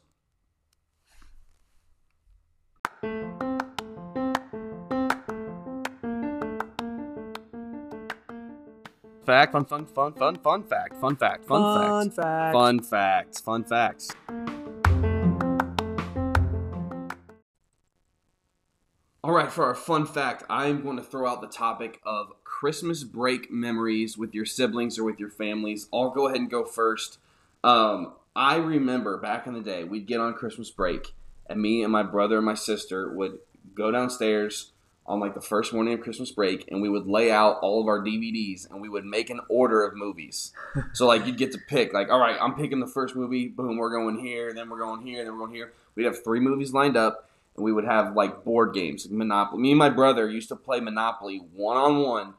Fact, 9.25 9.51
fun, 9.51 9.65
fun, 9.65 9.85
fun, 9.87 10.13
fun, 10.13 10.35
fun 10.35 10.63
fact, 10.63 10.95
fun 11.01 11.15
fact, 11.15 11.45
fun, 11.45 11.61
fun 11.61 12.09
fact, 12.11 12.15
fact, 12.15 12.53
fun 12.53 12.79
facts, 12.81 13.41
fun 13.41 13.63
facts. 13.63 14.11
All 19.23 19.31
right, 19.31 19.51
for 19.51 19.65
our 19.65 19.73
fun 19.73 20.05
fact, 20.05 20.43
I'm 20.47 20.83
going 20.83 20.97
to 20.97 21.03
throw 21.03 21.27
out 21.27 21.41
the 21.41 21.47
topic 21.47 21.99
of 22.05 22.33
Christmas 22.43 23.03
break 23.03 23.51
memories 23.51 24.15
with 24.15 24.35
your 24.35 24.45
siblings 24.45 24.99
or 24.99 25.03
with 25.03 25.19
your 25.19 25.31
families. 25.31 25.87
I'll 25.91 26.11
go 26.11 26.27
ahead 26.27 26.39
and 26.39 26.49
go 26.49 26.63
first. 26.63 27.17
Um, 27.63 28.13
I 28.35 28.57
remember 28.57 29.17
back 29.17 29.47
in 29.47 29.53
the 29.53 29.61
day, 29.61 29.83
we'd 29.83 30.05
get 30.05 30.19
on 30.19 30.35
Christmas 30.35 30.69
break, 30.69 31.15
and 31.47 31.59
me 31.59 31.81
and 31.81 31.91
my 31.91 32.03
brother 32.03 32.37
and 32.37 32.45
my 32.45 32.53
sister 32.53 33.11
would 33.11 33.39
go 33.73 33.89
downstairs 33.89 34.73
on 35.07 35.19
like 35.19 35.35
the 35.35 35.41
first 35.41 35.73
morning 35.73 35.93
of 35.93 36.01
Christmas 36.01 36.31
break, 36.31 36.65
and 36.69 36.81
we 36.81 36.89
would 36.89 37.07
lay 37.07 37.31
out 37.31 37.59
all 37.61 37.81
of 37.81 37.87
our 37.87 37.99
DVDs, 37.99 38.69
and 38.69 38.81
we 38.81 38.89
would 38.89 39.05
make 39.05 39.29
an 39.29 39.39
order 39.49 39.83
of 39.83 39.95
movies. 39.95 40.51
so 40.93 41.05
like 41.05 41.25
you'd 41.25 41.37
get 41.37 41.51
to 41.51 41.59
pick, 41.67 41.93
like, 41.93 42.09
all 42.09 42.19
right, 42.19 42.37
I'm 42.41 42.55
picking 42.55 42.79
the 42.79 42.87
first 42.87 43.15
movie. 43.15 43.47
Boom, 43.47 43.77
we're 43.77 43.91
going 43.91 44.19
here, 44.19 44.53
then 44.53 44.69
we're 44.69 44.79
going 44.79 45.05
here, 45.05 45.23
then 45.23 45.33
we're 45.33 45.45
going 45.45 45.53
here. 45.53 45.73
We'd 45.95 46.05
have 46.05 46.23
three 46.23 46.39
movies 46.39 46.73
lined 46.73 46.97
up, 46.97 47.29
and 47.55 47.63
we 47.63 47.71
would 47.71 47.85
have 47.85 48.15
like 48.15 48.43
board 48.43 48.73
games, 48.73 49.05
like 49.05 49.13
Monopoly. 49.13 49.61
Me 49.61 49.71
and 49.71 49.79
my 49.79 49.89
brother 49.89 50.29
used 50.29 50.49
to 50.49 50.55
play 50.55 50.79
Monopoly 50.79 51.37
one 51.53 51.77
on 51.77 52.01
one. 52.01 52.33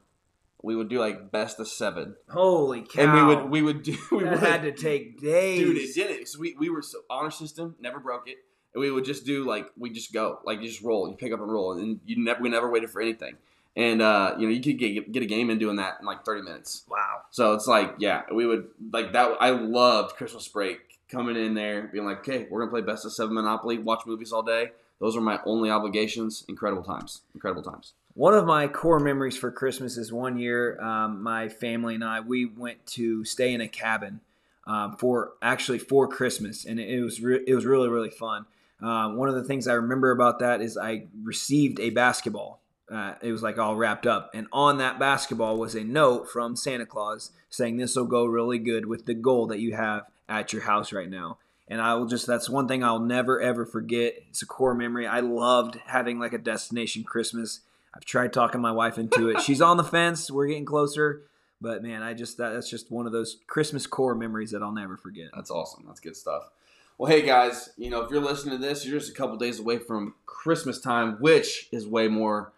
We 0.62 0.74
would 0.74 0.88
do 0.88 0.98
like 0.98 1.30
best 1.30 1.60
of 1.60 1.68
seven. 1.68 2.16
Holy 2.28 2.82
cow! 2.82 3.02
And 3.02 3.12
we 3.12 3.22
would 3.22 3.50
we 3.50 3.62
would 3.62 3.82
do. 3.84 3.96
We 4.10 4.24
would, 4.24 4.38
had 4.38 4.62
to 4.62 4.72
take 4.72 5.20
days, 5.20 5.60
dude. 5.60 5.76
It 5.76 5.94
didn't. 5.94 6.26
So 6.26 6.40
we, 6.40 6.56
we 6.58 6.70
were 6.70 6.82
so 6.82 6.98
honor 7.08 7.30
system 7.30 7.76
never 7.78 8.00
broke 8.00 8.28
it 8.28 8.38
and 8.76 8.82
we 8.82 8.90
would 8.90 9.06
just 9.06 9.24
do 9.24 9.44
like 9.44 9.70
we 9.78 9.88
just 9.88 10.12
go 10.12 10.38
like 10.44 10.60
you 10.60 10.68
just 10.68 10.82
roll 10.82 11.08
you 11.08 11.16
pick 11.16 11.32
up 11.32 11.40
and 11.40 11.50
roll 11.50 11.72
and 11.72 11.98
you 12.04 12.22
never 12.22 12.42
we 12.42 12.50
never 12.50 12.70
waited 12.70 12.90
for 12.90 13.00
anything. 13.00 13.34
And 13.74 14.02
uh, 14.02 14.34
you 14.38 14.46
know 14.46 14.52
you 14.52 14.60
could 14.60 14.78
get 14.78 15.10
get 15.10 15.22
a 15.22 15.26
game 15.26 15.48
in 15.48 15.58
doing 15.58 15.76
that 15.76 15.96
in 16.00 16.06
like 16.06 16.26
30 16.26 16.42
minutes. 16.42 16.84
Wow. 16.88 17.22
So 17.30 17.54
it's 17.54 17.66
like 17.66 17.94
yeah 17.98 18.22
we 18.32 18.46
would 18.46 18.68
like 18.92 19.14
that 19.14 19.32
i 19.40 19.50
loved 19.50 20.16
christmas 20.16 20.46
break 20.46 20.98
coming 21.08 21.36
in 21.36 21.54
there 21.54 21.84
being 21.84 22.04
like 22.04 22.18
okay 22.18 22.46
we're 22.50 22.60
gonna 22.60 22.70
play 22.70 22.82
best 22.82 23.06
of 23.06 23.12
seven 23.12 23.34
monopoly 23.34 23.78
watch 23.78 24.04
movies 24.06 24.30
all 24.30 24.42
day. 24.42 24.72
Those 24.98 25.16
are 25.16 25.20
my 25.20 25.40
only 25.44 25.70
obligations. 25.70 26.44
Incredible 26.48 26.82
times. 26.82 27.20
Incredible 27.34 27.62
times. 27.62 27.92
One 28.14 28.32
of 28.32 28.46
my 28.46 28.68
core 28.68 29.00
memories 29.00 29.38
for 29.38 29.50
christmas 29.50 29.96
is 29.96 30.12
one 30.12 30.38
year 30.38 30.78
um, 30.82 31.22
my 31.22 31.48
family 31.48 31.94
and 31.94 32.04
i 32.04 32.20
we 32.20 32.44
went 32.44 32.84
to 32.88 33.24
stay 33.24 33.54
in 33.54 33.62
a 33.62 33.68
cabin 33.68 34.20
um, 34.66 34.96
for 34.96 35.32
actually 35.40 35.78
for 35.78 36.06
christmas. 36.06 36.66
And 36.66 36.78
it, 36.78 37.02
was 37.02 37.22
re- 37.22 37.42
it 37.46 37.54
was 37.54 37.64
really 37.64 37.88
really 37.88 38.10
fun 38.10 38.44
uh, 38.82 39.10
one 39.10 39.28
of 39.28 39.34
the 39.34 39.44
things 39.44 39.66
I 39.66 39.74
remember 39.74 40.10
about 40.10 40.40
that 40.40 40.60
is 40.60 40.76
I 40.76 41.06
received 41.22 41.80
a 41.80 41.90
basketball. 41.90 42.60
Uh, 42.90 43.14
it 43.22 43.32
was 43.32 43.42
like 43.42 43.58
all 43.58 43.76
wrapped 43.76 44.06
up. 44.06 44.30
And 44.34 44.46
on 44.52 44.78
that 44.78 44.98
basketball 44.98 45.56
was 45.58 45.74
a 45.74 45.82
note 45.82 46.30
from 46.30 46.56
Santa 46.56 46.86
Claus 46.86 47.30
saying, 47.48 47.76
This 47.76 47.96
will 47.96 48.04
go 48.04 48.26
really 48.26 48.58
good 48.58 48.86
with 48.86 49.06
the 49.06 49.14
goal 49.14 49.46
that 49.48 49.58
you 49.58 49.74
have 49.74 50.02
at 50.28 50.52
your 50.52 50.62
house 50.62 50.92
right 50.92 51.10
now. 51.10 51.38
And 51.68 51.80
I 51.80 51.94
will 51.94 52.06
just, 52.06 52.26
that's 52.26 52.48
one 52.48 52.68
thing 52.68 52.84
I'll 52.84 53.00
never 53.00 53.40
ever 53.40 53.66
forget. 53.66 54.14
It's 54.28 54.42
a 54.42 54.46
core 54.46 54.74
memory. 54.74 55.06
I 55.06 55.20
loved 55.20 55.80
having 55.86 56.20
like 56.20 56.32
a 56.32 56.38
destination 56.38 57.02
Christmas. 57.02 57.60
I've 57.94 58.04
tried 58.04 58.32
talking 58.32 58.60
my 58.60 58.72
wife 58.72 58.98
into 58.98 59.30
it. 59.30 59.40
She's 59.40 59.62
on 59.62 59.78
the 59.78 59.84
fence. 59.84 60.30
We're 60.30 60.46
getting 60.46 60.66
closer. 60.66 61.22
But 61.60 61.82
man, 61.82 62.02
I 62.02 62.12
just, 62.12 62.36
that, 62.36 62.52
that's 62.52 62.70
just 62.70 62.92
one 62.92 63.06
of 63.06 63.12
those 63.12 63.38
Christmas 63.46 63.86
core 63.86 64.14
memories 64.14 64.50
that 64.50 64.62
I'll 64.62 64.70
never 64.70 64.96
forget. 64.96 65.30
That's 65.34 65.50
awesome. 65.50 65.84
That's 65.86 66.00
good 66.00 66.14
stuff. 66.14 66.50
Well, 66.98 67.12
hey 67.12 67.20
guys, 67.20 67.68
you 67.76 67.90
know, 67.90 68.00
if 68.00 68.10
you're 68.10 68.22
listening 68.22 68.58
to 68.58 68.66
this, 68.66 68.86
you're 68.86 68.98
just 68.98 69.12
a 69.12 69.14
couple 69.14 69.36
days 69.36 69.58
away 69.58 69.78
from 69.78 70.14
Christmas 70.24 70.80
time, 70.80 71.18
which 71.20 71.68
is 71.70 71.86
way 71.86 72.08
more 72.08 72.54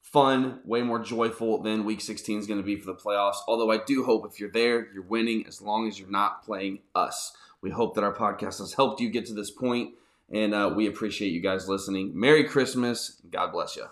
fun, 0.00 0.60
way 0.64 0.82
more 0.82 1.00
joyful 1.00 1.60
than 1.60 1.84
week 1.84 2.00
16 2.00 2.38
is 2.38 2.46
going 2.46 2.60
to 2.60 2.64
be 2.64 2.76
for 2.76 2.86
the 2.86 2.94
playoffs. 2.94 3.38
Although 3.48 3.72
I 3.72 3.78
do 3.78 4.04
hope 4.04 4.30
if 4.30 4.38
you're 4.38 4.52
there, 4.52 4.92
you're 4.92 5.02
winning 5.02 5.44
as 5.48 5.60
long 5.60 5.88
as 5.88 5.98
you're 5.98 6.08
not 6.08 6.44
playing 6.44 6.82
us. 6.94 7.36
We 7.62 7.70
hope 7.70 7.96
that 7.96 8.04
our 8.04 8.14
podcast 8.14 8.60
has 8.60 8.74
helped 8.74 9.00
you 9.00 9.10
get 9.10 9.26
to 9.26 9.34
this 9.34 9.50
point, 9.50 9.94
and 10.30 10.54
uh, 10.54 10.72
we 10.72 10.86
appreciate 10.86 11.32
you 11.32 11.40
guys 11.40 11.68
listening. 11.68 12.12
Merry 12.14 12.44
Christmas. 12.44 13.20
God 13.28 13.50
bless 13.50 13.74
you. 13.74 13.86